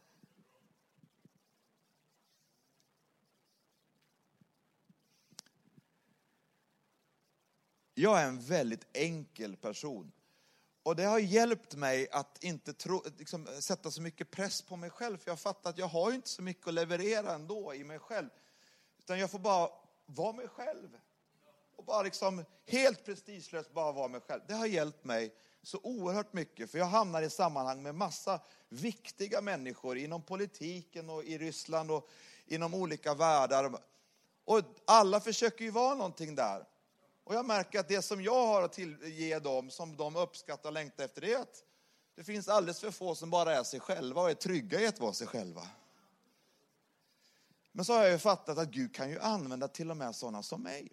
Jag 7.95 8.21
är 8.21 8.27
en 8.27 8.41
väldigt 8.41 8.87
enkel 8.93 9.57
person. 9.57 10.13
Och 10.83 10.97
det 10.97 11.05
har 11.05 11.19
hjälpt 11.19 11.75
mig 11.75 12.09
att 12.11 12.45
inte 12.45 12.73
tro, 12.73 13.03
liksom, 13.19 13.47
sätta 13.61 13.91
så 13.91 14.03
mycket 14.03 14.31
press 14.31 14.63
på 14.63 14.77
mig 14.77 14.91
själv. 14.91 15.19
För 15.19 15.31
jag 15.31 15.41
fattar 15.41 15.71
att 15.71 15.79
jag 15.79 15.87
har 15.87 16.13
inte 16.13 16.29
så 16.29 16.43
mycket 16.43 16.69
att 16.69 16.75
leverera 16.75 17.35
ändå 17.35 17.75
i 17.75 17.85
mig 17.85 17.99
själv. 17.99 18.29
Utan 18.99 19.19
jag 19.19 19.31
får 19.31 19.39
bara 19.39 19.71
vara 20.07 20.33
mig 20.33 20.49
själv. 20.49 20.99
Och 21.77 21.85
bara 21.85 22.03
liksom 22.03 22.45
helt 22.67 23.05
prestigelöst 23.05 23.73
bara 23.73 23.93
vara 23.93 24.09
mig 24.09 24.21
själv. 24.21 24.43
Det 24.49 24.55
har 24.55 24.67
hjälpt 24.67 25.05
mig 25.05 25.35
så 25.67 25.81
oerhört 25.83 26.33
mycket. 26.33 26.71
För 26.71 26.79
jag 26.79 26.87
hamnar 26.87 27.23
i 27.23 27.31
sammanhang 27.31 27.83
med 27.83 27.95
massa 27.95 28.41
viktiga 28.69 29.41
människor 29.41 29.99
inom 29.99 30.23
politiken 30.23 31.11
och 31.11 31.25
i 31.25 31.39
Ryssland 31.39 31.91
och 31.91 32.09
inom 32.47 32.75
olika 32.75 33.15
världar. 33.15 33.79
Och 34.45 34.61
alla 34.85 35.21
försöker 35.21 35.65
ju 35.65 35.71
vara 35.71 35.95
någonting 35.95 36.35
där. 36.35 36.65
Och 37.25 37.35
jag 37.35 37.47
märker 37.47 37.81
att 37.81 37.89
det 37.89 38.03
som 38.03 38.23
jag 38.23 38.47
har 38.47 38.63
att 38.63 38.79
ge 39.03 39.39
dem, 39.39 39.71
som 39.71 39.97
de 39.97 40.17
uppskattar 40.17 40.69
och 40.69 40.73
längtar 40.73 41.05
efter, 41.05 41.21
det 41.21 41.33
är 41.33 41.39
att 41.39 41.65
det 42.15 42.25
finns 42.25 42.49
alldeles 42.49 42.81
för 42.81 42.91
få 42.91 43.15
som 43.15 43.31
bara 43.31 43.57
är 43.57 43.63
sig 43.63 43.81
själva 43.81 44.23
och 44.23 44.31
är 44.31 44.35
trygga 44.35 44.81
i 44.81 44.87
att 44.87 45.01
vara 45.01 45.13
sig 45.13 45.27
själva. 45.27 45.69
Men 47.73 47.85
så 47.85 47.93
har 47.93 48.03
jag 48.03 48.13
ju 48.13 48.19
fattat 48.19 48.59
att 48.59 48.69
Gud 48.69 48.95
kan 48.95 49.11
ju 49.11 49.21
använda 49.21 49.69
till 49.69 49.91
och 49.91 49.97
med 49.97 50.17
sådana 50.17 50.43
som 50.43 50.63
mig. 50.63 50.93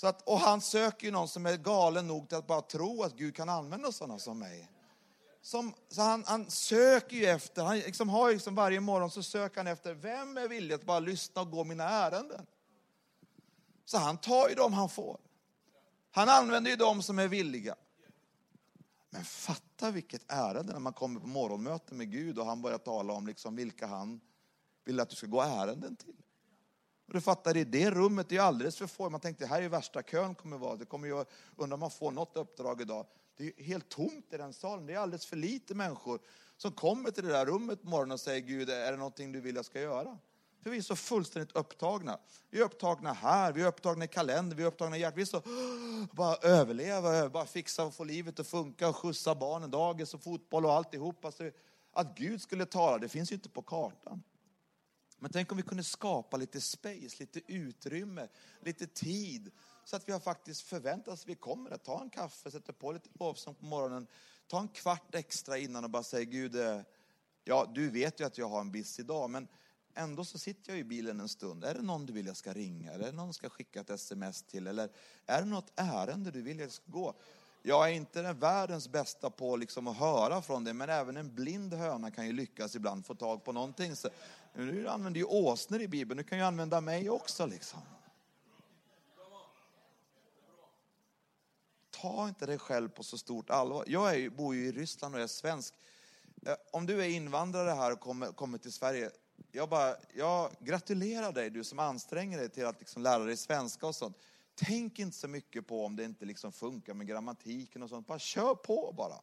Så 0.00 0.06
att, 0.06 0.22
och 0.22 0.38
han 0.38 0.60
söker 0.60 1.06
ju 1.06 1.12
någon 1.12 1.28
som 1.28 1.46
är 1.46 1.56
galen 1.56 2.06
nog 2.06 2.28
till 2.28 2.38
att 2.38 2.46
bara 2.46 2.60
tro 2.60 3.02
att 3.02 3.16
Gud 3.16 3.36
kan 3.36 3.48
använda 3.48 3.92
sådana 3.92 4.18
som 4.18 4.38
mig. 4.38 4.68
Som, 5.42 5.74
så 5.88 6.02
han, 6.02 6.24
han, 6.26 6.50
söker 6.50 7.16
ju 7.16 7.26
efter, 7.26 7.64
han 7.64 7.78
liksom 7.78 8.08
har 8.08 8.32
liksom 8.32 8.54
varje 8.54 8.80
morgon 8.80 9.10
så 9.10 9.22
söker 9.22 9.56
han 9.56 9.66
efter, 9.66 9.94
vem 9.94 10.36
är 10.36 10.48
villig 10.48 10.74
att 10.74 10.84
bara 10.84 11.00
lyssna 11.00 11.42
och 11.42 11.50
gå 11.50 11.64
mina 11.64 11.84
ärenden? 11.84 12.46
Så 13.84 13.98
han 13.98 14.18
tar 14.18 14.48
ju 14.48 14.54
dem 14.54 14.72
han 14.72 14.88
får. 14.88 15.20
Han 16.10 16.28
använder 16.28 16.70
ju 16.70 16.76
dem 16.76 17.02
som 17.02 17.18
är 17.18 17.28
villiga. 17.28 17.74
Men 19.10 19.24
fatta 19.24 19.90
vilket 19.90 20.32
ärende 20.32 20.72
när 20.72 20.80
man 20.80 20.92
kommer 20.92 21.20
på 21.20 21.26
morgonmöte 21.26 21.94
med 21.94 22.12
Gud 22.12 22.38
och 22.38 22.46
han 22.46 22.62
börjar 22.62 22.78
tala 22.78 23.12
om 23.12 23.26
liksom 23.26 23.56
vilka 23.56 23.86
han 23.86 24.20
vill 24.84 25.00
att 25.00 25.10
du 25.10 25.16
ska 25.16 25.26
gå 25.26 25.42
ärenden 25.42 25.96
till. 25.96 26.16
Och 27.08 27.14
du 27.14 27.20
fattar, 27.20 27.56
i 27.56 27.64
det 27.64 27.90
rummet 27.90 28.28
det 28.28 28.34
ju 28.34 28.40
alldeles 28.40 28.76
för 28.76 28.86
få. 28.86 29.10
Man 29.10 29.20
tänkte, 29.20 29.46
här 29.46 29.58
är 29.58 29.62
ju 29.62 29.68
värsta 29.68 30.02
kön 30.02 30.34
kommer 30.34 30.58
vara. 30.58 30.76
Det 30.76 30.84
kommer 30.84 31.08
ju, 31.08 31.24
undrar 31.56 31.74
om 31.74 31.80
man 31.80 31.90
får 31.90 32.10
något 32.10 32.36
uppdrag 32.36 32.80
idag. 32.80 33.06
Det 33.36 33.46
är 33.46 33.64
helt 33.64 33.88
tomt 33.88 34.26
i 34.32 34.36
den 34.36 34.52
salen. 34.52 34.86
Det 34.86 34.94
är 34.94 34.98
alldeles 34.98 35.26
för 35.26 35.36
lite 35.36 35.74
människor 35.74 36.20
som 36.56 36.72
kommer 36.72 37.10
till 37.10 37.24
det 37.24 37.32
där 37.32 37.46
rummet 37.46 37.82
på 37.82 37.88
morgonen 37.88 38.12
och 38.12 38.20
säger, 38.20 38.40
Gud, 38.40 38.70
är 38.70 38.90
det 38.90 38.98
någonting 38.98 39.32
du 39.32 39.40
vill 39.40 39.56
jag 39.56 39.64
ska 39.64 39.80
göra? 39.80 40.18
För 40.62 40.70
vi 40.70 40.78
är 40.78 40.82
så 40.82 40.96
fullständigt 40.96 41.56
upptagna. 41.56 42.18
Vi 42.50 42.60
är 42.60 42.64
upptagna 42.64 43.12
här, 43.12 43.52
vi 43.52 43.62
är 43.62 43.66
upptagna 43.66 44.04
i 44.04 44.08
kalendern, 44.08 44.56
vi 44.56 44.62
är 44.62 44.66
upptagna 44.66 44.96
i 44.96 45.00
hjärtat. 45.00 45.18
Vi 45.18 45.22
är 45.22 45.26
så, 45.26 45.42
bara 46.16 46.36
överleva, 46.36 47.28
bara 47.28 47.46
fixa 47.46 47.84
och 47.84 47.94
få 47.94 48.04
livet 48.04 48.40
att 48.40 48.46
funka 48.46 48.88
och 48.88 48.96
skjutsa 48.96 49.34
barnen, 49.34 49.70
dagis 49.70 50.14
och 50.14 50.22
fotboll 50.22 50.66
och 50.66 50.72
alltihop. 50.72 51.24
Alltså, 51.24 51.50
att 51.92 52.18
Gud 52.18 52.42
skulle 52.42 52.66
tala, 52.66 52.98
det 52.98 53.08
finns 53.08 53.32
ju 53.32 53.34
inte 53.34 53.48
på 53.48 53.62
kartan. 53.62 54.22
Men 55.18 55.30
tänk 55.30 55.52
om 55.52 55.56
vi 55.56 55.62
kunde 55.62 55.84
skapa 55.84 56.36
lite 56.36 56.60
space, 56.60 57.16
lite 57.18 57.40
utrymme, 57.46 58.28
lite 58.60 58.86
tid. 58.86 59.50
Så 59.84 59.96
att 59.96 60.08
vi 60.08 60.12
har 60.12 60.20
faktiskt 60.20 60.62
förväntat 60.62 61.14
oss 61.14 61.22
att 61.22 61.28
vi 61.28 61.34
kommer 61.34 61.70
att 61.70 61.84
ta 61.84 62.00
en 62.00 62.10
kaffe, 62.10 62.50
sätta 62.50 62.72
på 62.72 62.92
lite 62.92 63.08
lovsång 63.20 63.54
på 63.54 63.64
morgonen. 63.64 64.06
Ta 64.46 64.60
en 64.60 64.68
kvart 64.68 65.14
extra 65.14 65.58
innan 65.58 65.84
och 65.84 65.90
bara 65.90 66.02
säga 66.02 66.24
Gud, 66.24 66.56
eh, 66.56 66.80
ja 67.44 67.70
du 67.74 67.90
vet 67.90 68.20
ju 68.20 68.24
att 68.24 68.38
jag 68.38 68.48
har 68.48 68.60
en 68.60 68.72
busy 68.72 69.02
dag, 69.02 69.30
men 69.30 69.48
ändå 69.94 70.24
så 70.24 70.38
sitter 70.38 70.72
jag 70.72 70.78
i 70.78 70.84
bilen 70.84 71.20
en 71.20 71.28
stund. 71.28 71.64
Är 71.64 71.74
det 71.74 71.82
någon 71.82 72.06
du 72.06 72.12
vill 72.12 72.26
jag 72.26 72.36
ska 72.36 72.52
ringa? 72.52 72.92
Är 72.92 72.98
det 72.98 73.12
någon 73.12 73.26
jag 73.26 73.34
ska 73.34 73.48
skicka 73.48 73.80
ett 73.80 73.90
sms 73.90 74.42
till? 74.42 74.66
Eller 74.66 74.88
är 75.26 75.40
det 75.40 75.48
något 75.48 75.72
ärende 75.76 76.30
du 76.30 76.42
vill 76.42 76.58
jag 76.58 76.72
ska 76.72 76.84
gå? 76.86 77.14
Jag 77.62 77.88
är 77.88 77.92
inte 77.92 78.22
den 78.22 78.38
världens 78.38 78.88
bästa 78.88 79.30
på 79.30 79.56
liksom 79.56 79.86
att 79.86 79.96
höra 79.96 80.42
från 80.42 80.64
det, 80.64 80.72
men 80.72 80.90
även 80.90 81.16
en 81.16 81.34
blind 81.34 81.74
höna 81.74 82.10
kan 82.10 82.26
ju 82.26 82.32
lyckas 82.32 82.76
ibland 82.76 83.06
få 83.06 83.14
tag 83.14 83.44
på 83.44 83.52
någonting. 83.52 83.96
Så, 83.96 84.08
nu 84.54 84.88
använder 84.88 85.20
ju 85.20 85.26
åsnor 85.26 85.80
i 85.80 85.88
Bibeln, 85.88 86.18
du 86.18 86.24
kan 86.24 86.38
ju 86.38 86.44
använda 86.44 86.80
mig 86.80 87.10
också. 87.10 87.46
Liksom. 87.46 87.80
Ta 91.90 92.28
inte 92.28 92.46
dig 92.46 92.58
själv 92.58 92.88
på 92.88 93.02
så 93.02 93.18
stort 93.18 93.50
allvar. 93.50 93.84
Jag 93.86 94.14
är, 94.14 94.30
bor 94.30 94.54
ju 94.54 94.66
i 94.66 94.72
Ryssland 94.72 95.14
och 95.14 95.20
är 95.20 95.26
svensk. 95.26 95.74
Eh, 96.46 96.54
om 96.72 96.86
du 96.86 97.04
är 97.04 97.08
invandrare 97.08 97.70
här 97.70 97.92
och 97.92 98.00
kommer, 98.00 98.26
kommer 98.26 98.58
till 98.58 98.72
Sverige, 98.72 99.10
jag, 99.52 99.68
bara, 99.68 99.96
jag 100.14 100.50
gratulerar 100.60 101.32
dig, 101.32 101.50
du 101.50 101.64
som 101.64 101.78
anstränger 101.78 102.38
dig 102.38 102.48
till 102.48 102.66
att 102.66 102.78
liksom 102.78 103.02
lära 103.02 103.24
dig 103.24 103.36
svenska 103.36 103.86
och 103.86 103.94
sånt. 103.94 104.16
Tänk 104.54 104.98
inte 104.98 105.16
så 105.16 105.28
mycket 105.28 105.66
på 105.66 105.84
om 105.84 105.96
det 105.96 106.04
inte 106.04 106.24
liksom 106.24 106.52
funkar 106.52 106.94
med 106.94 107.06
grammatiken 107.06 107.82
och 107.82 107.88
sånt. 107.88 108.06
Bara 108.06 108.18
kör 108.18 108.54
på 108.54 108.94
bara. 108.96 109.20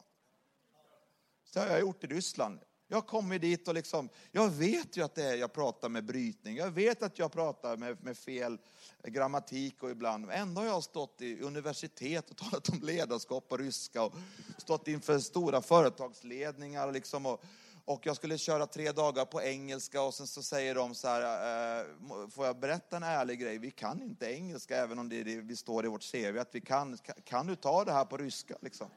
Så 1.43 1.59
har 1.59 1.67
jag 1.67 1.79
gjort 1.79 2.03
i 2.03 2.07
Ryssland. 2.07 2.59
Jag 2.88 3.08
kommer 3.08 3.39
dit 3.39 3.67
och 3.67 3.74
liksom, 3.74 4.10
jag 4.32 4.50
vet 4.50 4.98
ju 4.98 5.04
att 5.04 5.15
det 5.15 5.24
är, 5.24 5.36
jag 5.36 5.54
pratar 5.54 5.89
med 5.89 6.06
brytning. 6.06 6.56
Jag 6.56 6.71
vet 6.71 7.04
att 7.04 7.19
jag 7.19 7.32
pratar 7.32 7.78
med, 7.78 8.04
med 8.04 8.17
fel 8.17 8.58
grammatik 9.04 9.84
och 9.84 9.89
ibland. 9.89 10.32
Ändå 10.32 10.62
har 10.62 10.67
jag 10.67 10.84
stått 10.84 11.21
i 11.21 11.39
universitet 11.39 12.30
och 12.30 12.38
talat 12.52 12.69
om 12.69 12.80
ledarskap 12.82 13.50
på 13.50 13.58
ryska 13.58 14.04
och 14.04 14.13
stått 14.58 14.88
inför 14.88 15.19
stora 15.19 15.62
företagsledningar. 15.62 16.91
Liksom 16.91 17.26
och, 17.26 17.43
och 17.86 18.06
jag 18.06 18.15
skulle 18.15 18.38
köra 18.38 18.67
tre 18.67 18.91
dagar 18.91 19.26
på 19.26 19.41
engelska 19.41 20.02
och 20.02 20.13
sen 20.13 20.28
så 20.28 20.43
säger 20.43 20.76
de 20.76 20.95
så 20.95 21.08
här, 21.08 21.82
eh, 21.82 21.86
får 22.30 22.45
jag 22.45 22.60
berätta 22.60 22.98
en 22.98 23.04
ärlig 23.04 23.39
grej? 23.39 23.58
Vi 23.58 23.71
kan 23.71 24.02
inte 24.02 24.34
engelska 24.34 24.78
även 24.78 25.00
om 25.00 25.10
det 25.10 25.19
är 25.19 25.24
det 25.24 25.41
vi 25.41 25.56
står 25.56 25.86
i 25.86 25.88
vårt 25.88 26.12
CV 26.12 26.38
att 26.39 26.56
vi 26.56 26.62
kan. 26.62 26.98
Kan 27.24 27.48
du 27.48 27.56
ta 27.56 27.84
det 27.84 27.91
här 27.91 28.06
på 28.06 28.17
ryska 28.17 28.56
liksom? 28.62 28.88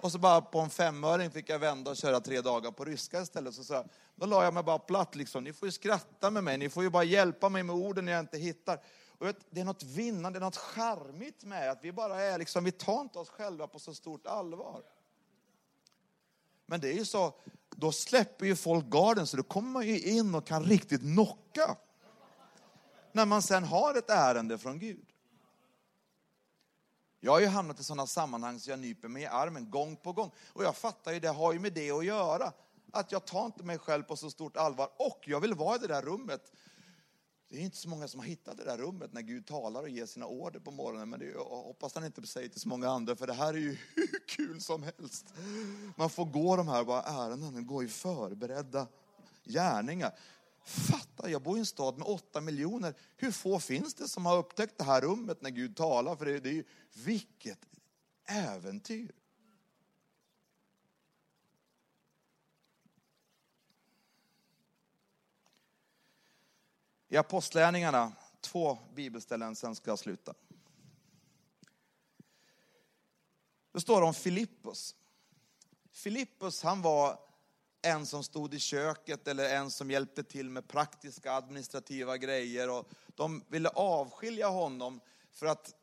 Och 0.00 0.12
så 0.12 0.18
bara 0.18 0.40
på 0.40 0.60
en 0.60 0.70
femöring 0.70 1.30
fick 1.30 1.48
jag 1.48 1.58
vända 1.58 1.90
och 1.90 1.96
köra 1.96 2.20
tre 2.20 2.40
dagar 2.40 2.70
på 2.70 2.84
ryska 2.84 3.20
istället. 3.22 3.54
Så, 3.54 3.64
så 3.64 3.84
då 4.14 4.26
la 4.26 4.44
jag 4.44 4.54
mig 4.54 4.62
bara 4.62 4.78
platt 4.78 5.14
liksom. 5.14 5.44
Ni 5.44 5.52
får 5.52 5.68
ju 5.68 5.72
skratta 5.72 6.30
med 6.30 6.44
mig, 6.44 6.58
ni 6.58 6.68
får 6.68 6.82
ju 6.82 6.90
bara 6.90 7.04
hjälpa 7.04 7.48
mig 7.48 7.62
med 7.62 7.76
orden 7.76 8.08
jag 8.08 8.20
inte 8.20 8.38
hittar. 8.38 8.80
Och 9.18 9.26
vet, 9.26 9.36
det 9.50 9.60
är 9.60 9.64
något 9.64 9.82
vinnande, 9.82 10.38
det 10.38 10.42
är 10.42 10.44
något 10.44 10.56
charmigt 10.56 11.44
med 11.44 11.70
att 11.70 11.84
vi 11.84 11.92
bara 11.92 12.20
är 12.20 12.38
liksom, 12.38 12.64
vi 12.64 12.72
tar 12.72 13.00
inte 13.00 13.18
oss 13.18 13.28
själva 13.28 13.66
på 13.66 13.78
så 13.78 13.94
stort 13.94 14.26
allvar. 14.26 14.82
Men 16.66 16.80
det 16.80 16.88
är 16.88 16.94
ju 16.94 17.04
så, 17.04 17.34
då 17.70 17.92
släpper 17.92 18.46
ju 18.46 18.56
folk 18.56 18.86
garden 18.86 19.26
så 19.26 19.36
då 19.36 19.42
kommer 19.42 19.70
man 19.70 19.86
ju 19.86 20.00
in 20.00 20.34
och 20.34 20.46
kan 20.46 20.64
riktigt 20.64 21.00
knocka. 21.00 21.76
När 23.12 23.26
man 23.26 23.42
sen 23.42 23.64
har 23.64 23.94
ett 23.94 24.10
ärende 24.10 24.58
från 24.58 24.78
Gud. 24.78 25.06
Jag 27.20 27.32
har 27.32 27.40
ju 27.40 27.46
hamnat 27.46 27.80
i 27.80 27.84
sådana 27.84 28.06
sammanhang 28.06 28.60
så 28.60 28.70
jag 28.70 28.78
nyper 28.78 29.08
mig 29.08 29.22
i 29.22 29.26
armen 29.26 29.70
gång 29.70 29.96
på 29.96 30.12
gång. 30.12 30.30
Och 30.52 30.64
jag 30.64 30.76
fattar 30.76 31.12
ju, 31.12 31.20
det 31.20 31.28
har 31.28 31.52
ju 31.52 31.58
med 31.58 31.72
det 31.72 31.90
att 31.90 32.04
göra. 32.04 32.52
Att 32.92 33.12
jag 33.12 33.24
tar 33.24 33.46
inte 33.46 33.64
mig 33.64 33.78
själv 33.78 34.02
på 34.02 34.16
så 34.16 34.30
stort 34.30 34.56
allvar 34.56 34.88
och 34.96 35.20
jag 35.24 35.40
vill 35.40 35.54
vara 35.54 35.76
i 35.76 35.78
det 35.78 35.86
där 35.86 36.02
rummet. 36.02 36.52
Det 37.48 37.56
är 37.56 37.60
inte 37.60 37.76
så 37.76 37.88
många 37.88 38.08
som 38.08 38.20
har 38.20 38.26
hittat 38.26 38.56
det 38.56 38.64
där 38.64 38.78
rummet 38.78 39.12
när 39.12 39.22
Gud 39.22 39.46
talar 39.46 39.82
och 39.82 39.88
ger 39.88 40.06
sina 40.06 40.26
order 40.26 40.60
på 40.60 40.70
morgonen. 40.70 41.10
Men 41.10 41.20
det, 41.20 41.26
jag 41.26 41.44
hoppas 41.44 41.94
han 41.94 42.04
inte 42.04 42.26
säger 42.26 42.48
till 42.48 42.60
så 42.60 42.68
många 42.68 42.90
andra, 42.90 43.16
för 43.16 43.26
det 43.26 43.32
här 43.32 43.54
är 43.54 43.58
ju 43.58 43.76
hur 43.94 44.26
kul 44.28 44.60
som 44.60 44.82
helst. 44.82 45.26
Man 45.96 46.10
får 46.10 46.24
gå 46.24 46.56
de 46.56 46.68
här 46.68 46.84
bara 46.84 47.02
ärendena, 47.02 47.60
gå 47.60 47.82
i 47.82 47.88
förberedda 47.88 48.86
gärningar. 49.44 50.12
Fatta, 50.64 51.30
jag 51.30 51.42
bor 51.42 51.56
i 51.56 51.60
en 51.60 51.66
stad 51.66 51.98
med 51.98 52.06
åtta 52.08 52.40
miljoner. 52.40 52.94
Hur 53.16 53.32
få 53.32 53.60
finns 53.60 53.94
det 53.94 54.08
som 54.08 54.26
har 54.26 54.36
upptäckt 54.38 54.78
det 54.78 54.84
här 54.84 55.00
rummet 55.00 55.42
när 55.42 55.50
Gud 55.50 55.76
talar? 55.76 56.16
För 56.16 56.26
det, 56.26 56.40
det 56.40 56.48
är 56.48 56.52
ju, 56.52 56.64
vilket 56.92 57.66
äventyr. 58.24 59.12
I 67.08 67.16
Apostlärningarna, 67.16 68.12
två 68.40 68.78
bibelställen, 68.94 69.56
sen 69.56 69.74
ska 69.74 69.90
jag 69.90 69.98
sluta. 69.98 70.34
Det 73.72 73.80
står 73.80 74.02
om 74.02 74.14
Filippus. 74.14 74.96
Filippus, 75.90 76.62
han 76.62 76.82
var 76.82 77.18
en 77.82 78.06
som 78.06 78.24
stod 78.24 78.54
i 78.54 78.58
köket 78.58 79.28
eller 79.28 79.56
en 79.56 79.70
som 79.70 79.90
hjälpte 79.90 80.22
till 80.22 80.50
med 80.50 80.68
praktiska 80.68 81.32
administrativa 81.32 82.16
grejer. 82.16 82.70
Och 82.70 82.88
de 83.06 83.44
ville 83.48 83.68
avskilja 83.68 84.48
honom 84.48 85.00
för 85.32 85.46
att, 85.46 85.74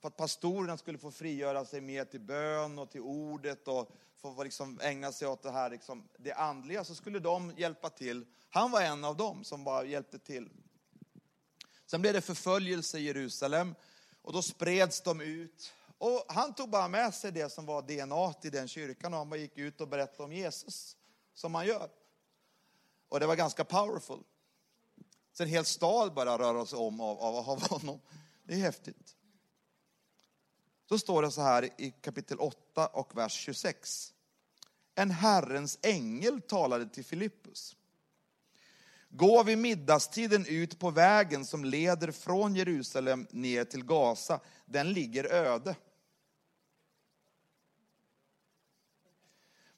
för 0.00 0.08
att 0.08 0.16
pastorerna 0.16 0.78
skulle 0.78 0.98
få 0.98 1.10
frigöra 1.10 1.64
sig 1.64 1.80
mer 1.80 2.04
till 2.04 2.20
bön 2.20 2.78
och 2.78 2.90
till 2.90 3.00
ordet 3.00 3.68
och 3.68 3.90
få 4.16 4.44
liksom 4.44 4.80
ägna 4.82 5.12
sig 5.12 5.28
åt 5.28 5.42
det 5.42 5.50
här 5.50 5.70
liksom, 5.70 6.08
det 6.18 6.32
andliga. 6.32 6.84
Så 6.84 6.94
skulle 6.94 7.18
de 7.18 7.52
hjälpa 7.56 7.90
till. 7.90 8.26
Han 8.50 8.70
var 8.70 8.80
en 8.80 9.04
av 9.04 9.16
dem 9.16 9.44
som 9.44 9.64
bara 9.64 9.84
hjälpte 9.84 10.18
till. 10.18 10.50
Sen 11.86 12.00
blev 12.00 12.14
det 12.14 12.20
förföljelse 12.20 12.98
i 12.98 13.02
Jerusalem 13.02 13.74
Och 14.22 14.32
då 14.32 14.42
spreds 14.42 15.00
de 15.00 15.20
ut. 15.20 15.72
Och 15.98 16.24
han 16.28 16.54
tog 16.54 16.70
bara 16.70 16.88
med 16.88 17.14
sig 17.14 17.32
det 17.32 17.52
som 17.52 17.66
var 17.66 17.82
DNA 17.82 18.34
i 18.42 18.50
den 18.50 18.68
kyrkan 18.68 19.12
och 19.12 19.18
han 19.18 19.30
bara 19.30 19.36
gick 19.36 19.58
ut 19.58 19.80
och 19.80 19.88
berättade 19.88 20.22
om 20.22 20.32
Jesus, 20.32 20.96
som 21.34 21.52
man 21.52 21.66
gör. 21.66 21.90
Och 23.08 23.20
det 23.20 23.26
var 23.26 23.36
ganska 23.36 23.64
powerful. 23.64 24.22
Så 25.32 25.42
en 25.42 25.48
hel 25.48 25.64
stad 25.64 26.14
bara 26.14 26.38
rör 26.38 26.64
sig 26.64 26.78
om 26.78 27.00
av, 27.00 27.18
av, 27.18 27.50
av 27.50 27.68
honom. 27.68 28.00
Det 28.44 28.54
är 28.54 28.58
häftigt. 28.58 29.16
Då 30.86 30.98
står 30.98 31.22
det 31.22 31.30
så 31.30 31.42
här 31.42 31.80
i 31.80 31.90
kapitel 31.90 32.38
8 32.40 32.86
och 32.86 33.16
vers 33.16 33.32
26. 33.32 34.14
En 34.94 35.10
Herrens 35.10 35.78
ängel 35.82 36.40
talade 36.40 36.88
till 36.88 37.04
Filippus. 37.04 37.76
Gå 39.08 39.42
vid 39.42 39.58
middagstiden 39.58 40.46
ut 40.46 40.78
på 40.78 40.90
vägen 40.90 41.44
som 41.44 41.64
leder 41.64 42.12
från 42.12 42.56
Jerusalem 42.56 43.26
ner 43.30 43.64
till 43.64 43.84
Gaza. 43.84 44.40
Den 44.66 44.92
ligger 44.92 45.24
öde. 45.24 45.76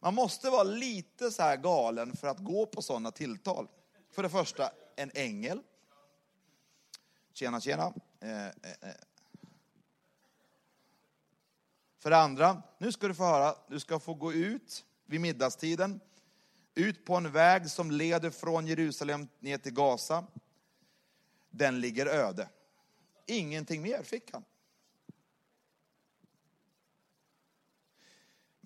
Man 0.05 0.14
måste 0.14 0.51
vara 0.51 0.62
lite 0.62 1.31
så 1.31 1.43
här 1.43 1.57
galen 1.57 2.17
för 2.17 2.29
att 2.29 2.38
gå 2.38 2.67
på 2.67 2.83
sådana 2.83 3.11
tilltal. 3.11 3.69
För 4.11 4.23
det 4.23 4.29
första, 4.29 4.73
en 4.97 5.11
ängel. 5.14 5.62
Tjena, 7.33 7.61
tjena. 7.61 7.93
Eh, 8.21 8.47
eh, 8.47 8.51
eh. 8.81 8.88
För 11.99 12.11
det 12.11 12.17
andra, 12.17 12.62
nu 12.79 12.93
ska 12.93 13.09
du 13.09 13.14
få 13.14 13.25
höra, 13.25 13.55
du 13.69 13.81
ska 13.81 13.99
få 13.99 14.14
gå 14.14 14.33
ut 14.33 14.85
vid 15.07 15.21
middagstiden, 15.21 16.01
ut 16.75 17.05
på 17.05 17.14
en 17.14 17.33
väg 17.33 17.71
som 17.71 17.90
leder 17.90 18.31
från 18.31 18.67
Jerusalem 18.67 19.29
ner 19.38 19.59
till 19.59 19.75
Gaza. 19.75 20.25
Den 21.51 21.81
ligger 21.81 22.07
öde. 22.07 22.49
Ingenting 23.27 23.83
mer 23.83 24.03
fick 24.03 24.33
han. 24.33 24.45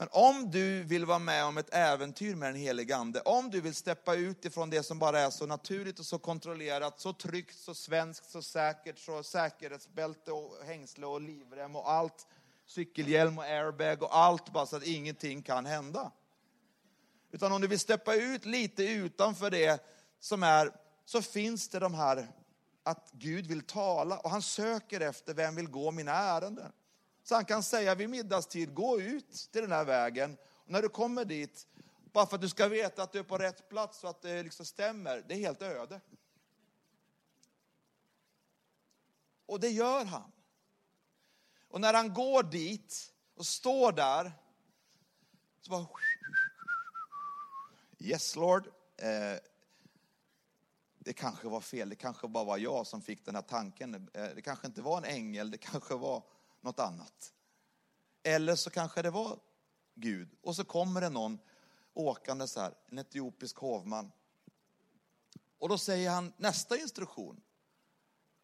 Men 0.00 0.08
om 0.11 0.50
du 0.50 0.82
vill 0.82 1.04
vara 1.04 1.18
med 1.18 1.44
om 1.44 1.58
ett 1.58 1.74
äventyr 1.74 2.34
med 2.34 2.48
den 2.48 2.61
helige 2.61 2.96
Ande, 2.96 3.20
om 3.20 3.50
du 3.50 3.61
vill 3.61 3.74
steppa 3.74 4.14
ut 4.14 4.44
ifrån 4.44 4.70
det 4.70 4.82
som 4.82 4.98
bara 4.98 5.20
är 5.20 5.30
så 5.30 5.46
naturligt 5.46 5.98
och 5.98 6.06
så 6.06 6.18
kontrollerat, 6.18 7.00
så 7.00 7.12
tryggt, 7.12 7.58
så 7.58 7.74
svenskt, 7.74 8.30
så 8.30 8.42
säkert, 8.42 8.98
så 8.98 9.22
säkerhetsbälte 9.22 10.32
och 10.32 10.64
hängsle 10.64 11.06
och 11.06 11.20
livrem 11.20 11.76
och 11.76 11.90
allt, 11.90 12.26
cykelhjälm 12.66 13.38
och 13.38 13.44
airbag 13.44 14.02
och 14.02 14.16
allt 14.16 14.52
bara 14.52 14.66
så 14.66 14.76
att 14.76 14.87
ingenting 14.87 15.42
kan 15.42 15.66
hända. 15.66 16.12
Utan 17.30 17.52
om 17.52 17.61
du 17.61 17.66
vill 17.66 17.78
steppa 17.78 18.14
ut 18.14 18.44
lite 18.44 18.84
utanför 18.84 19.50
det 19.50 19.84
som 20.20 20.42
är, 20.42 20.72
så 21.04 21.22
finns 21.22 21.68
det 21.68 21.78
de 21.78 21.94
här 21.94 22.28
att 22.82 23.11
Gud 23.12 23.46
vill 23.46 23.62
tala 23.62 24.18
och 24.18 24.30
han 24.30 24.42
söker 24.42 25.00
efter 25.00 25.34
vem 25.34 25.54
vill 25.54 25.68
gå 25.68 25.90
mina 25.90 26.12
ärenden. 26.12 26.72
Så 27.28 27.34
han 27.34 27.44
kan 27.44 27.62
säga 27.62 27.94
vid 27.94 28.10
middagstid, 28.10 28.74
gå 28.74 29.00
ut 29.00 29.48
till 29.52 29.62
den 29.62 29.72
här 29.72 29.84
vägen. 29.84 30.36
Och 30.52 30.70
när 30.70 30.82
du 30.82 30.88
kommer 30.88 31.24
dit, 31.24 31.66
bara 32.12 32.26
för 32.26 32.34
att 32.34 32.40
du 32.40 32.48
ska 32.48 32.68
veta 32.68 33.02
att 33.02 33.12
du 33.12 33.18
är 33.18 33.22
på 33.22 33.38
rätt 33.38 33.68
plats 33.68 34.04
och 34.04 34.10
att 34.10 34.22
det 34.22 34.42
liksom 34.42 34.66
stämmer, 34.66 35.24
det 35.28 35.34
är 35.34 35.38
helt 35.38 35.62
öde. 35.62 36.00
Och 39.46 39.60
det 39.60 39.68
gör 39.68 40.04
han. 40.04 40.32
Och 41.68 41.80
när 41.80 41.94
han 41.94 42.14
går 42.14 42.42
dit 42.42 43.14
och 43.34 43.46
står 43.46 43.92
där, 43.92 44.32
så 45.60 45.70
bara... 45.70 45.86
Yes 47.98 48.36
Lord. 48.36 48.66
Eh, 48.96 49.38
det 50.98 51.12
kanske 51.12 51.48
var 51.48 51.60
fel, 51.60 51.88
det 51.88 51.96
kanske 51.96 52.28
bara 52.28 52.44
var 52.44 52.58
jag 52.58 52.86
som 52.86 53.02
fick 53.02 53.24
den 53.24 53.34
här 53.34 53.42
tanken. 53.42 53.94
Eh, 54.14 54.28
det 54.34 54.42
kanske 54.42 54.66
inte 54.66 54.82
var 54.82 54.98
en 54.98 55.04
ängel, 55.04 55.50
det 55.50 55.58
kanske 55.58 55.94
var 55.94 56.22
något 56.61 56.79
annat. 56.81 57.33
Eller 58.23 58.57
så 58.57 58.71
kanske 58.71 59.03
det 59.03 59.11
var 59.11 59.38
Gud. 59.94 60.29
Och 60.42 60.57
så 60.57 60.64
kommer 60.64 61.01
det 61.01 61.09
någon 61.09 61.38
åkande 61.94 62.49
så 62.49 62.61
här, 62.61 62.75
en 62.87 62.99
etiopisk 62.99 63.57
hovman. 63.57 64.12
Och 65.59 65.68
då 65.68 65.79
säger 65.79 66.11
han 66.11 66.33
nästa 66.37 66.77
instruktion. 66.77 67.40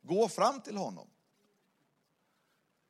Gå 0.03 0.29
fram 0.29 0.61
till 0.61 0.77
honom. 0.77 1.11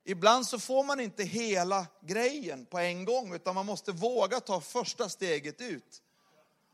Ibland 0.05 0.47
så 0.47 0.59
får 0.59 0.85
man 0.85 1.01
inte 1.01 1.25
hela 1.25 1.87
grejen 2.01 2.67
på 2.67 2.79
en 2.79 3.05
gång, 3.05 3.35
utan 3.35 3.55
man 3.55 3.67
måste 3.67 3.93
våga 3.93 4.41
ta 4.41 4.61
första 4.61 5.09
steget 5.09 5.61
ut. 5.61 6.03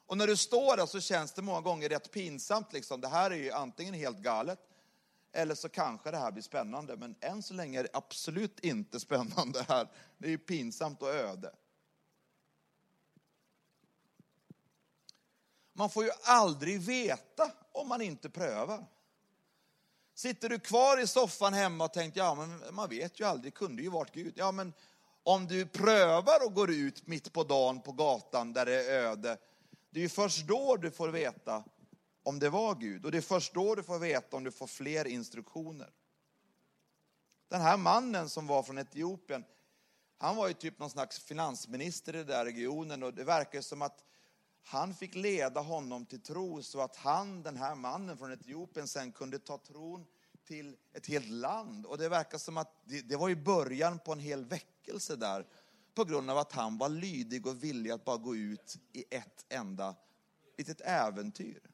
Och 0.07 0.17
när 0.17 0.27
du 0.27 0.37
står 0.37 0.77
där 0.77 0.87
så 0.87 1.01
känns 1.01 1.33
det 1.33 1.43
många 1.43 1.61
gånger 1.61 1.89
rätt 1.89 2.11
pinsamt. 2.11 2.73
Liksom. 2.73 3.01
Det 3.01 3.09
här 3.09 3.31
är 3.31 3.37
ju 3.37 3.51
antingen 3.51 3.95
helt 3.95 4.19
galet, 4.19 4.59
eller 5.33 5.55
så 5.55 5.69
kanske 5.69 6.11
det 6.11 6.17
här 6.17 6.33
blir 6.33 6.43
spännande. 6.43 6.97
Men 6.97 7.17
än 7.21 7.43
så 7.43 7.55
länge 7.55 7.79
är 7.79 7.83
det 7.83 7.91
absolut 7.93 8.61
inte 8.61 9.01
spännande 9.01 9.65
här. 9.69 9.89
Det 10.19 10.27
är 10.27 10.31
ju 10.31 10.39
pinsamt 10.39 11.03
och 11.03 11.09
öde. 11.09 11.53
Man 15.73 15.91
får 15.91 16.05
ju 16.05 16.11
aldrig 16.25 16.81
veta 16.81 17.53
om 17.73 17.89
man 17.89 18.03
inte 18.03 18.31
prövar. 18.31 18.87
Sitter 20.15 20.49
du 20.49 20.59
kvar 20.59 21.01
i 21.01 21.07
soffan 21.07 21.55
hemma 21.55 21.85
och 21.85 21.93
tänker, 21.93 22.21
ja 22.21 22.35
men 22.35 22.75
man 22.75 22.89
vet 22.89 23.21
ju 23.21 23.25
aldrig, 23.25 23.53
det 23.53 23.57
kunde 23.57 23.83
ju 23.83 23.89
varit 23.89 24.15
Gud. 24.15 24.35
Ja 24.37 24.53
men 24.53 24.73
om 25.23 25.47
du 25.47 25.67
prövar 25.67 26.47
och 26.47 26.55
går 26.55 26.71
ut 26.71 27.07
mitt 27.07 27.33
på 27.33 27.45
dagen 27.45 27.83
på 27.83 27.93
gatan 27.93 28.53
där 28.53 28.67
det 28.67 28.91
är 28.91 29.05
öde, 29.05 29.39
det 29.91 30.01
är 30.01 30.03
ju 30.03 30.09
först 30.09 30.47
då 30.47 30.77
du 30.77 30.91
får 30.91 31.09
veta 31.09 31.65
om 32.31 32.39
det 32.39 32.51
var 32.51 32.75
Gud. 32.75 33.05
Och 33.05 33.13
det 33.13 33.19
är 33.19 33.23
först 33.23 33.55
då 33.55 33.75
du 33.75 33.83
får 33.83 33.99
veta 33.99 34.37
om 34.37 34.45
du 34.45 34.51
får 34.51 34.67
fler 34.67 35.07
instruktioner. 35.07 35.91
Den 37.49 37.61
här 37.61 37.77
mannen 37.77 38.29
som 38.29 38.47
var 38.47 38.63
från 38.63 38.79
Etiopien, 38.79 39.45
han 40.19 40.37
var 40.37 40.49
ju 40.49 40.55
typ 40.55 40.79
någon 40.79 40.91
slags 40.91 41.19
finansminister 41.19 42.15
i 42.15 42.19
den 42.19 42.27
där 42.27 42.45
regionen 42.45 43.03
och 43.03 43.15
det 43.15 43.25
verkar 43.25 43.61
som 43.61 43.83
att 43.83 44.05
han 44.65 44.95
fick 44.95 45.15
leda 45.15 45.61
honom 45.61 46.07
till 46.07 46.21
tro 46.21 46.63
så 46.63 46.81
att 46.81 46.97
han, 46.97 47.43
den 47.43 47.57
här 47.57 47.75
mannen 47.75 48.19
från 48.19 48.33
Etiopien, 48.33 48.89
sen 48.89 49.13
kunde 49.13 49.39
ta 49.39 49.59
tron 49.59 50.07
till 50.45 50.77
ett 50.93 51.07
helt 51.07 51.29
land. 51.29 51.87
Och 51.87 51.99
det 51.99 52.09
verkar 52.09 52.39
som 52.39 52.57
att 52.57 52.83
det, 52.85 53.01
det 53.01 53.17
var 53.17 53.29
ju 53.29 53.37
början 53.37 53.99
på 53.99 54.13
en 54.13 54.21
hel 54.21 54.45
väckelse 54.45 55.17
där 55.17 55.47
på 55.95 56.05
grund 56.05 56.31
av 56.31 56.39
att 56.39 56.53
han 56.53 56.79
var 56.79 56.89
lydig 56.89 57.47
och 57.47 57.65
villig 57.65 57.91
att 57.91 58.05
bara 58.05 58.17
gå 58.17 58.37
ut 58.37 58.77
i 58.93 59.05
ett 59.11 59.45
enda 59.49 59.95
litet 60.59 60.81
äventyr. 60.81 61.71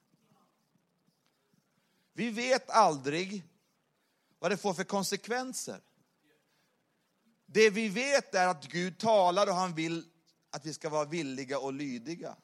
Vi 2.17 2.31
vet 2.31 2.71
aldrig 2.71 3.45
vad 4.39 4.51
det 4.51 4.57
får 4.57 4.75
för 4.75 4.85
konsekvenser. 4.85 5.81
Det 7.47 7.71
vi 7.71 7.89
vet 7.89 8.35
är 8.35 8.49
att 8.49 8.65
Gud 8.65 8.99
talar 8.99 9.47
och 9.47 9.55
han 9.55 9.75
vill 9.75 10.05
att 10.51 10.67
vi 10.67 10.75
ska 10.75 10.89
vara 10.89 11.05
villiga 11.05 11.59
och 11.59 11.73
lydiga. 11.73 12.37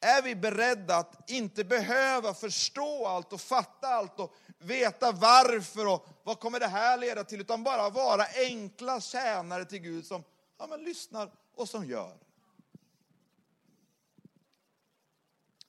Är 0.00 0.22
vi 0.22 0.34
beredda 0.34 0.96
att 0.96 1.30
inte 1.30 1.64
behöva 1.64 2.34
förstå 2.34 3.06
allt 3.06 3.32
och 3.32 3.40
fatta 3.40 3.88
allt 3.88 4.20
och 4.20 4.34
veta 4.58 5.12
varför 5.12 5.86
och 5.86 6.06
vad 6.22 6.40
kommer 6.40 6.60
det 6.60 6.66
här 6.66 6.98
leda 6.98 7.24
till, 7.24 7.40
utan 7.40 7.62
bara 7.62 7.90
vara 7.90 8.24
enkla 8.36 9.00
tjänare 9.00 9.64
till 9.64 9.78
Gud 9.78 10.06
som 10.06 10.24
ja, 10.58 10.66
men 10.66 10.84
lyssnar 10.84 11.32
och 11.54 11.68
som 11.68 11.84
gör. 11.84 12.18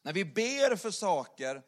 När 0.02 0.14
vi 0.14 0.26
ber 0.26 0.76
för 0.76 0.92
saker 0.92 1.64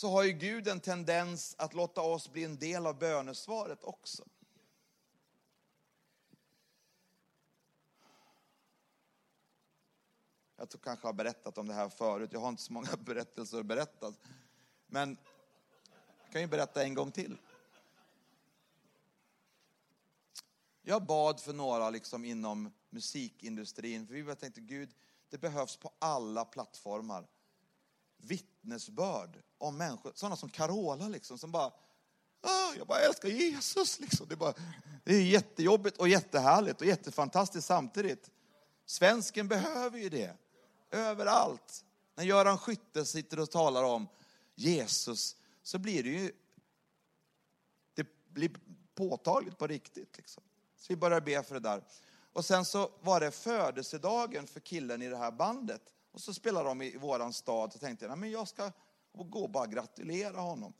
så 0.00 0.08
har 0.08 0.22
ju 0.22 0.32
Gud 0.32 0.68
en 0.68 0.80
tendens 0.80 1.54
att 1.58 1.74
låta 1.74 2.00
oss 2.00 2.32
bli 2.32 2.44
en 2.44 2.58
del 2.58 2.86
av 2.86 2.98
bönesvaret 2.98 3.84
också. 3.84 4.24
Jag 10.56 10.70
tror 10.70 10.80
kanske 10.80 11.06
har 11.06 11.12
berättat 11.12 11.58
om 11.58 11.68
det 11.68 11.74
här 11.74 11.88
förut. 11.88 12.30
Jag 12.32 12.40
har 12.40 12.48
inte 12.48 12.62
så 12.62 12.72
många 12.72 12.96
berättelser 13.00 13.58
att 13.58 13.66
berätta. 13.66 14.14
Men 14.86 15.16
jag 16.22 16.32
kan 16.32 16.40
ju 16.40 16.46
berätta 16.46 16.82
en 16.82 16.94
gång 16.94 17.12
till. 17.12 17.38
Jag 20.82 21.06
bad 21.06 21.40
för 21.40 21.52
några 21.52 21.90
liksom 21.90 22.24
inom 22.24 22.72
musikindustrin. 22.90 24.06
För 24.06 24.14
vi 24.14 24.36
tänkte, 24.36 24.60
Gud, 24.60 24.94
det 25.28 25.38
behövs 25.38 25.76
på 25.76 25.92
alla 25.98 26.44
plattformar 26.44 27.26
vittnesbörd 28.22 29.42
om 29.58 29.76
människor, 29.76 30.12
sådana 30.14 30.36
som 30.36 30.48
Carola 30.48 31.08
liksom, 31.08 31.38
som 31.38 31.52
bara, 31.52 31.72
ah, 32.40 32.74
jag 32.78 32.86
bara 32.86 32.98
älskar 32.98 33.28
Jesus. 33.28 34.00
Liksom. 34.00 34.28
Det, 34.28 34.34
är 34.34 34.36
bara, 34.36 34.54
det 35.04 35.14
är 35.14 35.22
jättejobbigt 35.22 35.96
och 35.96 36.08
jättehärligt 36.08 36.80
och 36.80 36.86
jättefantastiskt 36.86 37.66
samtidigt. 37.66 38.30
Svensken 38.86 39.48
behöver 39.48 39.98
ju 39.98 40.08
det, 40.08 40.36
överallt. 40.90 41.84
När 42.14 42.24
Göran 42.24 42.58
Skytte 42.58 43.04
sitter 43.04 43.40
och 43.40 43.50
talar 43.50 43.84
om 43.84 44.08
Jesus 44.54 45.36
så 45.62 45.78
blir 45.78 46.02
det 46.02 46.08
ju, 46.08 46.32
det 47.94 48.06
blir 48.28 48.50
påtagligt 48.94 49.58
på 49.58 49.66
riktigt. 49.66 50.16
Liksom. 50.16 50.42
Så 50.76 50.86
vi 50.88 50.96
börjar 50.96 51.20
be 51.20 51.42
för 51.42 51.54
det 51.54 51.60
där. 51.60 51.84
Och 52.32 52.44
sen 52.44 52.64
så 52.64 52.90
var 53.00 53.20
det 53.20 53.30
födelsedagen 53.30 54.46
för 54.46 54.60
killen 54.60 55.02
i 55.02 55.08
det 55.08 55.16
här 55.16 55.30
bandet. 55.30 55.82
Och 56.12 56.20
så 56.20 56.34
spelade 56.34 56.68
de 56.68 56.82
i 56.82 56.96
våran 56.96 57.32
stad. 57.32 57.72
och 57.74 57.80
tänkte 57.80 58.12
att 58.12 58.18
men 58.18 58.30
jag 58.30 58.48
ska 58.48 58.72
gå 59.12 59.42
och 59.42 59.50
bara 59.50 59.66
gratulera 59.66 60.40
honom. 60.40 60.72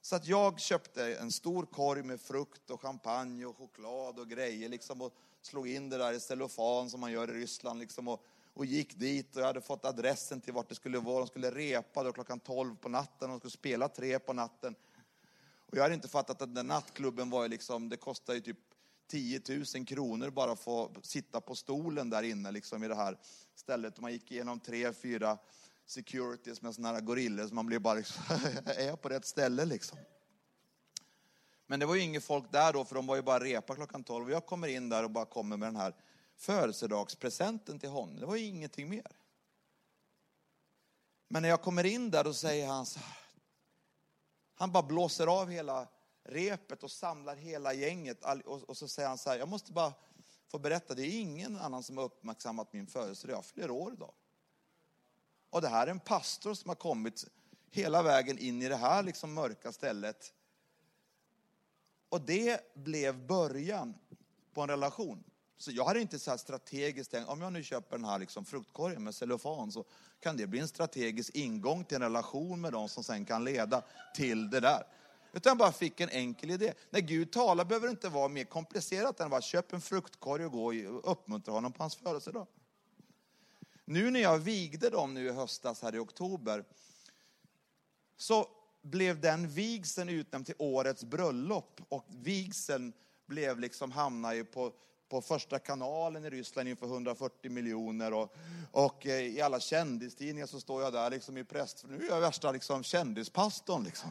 Så 0.00 0.16
att 0.16 0.26
jag 0.26 0.60
köpte 0.60 1.16
en 1.16 1.32
stor 1.32 1.66
korg 1.66 2.02
med 2.02 2.20
frukt 2.20 2.70
och 2.70 2.80
champagne 2.80 3.44
och 3.44 3.56
choklad 3.56 4.18
och 4.18 4.28
grejer 4.28 4.68
liksom 4.68 5.02
och 5.02 5.14
slog 5.42 5.68
in 5.68 5.90
det 5.90 5.98
där 5.98 6.12
i 6.12 6.20
cellofan 6.20 6.90
som 6.90 7.00
man 7.00 7.12
gör 7.12 7.30
i 7.30 7.40
Ryssland 7.40 7.78
liksom 7.78 8.08
och, 8.08 8.24
och 8.54 8.66
gick 8.66 8.98
dit 8.98 9.36
och 9.36 9.42
jag 9.42 9.46
hade 9.46 9.60
fått 9.60 9.84
adressen 9.84 10.40
till 10.40 10.52
vart 10.52 10.68
det 10.68 10.74
skulle 10.74 10.98
vara. 10.98 11.18
De 11.18 11.26
skulle 11.26 11.50
repa 11.50 12.02
då 12.02 12.12
klockan 12.12 12.40
12 12.40 12.76
på 12.76 12.88
natten 12.88 13.30
och 13.30 13.34
de 13.34 13.38
skulle 13.38 13.50
spela 13.50 13.88
tre 13.88 14.18
på 14.18 14.32
natten. 14.32 14.74
Och 15.70 15.76
jag 15.76 15.82
hade 15.82 15.94
inte 15.94 16.08
fattat 16.08 16.42
att 16.42 16.54
den 16.54 16.66
nattklubben 16.66 17.30
var 17.30 17.42
ju 17.42 17.48
liksom, 17.48 17.88
det 17.88 17.96
kostade 17.96 18.38
ju 18.38 18.44
typ 18.44 18.67
10 19.08 19.40
000 19.74 19.86
kronor 19.86 20.30
bara 20.30 20.52
att 20.52 20.60
få 20.60 20.90
sitta 21.02 21.40
på 21.40 21.54
stolen 21.54 22.10
där 22.10 22.22
inne 22.22 22.50
liksom 22.50 22.84
i 22.84 22.88
det 22.88 22.94
här 22.94 23.18
stället. 23.54 24.00
Man 24.00 24.12
gick 24.12 24.32
igenom 24.32 24.60
tre, 24.60 24.92
fyra 24.92 25.38
securities 25.86 26.62
med 26.62 26.74
sådana 26.74 26.94
här 26.94 27.00
gorillor 27.00 27.48
så 27.48 27.54
man 27.54 27.66
blev 27.66 27.80
bara 27.80 27.94
liksom, 27.94 28.22
är 28.64 28.86
jag 28.86 29.02
på 29.02 29.08
rätt 29.08 29.26
ställe 29.26 29.64
liksom? 29.64 29.98
Men 31.66 31.80
det 31.80 31.86
var 31.86 31.94
ju 31.94 32.00
inget 32.00 32.24
folk 32.24 32.52
där 32.52 32.72
då 32.72 32.84
för 32.84 32.94
de 32.94 33.06
var 33.06 33.16
ju 33.16 33.22
bara 33.22 33.44
repa 33.44 33.74
klockan 33.74 34.04
12 34.04 34.24
och 34.24 34.30
jag 34.30 34.46
kommer 34.46 34.68
in 34.68 34.88
där 34.88 35.04
och 35.04 35.10
bara 35.10 35.26
kommer 35.26 35.56
med 35.56 35.68
den 35.68 35.76
här 35.76 35.94
födelsedagspresenten 36.36 37.78
till 37.78 37.88
honom. 37.88 38.20
Det 38.20 38.26
var 38.26 38.36
ju 38.36 38.44
ingenting 38.44 38.88
mer. 38.88 39.16
Men 41.28 41.42
när 41.42 41.48
jag 41.48 41.62
kommer 41.62 41.86
in 41.86 42.10
där 42.10 42.24
då 42.24 42.34
säger 42.34 42.66
han 42.66 42.86
så 42.86 42.98
här, 42.98 43.16
han 44.54 44.72
bara 44.72 44.82
blåser 44.82 45.26
av 45.26 45.50
hela 45.50 45.88
repet 46.28 46.82
och 46.82 46.90
samlar 46.90 47.36
hela 47.36 47.74
gänget 47.74 48.24
och 48.44 48.76
så 48.76 48.88
säger 48.88 49.08
han 49.08 49.18
så 49.18 49.30
här, 49.30 49.38
jag 49.38 49.48
måste 49.48 49.72
bara 49.72 49.92
få 50.46 50.58
berätta, 50.58 50.94
det 50.94 51.02
är 51.02 51.20
ingen 51.20 51.56
annan 51.56 51.82
som 51.82 51.96
har 51.96 52.04
uppmärksammat 52.04 52.72
min 52.72 52.86
födelsedag, 52.86 53.36
jag 53.36 53.44
fyller 53.44 53.70
år 53.70 53.92
idag. 53.92 54.12
Och 55.50 55.60
det 55.60 55.68
här 55.68 55.86
är 55.86 55.90
en 55.90 56.00
pastor 56.00 56.54
som 56.54 56.68
har 56.68 56.76
kommit 56.76 57.24
hela 57.70 58.02
vägen 58.02 58.38
in 58.38 58.62
i 58.62 58.68
det 58.68 58.76
här 58.76 59.02
liksom 59.02 59.34
mörka 59.34 59.72
stället. 59.72 60.34
Och 62.08 62.20
det 62.20 62.74
blev 62.74 63.26
början 63.26 63.94
på 64.54 64.62
en 64.62 64.68
relation. 64.68 65.24
Så 65.56 65.70
jag 65.70 65.84
hade 65.84 66.00
inte 66.00 66.18
så 66.18 66.30
här 66.30 66.38
strategiskt 66.38 67.10
tänkt, 67.10 67.28
om 67.28 67.40
jag 67.40 67.52
nu 67.52 67.62
köper 67.62 67.96
den 67.96 68.04
här 68.04 68.18
liksom 68.18 68.44
fruktkorgen 68.44 69.04
med 69.04 69.14
cellofan 69.14 69.72
så 69.72 69.84
kan 70.20 70.36
det 70.36 70.46
bli 70.46 70.58
en 70.58 70.68
strategisk 70.68 71.34
ingång 71.34 71.84
till 71.84 71.96
en 71.96 72.02
relation 72.02 72.60
med 72.60 72.72
dem 72.72 72.88
som 72.88 73.04
sen 73.04 73.24
kan 73.24 73.44
leda 73.44 73.82
till 74.14 74.50
det 74.50 74.60
där. 74.60 74.86
Utan 75.32 75.50
jag 75.50 75.58
bara 75.58 75.72
fick 75.72 76.00
en 76.00 76.08
enkel 76.08 76.50
idé. 76.50 76.74
När 76.90 77.00
Gud 77.00 77.32
talar 77.32 77.64
behöver 77.64 77.86
det 77.86 77.90
inte 77.90 78.08
vara 78.08 78.28
mer 78.28 78.44
komplicerat 78.44 79.20
än 79.20 79.30
bara 79.30 79.40
köp 79.40 79.72
en 79.72 79.80
fruktkorg 79.80 80.44
och 80.44 80.52
gå 80.52 80.66
och 80.66 81.12
uppmuntra 81.12 81.54
honom 81.54 81.72
på 81.72 81.82
hans 81.82 81.96
födelsedag. 81.96 82.46
Nu 83.84 84.10
när 84.10 84.20
jag 84.20 84.38
vigde 84.38 84.90
dem 84.90 85.14
nu 85.14 85.26
i 85.26 85.32
höstas 85.32 85.82
här 85.82 85.94
i 85.94 85.98
oktober, 85.98 86.64
så 88.16 88.48
blev 88.82 89.20
den 89.20 89.48
vigseln 89.48 90.08
utnämnd 90.08 90.46
till 90.46 90.54
årets 90.58 91.04
bröllop 91.04 91.80
och 91.88 92.04
vigseln 92.08 92.92
blev 93.26 93.60
liksom, 93.60 93.92
hamnade 93.92 94.44
på, 94.44 94.72
på 95.08 95.22
första 95.22 95.58
kanalen 95.58 96.24
i 96.24 96.30
Ryssland 96.30 96.68
inför 96.68 96.86
140 96.86 97.50
miljoner 97.50 98.12
och, 98.12 98.36
och 98.72 99.06
eh, 99.06 99.20
i 99.20 99.40
alla 99.40 99.60
kändistidningar 99.60 100.46
så 100.46 100.60
står 100.60 100.82
jag 100.82 100.92
där 100.92 101.10
liksom 101.10 101.36
i 101.36 101.44
präst, 101.44 101.84
nu 101.88 102.06
är 102.06 102.08
jag 102.08 102.20
värsta 102.20 102.52
liksom 102.52 102.82
kändispastorn 102.82 103.84
liksom. 103.84 104.10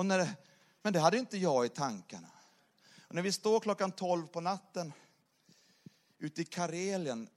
Och 0.00 0.06
när, 0.06 0.36
men 0.82 0.92
det 0.92 1.00
hade 1.00 1.18
inte 1.18 1.38
jag 1.38 1.66
i 1.66 1.68
tankarna. 1.68 2.30
Och 3.08 3.14
när 3.14 3.22
vi 3.22 3.32
står 3.32 3.60
klockan 3.60 3.92
12 3.92 4.26
på 4.26 4.40
natten 4.40 4.92
ute 6.18 6.42
i 6.42 6.44
Karelien. 6.44 7.28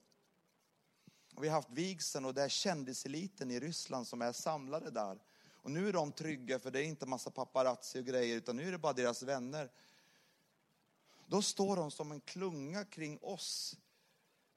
Och 1.36 1.43
vi 1.43 1.47
har 1.47 1.55
haft 1.55 1.70
vigseln 1.70 2.26
och 2.26 2.34
det 2.34 2.43
är 2.43 2.49
kändiseliten 2.49 3.51
i 3.51 3.59
Ryssland 3.59 4.07
som 4.07 4.22
är 4.22 4.32
samlade 4.32 4.91
där. 4.91 5.20
Och 5.51 5.72
nu 5.72 5.89
är 5.89 5.93
de 5.93 6.11
trygga 6.11 6.59
för 6.59 6.72
det 6.72 6.80
är 6.80 6.84
inte 6.84 7.05
massa 7.05 7.32
paparazzi 7.32 7.99
och 7.99 8.05
grejer 8.05 8.38
utan 8.38 8.55
nu 8.55 8.68
är 8.68 8.72
det 8.72 8.78
bara 8.78 8.93
deras 8.93 9.24
vänner. 9.24 9.72
Då 11.28 11.41
står 11.41 11.76
de 11.76 11.91
som 11.91 12.11
en 12.11 12.22
klunga 12.22 12.86
kring 12.86 13.20
oss. 13.22 13.78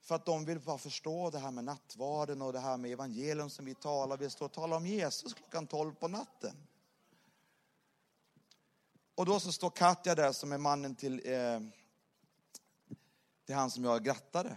För 0.00 0.14
att 0.14 0.26
de 0.26 0.44
vill 0.44 0.60
bara 0.60 0.78
förstå 0.78 1.30
det 1.30 1.38
här 1.38 1.50
med 1.50 1.64
nattvarden 1.64 2.42
och 2.42 2.52
det 2.52 2.60
här 2.60 2.76
med 2.76 2.92
evangelium 2.92 3.50
som 3.50 3.64
vi 3.64 3.74
talar. 3.74 4.16
Vi 4.16 4.30
står 4.30 4.46
och 4.46 4.52
talar 4.52 4.76
om 4.76 4.86
Jesus 4.86 5.34
klockan 5.34 5.66
12 5.66 5.94
på 5.94 6.08
natten. 6.08 6.56
Och 9.16 9.26
då 9.26 9.40
så 9.40 9.52
står 9.52 9.70
Katja 9.70 10.14
där 10.14 10.32
som 10.32 10.52
är 10.52 10.58
mannen 10.58 10.94
till 10.94 11.22
eh, 11.24 11.60
till 13.46 13.54
han 13.54 13.70
som 13.70 13.84
jag 13.84 14.04
grattade. 14.04 14.56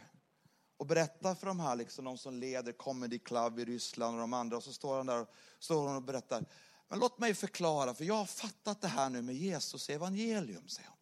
Och 0.77 0.85
berättar 0.85 1.35
för 1.35 1.47
de 1.47 1.59
här, 1.59 1.75
liksom, 1.75 2.05
de 2.05 2.17
som 2.17 2.39
leder 2.39 2.71
Comedy 2.71 3.19
Club 3.19 3.59
i 3.59 3.65
Ryssland 3.65 4.15
och 4.15 4.21
de 4.21 4.33
andra. 4.33 4.57
Och 4.57 4.63
så 4.63 4.73
står 4.73 4.97
han 4.97 5.05
där 5.05 5.21
och, 5.21 5.27
står 5.59 5.87
hon 5.87 5.95
och 5.95 6.03
berättar. 6.03 6.45
Men 6.87 6.99
låt 6.99 7.19
mig 7.19 7.33
förklara, 7.33 7.93
för 7.93 8.05
jag 8.05 8.15
har 8.15 8.25
fattat 8.25 8.81
det 8.81 8.87
här 8.87 9.09
nu 9.09 9.21
med 9.21 9.35
Jesus 9.35 9.89
evangelium, 9.89 10.67
säger 10.67 10.89
hon. 10.89 10.97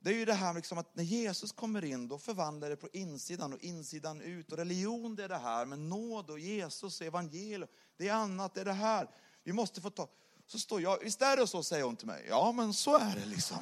Det 0.00 0.10
är 0.10 0.14
ju 0.14 0.24
det 0.24 0.34
här 0.34 0.54
liksom 0.54 0.78
att 0.78 0.96
när 0.96 1.04
Jesus 1.04 1.52
kommer 1.52 1.84
in, 1.84 2.08
då 2.08 2.18
förvandlar 2.18 2.70
det 2.70 2.76
på 2.76 2.88
insidan 2.92 3.52
och 3.52 3.58
insidan 3.60 4.20
ut. 4.20 4.52
Och 4.52 4.58
religion, 4.58 5.16
det 5.16 5.24
är 5.24 5.28
det 5.28 5.38
här, 5.38 5.66
men 5.66 5.88
nåd 5.88 6.30
och 6.30 6.38
Jesus 6.38 7.00
och 7.00 7.06
evangelium, 7.06 7.68
det 7.96 8.08
är 8.08 8.14
annat, 8.14 8.54
det 8.54 8.60
är 8.60 8.64
det 8.64 8.72
här. 8.72 9.10
Vi 9.42 9.52
måste 9.52 9.80
få 9.80 9.90
ta... 9.90 10.08
Så 10.46 10.58
står 10.58 10.80
jag, 10.80 10.98
visst 10.98 11.22
är 11.22 11.36
det 11.36 11.46
så, 11.46 11.62
säger 11.62 11.84
hon 11.84 11.96
till 11.96 12.06
mig. 12.06 12.26
Ja, 12.28 12.52
men 12.52 12.74
så 12.74 12.98
är 12.98 13.14
det 13.14 13.26
liksom. 13.26 13.58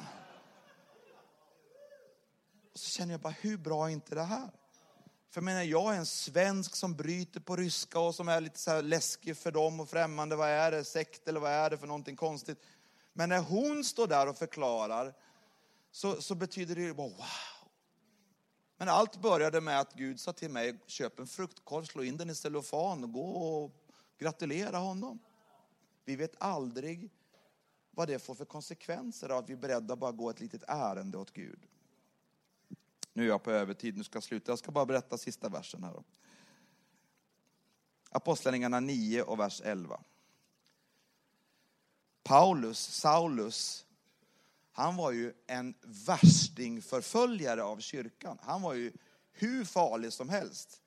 Och 2.73 2.79
så 2.79 2.89
känner 2.89 3.13
jag 3.13 3.21
bara, 3.21 3.33
hur 3.41 3.57
bra 3.57 3.85
är 3.85 3.89
inte 3.89 4.15
det 4.15 4.23
här? 4.23 4.49
För 5.29 5.41
jag 5.41 5.43
menar, 5.43 5.63
jag 5.63 5.93
är 5.93 5.97
en 5.97 6.05
svensk 6.05 6.75
som 6.75 6.95
bryter 6.95 7.39
på 7.39 7.55
ryska 7.55 7.99
och 7.99 8.15
som 8.15 8.29
är 8.29 8.41
lite 8.41 8.59
så 8.59 8.71
här 8.71 8.81
läskig 8.81 9.37
för 9.37 9.51
dem 9.51 9.79
och 9.79 9.89
främmande. 9.89 10.35
Vad 10.35 10.49
är 10.49 10.71
det? 10.71 10.83
Sekt 10.83 11.27
eller 11.27 11.39
vad 11.39 11.51
är 11.51 11.69
det 11.69 11.77
för 11.77 11.87
någonting 11.87 12.15
konstigt? 12.15 12.57
Men 13.13 13.29
när 13.29 13.39
hon 13.39 13.83
står 13.83 14.07
där 14.07 14.27
och 14.27 14.37
förklarar 14.37 15.13
så, 15.91 16.21
så 16.21 16.35
betyder 16.35 16.75
det 16.75 16.93
bara 16.93 17.07
wow. 17.07 17.25
Men 18.77 18.89
allt 18.89 19.21
började 19.21 19.61
med 19.61 19.79
att 19.79 19.93
Gud 19.93 20.19
sa 20.19 20.33
till 20.33 20.49
mig, 20.49 20.79
köp 20.87 21.19
en 21.19 21.27
fruktkorv, 21.27 21.85
slå 21.85 22.03
in 22.03 22.17
den 22.17 22.29
i 22.29 22.35
cellofan 22.35 23.03
och 23.03 23.11
gå 23.11 23.31
och 23.31 23.71
gratulera 24.19 24.77
honom. 24.77 25.19
Vi 26.05 26.15
vet 26.15 26.35
aldrig 26.37 27.11
vad 27.91 28.07
det 28.07 28.19
får 28.19 28.35
för 28.35 28.45
konsekvenser 28.45 29.29
av 29.29 29.37
att 29.37 29.49
vi 29.49 29.53
är 29.53 29.57
beredda 29.57 29.93
att 29.93 29.99
bara 29.99 30.11
gå 30.11 30.29
ett 30.29 30.39
litet 30.39 30.63
ärende 30.67 31.17
åt 31.17 31.33
Gud. 31.33 31.67
Nu 33.13 33.23
är 33.23 33.27
jag 33.27 33.43
på 33.43 33.51
övertid, 33.51 33.97
nu 33.97 34.03
ska 34.03 34.15
jag 34.15 34.23
sluta. 34.23 34.51
Jag 34.51 34.59
ska 34.59 34.71
bara 34.71 34.85
berätta 34.85 35.17
sista 35.17 35.49
versen 35.49 35.83
här. 35.83 36.03
Apostlagärningarna 38.09 38.79
9 38.79 39.21
och 39.21 39.39
vers 39.39 39.61
11. 39.65 39.99
Paulus, 42.23 42.79
Saulus, 42.79 43.85
han 44.71 44.95
var 44.95 45.11
ju 45.11 45.33
en 45.47 45.73
värstingförföljare 45.81 47.63
av 47.63 47.79
kyrkan. 47.79 48.37
Han 48.41 48.61
var 48.61 48.73
ju 48.73 48.91
hur 49.31 49.65
farlig 49.65 50.13
som 50.13 50.29
helst. 50.29 50.81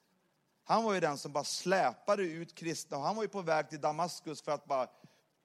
Han 0.64 0.85
var 0.85 0.95
ju 0.95 1.01
den 1.01 1.19
som 1.19 1.33
bara 1.33 1.45
släpade 1.45 2.23
ut 2.23 2.55
kristna. 2.55 2.99
Han 2.99 3.17
var 3.17 3.23
ju 3.23 3.29
på 3.29 3.43
väg 3.43 3.69
till 3.69 3.81
Damaskus 3.81 4.43
för 4.43 4.53
att 4.53 4.64
bara 4.64 4.89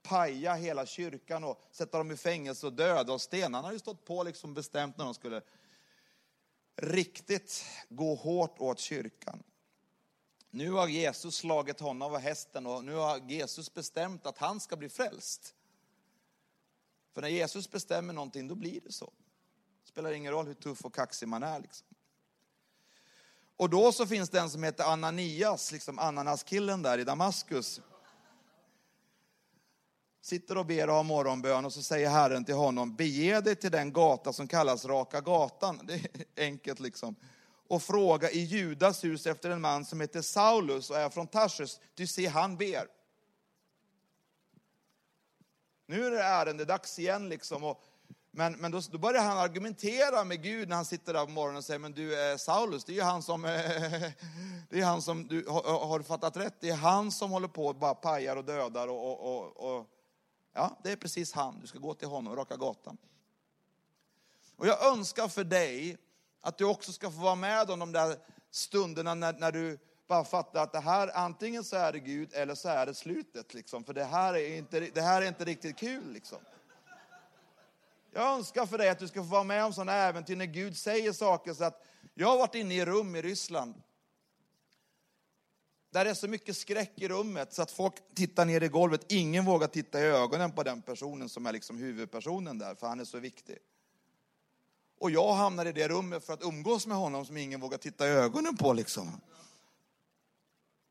paja 0.03 0.53
hela 0.53 0.85
kyrkan 0.85 1.43
och 1.43 1.61
sätta 1.71 1.97
dem 1.97 2.11
i 2.11 2.17
fängelse 2.17 2.65
och 2.65 2.73
döda 2.73 3.13
och 3.13 3.21
stenarna 3.21 3.67
har 3.67 3.73
ju 3.73 3.79
stått 3.79 4.05
på 4.05 4.23
liksom 4.23 4.53
bestämt 4.53 4.97
när 4.97 5.05
de 5.05 5.13
skulle 5.13 5.41
riktigt 6.75 7.65
gå 7.89 8.15
hårt 8.15 8.55
åt 8.59 8.79
kyrkan. 8.79 9.43
Nu 10.49 10.71
har 10.71 10.87
Jesus 10.87 11.35
slagit 11.35 11.79
honom 11.79 12.13
av 12.13 12.19
hästen 12.19 12.65
och 12.65 12.83
nu 12.83 12.95
har 12.95 13.17
Jesus 13.29 13.73
bestämt 13.73 14.25
att 14.25 14.37
han 14.37 14.59
ska 14.59 14.75
bli 14.75 14.89
frälst. 14.89 15.55
För 17.13 17.21
när 17.21 17.29
Jesus 17.29 17.71
bestämmer 17.71 18.13
någonting, 18.13 18.47
då 18.47 18.55
blir 18.55 18.81
det 18.81 18.91
så. 18.91 19.13
Det 19.83 19.89
spelar 19.89 20.11
ingen 20.11 20.31
roll 20.31 20.47
hur 20.47 20.53
tuff 20.53 20.85
och 20.85 20.95
kaxig 20.95 21.27
man 21.27 21.43
är. 21.43 21.59
Liksom. 21.59 21.87
Och 23.57 23.69
då 23.69 23.91
så 23.91 24.07
finns 24.07 24.29
det 24.29 24.39
en 24.39 24.49
som 24.49 24.63
heter 24.63 24.83
Ananias, 24.83 25.71
liksom 25.71 25.99
ananaskillen 25.99 26.81
där 26.81 26.97
i 26.97 27.03
Damaskus 27.03 27.81
sitter 30.31 30.57
och 30.57 30.65
ber 30.65 30.89
och 30.89 30.95
har 30.95 31.03
morgonbön 31.03 31.65
och 31.65 31.73
så 31.73 31.83
säger 31.83 32.09
Herren 32.09 32.45
till 32.45 32.55
honom, 32.55 32.95
bege 32.95 33.41
dig 33.41 33.55
till 33.55 33.71
den 33.71 33.93
gata 33.93 34.33
som 34.33 34.47
kallas 34.47 34.85
Raka 34.85 35.21
gatan. 35.21 35.79
Det 35.83 35.93
är 35.93 36.45
enkelt 36.45 36.79
liksom. 36.79 37.15
Och 37.67 37.83
fråga 37.83 38.31
i 38.31 38.39
Judas 38.39 39.03
hus 39.03 39.25
efter 39.25 39.49
en 39.49 39.61
man 39.61 39.85
som 39.85 40.01
heter 40.01 40.21
Saulus 40.21 40.89
och 40.89 40.97
är 40.97 41.09
från 41.09 41.27
Tarsus. 41.27 41.79
Du 41.95 42.07
ser, 42.07 42.29
han 42.29 42.57
ber. 42.57 42.87
Nu 45.87 46.05
är 46.05 46.11
det 46.11 46.23
ärendedags 46.23 46.99
igen 46.99 47.29
liksom. 47.29 47.63
Och, 47.63 47.83
men 48.31 48.53
men 48.53 48.71
då, 48.71 48.81
då 48.91 48.97
börjar 48.97 49.23
han 49.23 49.37
argumentera 49.37 50.23
med 50.23 50.43
Gud 50.43 50.69
när 50.69 50.75
han 50.75 50.85
sitter 50.85 51.13
där 51.13 51.25
på 51.25 51.31
morgonen 51.31 51.57
och 51.57 51.65
säger, 51.65 51.79
men 51.79 51.91
du 51.91 52.31
eh, 52.31 52.37
Saulus, 52.37 52.83
det 52.83 52.91
är 52.91 52.95
ju 52.95 53.01
han 53.01 53.23
som, 53.23 53.41
det 54.69 54.79
är 54.79 54.83
han 54.83 55.01
som, 55.01 55.27
du 55.27 55.45
har, 55.47 55.87
har 55.87 55.99
du 55.99 56.05
fattat 56.05 56.37
rätt? 56.37 56.55
Det 56.59 56.69
är 56.69 56.75
han 56.75 57.11
som 57.11 57.31
håller 57.31 57.47
på 57.47 57.67
och 57.67 57.75
bara 57.75 57.95
pajar 57.95 58.35
och 58.35 58.45
dödar 58.45 58.87
och, 58.87 59.11
och, 59.11 59.37
och, 59.37 59.77
och 59.77 59.87
Ja, 60.53 60.77
det 60.83 60.91
är 60.91 60.95
precis 60.95 61.33
han. 61.33 61.59
Du 61.59 61.67
ska 61.67 61.79
gå 61.79 61.93
till 61.93 62.07
honom, 62.07 62.35
raka 62.35 62.55
gatan. 62.55 62.97
Och 64.55 64.67
jag 64.67 64.85
önskar 64.85 65.27
för 65.27 65.43
dig 65.43 65.97
att 66.41 66.57
du 66.57 66.65
också 66.65 66.91
ska 66.91 67.11
få 67.11 67.19
vara 67.19 67.35
med 67.35 67.69
om 67.69 67.79
de 67.79 67.91
där 67.91 68.17
stunderna 68.51 69.15
när, 69.15 69.33
när 69.33 69.51
du 69.51 69.79
bara 70.07 70.23
fattar 70.23 70.63
att 70.63 70.71
det 70.71 70.79
här, 70.79 71.17
antingen 71.17 71.63
så 71.63 71.75
är 71.75 71.91
det 71.91 71.99
Gud 71.99 72.33
eller 72.33 72.55
så 72.55 72.69
är 72.69 72.85
det 72.85 72.93
slutet. 72.93 73.53
Liksom. 73.53 73.83
För 73.83 73.93
det 73.93 74.03
här 74.03 74.33
är 74.33 74.57
inte, 74.57 74.79
det 74.79 75.01
här 75.01 75.21
är 75.21 75.27
inte 75.27 75.45
riktigt 75.45 75.77
kul. 75.77 76.13
Liksom. 76.13 76.37
Jag 78.13 78.33
önskar 78.37 78.65
för 78.65 78.77
dig 78.77 78.89
att 78.89 78.99
du 78.99 79.07
ska 79.07 79.19
få 79.19 79.29
vara 79.29 79.43
med 79.43 79.65
om 79.65 79.73
sådana 79.73 79.93
äventyr 79.93 80.35
när 80.35 80.45
Gud 80.45 80.77
säger 80.77 81.11
saker 81.11 81.53
så 81.53 81.63
att 81.63 81.85
jag 82.13 82.27
har 82.27 82.37
varit 82.37 82.55
inne 82.55 82.75
i 82.75 82.85
rum 82.85 83.15
i 83.15 83.21
Ryssland 83.21 83.81
där 85.91 86.03
det 86.03 86.09
är 86.09 86.13
så 86.13 86.27
mycket 86.27 86.57
skräck 86.57 86.91
i 86.95 87.07
rummet 87.07 87.53
så 87.53 87.61
att 87.61 87.71
folk 87.71 87.93
tittar 88.15 88.45
ner 88.45 88.63
i 88.63 88.67
golvet. 88.67 89.11
Ingen 89.11 89.45
vågar 89.45 89.67
titta 89.67 89.99
i 89.99 90.03
ögonen 90.03 90.51
på 90.51 90.63
den 90.63 90.81
personen 90.81 91.29
som 91.29 91.45
är 91.45 91.53
liksom 91.53 91.77
huvudpersonen 91.77 92.57
där, 92.57 92.75
för 92.75 92.87
han 92.87 92.99
är 92.99 93.05
så 93.05 93.19
viktig. 93.19 93.57
Och 94.99 95.11
jag 95.11 95.33
hamnar 95.33 95.65
i 95.65 95.71
det 95.71 95.87
rummet 95.87 96.25
för 96.25 96.33
att 96.33 96.43
umgås 96.43 96.87
med 96.87 96.97
honom 96.97 97.25
som 97.25 97.37
ingen 97.37 97.59
vågar 97.59 97.77
titta 97.77 98.07
i 98.07 98.09
ögonen 98.09 98.57
på 98.57 98.73
liksom. 98.73 99.21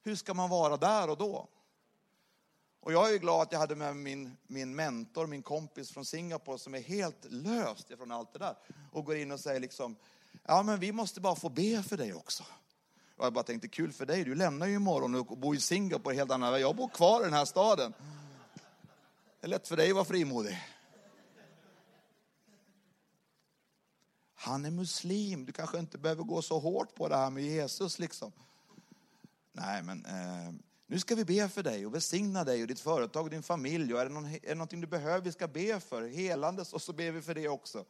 Hur 0.02 0.16
ska 0.16 0.34
man 0.34 0.50
vara 0.50 0.76
där 0.76 1.10
och 1.10 1.16
då? 1.16 1.48
Och 2.80 2.92
jag 2.92 3.14
är 3.14 3.18
glad 3.18 3.42
att 3.42 3.52
jag 3.52 3.58
hade 3.58 3.76
med 3.76 3.96
min, 3.96 4.36
min 4.46 4.74
mentor, 4.74 5.26
min 5.26 5.42
kompis 5.42 5.90
från 5.90 6.04
Singapore 6.04 6.58
som 6.58 6.74
är 6.74 6.80
helt 6.80 7.24
löst 7.24 7.90
ifrån 7.90 8.12
allt 8.12 8.32
det 8.32 8.38
där. 8.38 8.56
Och 8.92 9.04
går 9.04 9.16
in 9.16 9.32
och 9.32 9.40
säger 9.40 9.60
liksom, 9.60 9.96
ja 10.44 10.62
men 10.62 10.80
vi 10.80 10.92
måste 10.92 11.20
bara 11.20 11.36
få 11.36 11.48
be 11.48 11.82
för 11.82 11.96
dig 11.96 12.14
också. 12.14 12.44
Och 13.20 13.26
jag 13.26 13.32
bara 13.32 13.44
tänkte, 13.44 13.68
kul 13.68 13.92
för 13.92 14.06
dig, 14.06 14.24
du 14.24 14.34
lämnar 14.34 14.66
ju 14.66 14.74
imorgon 14.74 15.14
och 15.14 15.38
bor 15.38 15.56
i 15.56 15.60
Singapore 15.60 16.14
helt 16.14 16.30
annan 16.30 16.60
Jag 16.60 16.76
bor 16.76 16.88
kvar 16.88 17.20
i 17.20 17.24
den 17.24 17.32
här 17.32 17.44
staden. 17.44 17.94
Det 19.40 19.46
är 19.46 19.48
lätt 19.48 19.68
för 19.68 19.76
dig 19.76 19.88
att 19.88 19.94
vara 19.94 20.04
frimodig. 20.04 20.58
Han 24.34 24.64
är 24.64 24.70
muslim, 24.70 25.44
du 25.44 25.52
kanske 25.52 25.78
inte 25.78 25.98
behöver 25.98 26.22
gå 26.22 26.42
så 26.42 26.58
hårt 26.58 26.94
på 26.94 27.08
det 27.08 27.16
här 27.16 27.30
med 27.30 27.42
Jesus 27.42 27.98
liksom. 27.98 28.32
Nej, 29.52 29.82
men 29.82 30.04
eh, 30.04 30.52
nu 30.86 30.98
ska 30.98 31.14
vi 31.14 31.24
be 31.24 31.48
för 31.48 31.62
dig 31.62 31.86
och 31.86 31.94
välsigna 31.94 32.44
dig 32.44 32.62
och 32.62 32.68
ditt 32.68 32.80
företag 32.80 33.24
och 33.24 33.30
din 33.30 33.42
familj. 33.42 33.94
Och 33.94 34.00
är 34.00 34.04
det, 34.04 34.12
någon, 34.12 34.26
är 34.26 34.40
det 34.42 34.54
någonting 34.54 34.80
du 34.80 34.86
behöver 34.86 35.20
vi 35.20 35.32
ska 35.32 35.48
be 35.48 35.80
för, 35.80 36.08
helandes, 36.08 36.72
och 36.72 36.82
så 36.82 36.92
ber 36.92 37.10
vi 37.10 37.22
för 37.22 37.34
det 37.34 37.48
också. 37.48 37.84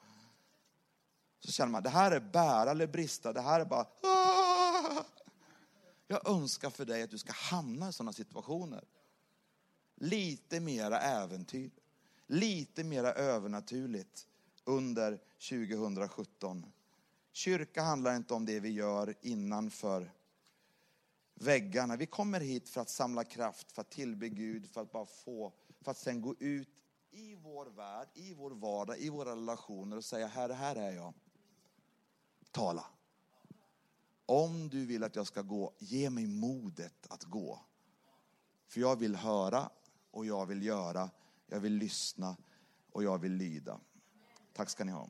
Så 1.45 1.53
känner 1.53 1.71
man, 1.73 1.83
det 1.83 1.91
här 1.91 2.11
är 2.11 2.21
bära 2.21 2.71
eller 2.71 2.87
brista, 2.87 3.33
det 3.33 3.41
här 3.41 3.61
är 3.61 3.65
bara, 3.65 3.87
Aah! 4.03 4.40
Jag 6.13 6.29
önskar 6.29 6.71
för 6.71 6.85
dig 6.85 7.03
att 7.03 7.11
du 7.11 7.19
ska 7.19 7.33
hamna 7.33 7.89
i 7.89 7.93
sådana 7.93 8.13
situationer. 8.13 8.85
Lite 9.95 10.61
mera 10.61 11.01
äventyr, 11.01 11.71
lite 12.27 12.85
mera 12.85 13.13
övernaturligt 13.13 14.27
under 14.65 15.21
2017. 15.49 16.67
Kyrka 17.33 17.83
handlar 17.83 18.17
inte 18.17 18.35
om 18.35 18.47
det 18.47 18.61
vi 18.61 18.69
gör 18.69 19.15
innanför 19.21 20.13
väggarna. 21.35 21.97
Vi 21.97 22.07
kommer 22.07 22.41
hit 22.41 22.69
för 22.69 22.81
att 22.81 22.91
samla 22.91 23.25
kraft, 23.25 23.73
för 23.73 23.81
att 23.81 23.91
tillbe 23.91 24.29
Gud, 24.29 24.71
för 24.71 24.81
att 24.81 24.93
bara 24.93 25.07
få, 25.07 25.53
för 25.81 25.91
att 25.91 25.99
sen 25.99 26.21
gå 26.21 26.35
ut 26.39 26.69
i 27.11 27.35
vår 27.35 27.67
värld, 27.67 28.09
i 28.15 28.35
vår 28.35 28.51
vardag, 28.51 28.99
i 28.99 29.09
våra 29.09 29.31
relationer 29.31 29.97
och 29.97 30.05
säga, 30.05 30.27
Herre, 30.27 30.53
här 30.53 30.77
är 30.77 30.93
jag. 30.93 31.15
Tala. 32.51 32.87
Om 34.31 34.69
du 34.69 34.87
vill 34.87 35.05
att 35.05 35.17
jag 35.17 35.27
ska 35.27 35.43
gå, 35.43 35.75
ge 35.79 36.11
mig 36.11 36.27
modet 36.27 37.07
att 37.09 37.25
gå. 37.25 37.61
För 38.67 38.81
jag 38.81 38.97
vill 38.97 39.17
höra 39.17 39.71
och 40.11 40.27
jag 40.27 40.47
vill 40.47 40.63
göra, 40.63 41.11
jag 41.47 41.61
vill 41.61 41.73
lyssna 41.73 42.37
och 42.93 43.05
jag 43.05 43.19
vill 43.19 43.33
lyda. 43.33 43.81
Tack 44.53 44.71
ska 44.71 44.85
ni 44.85 44.93
ha. 44.93 45.09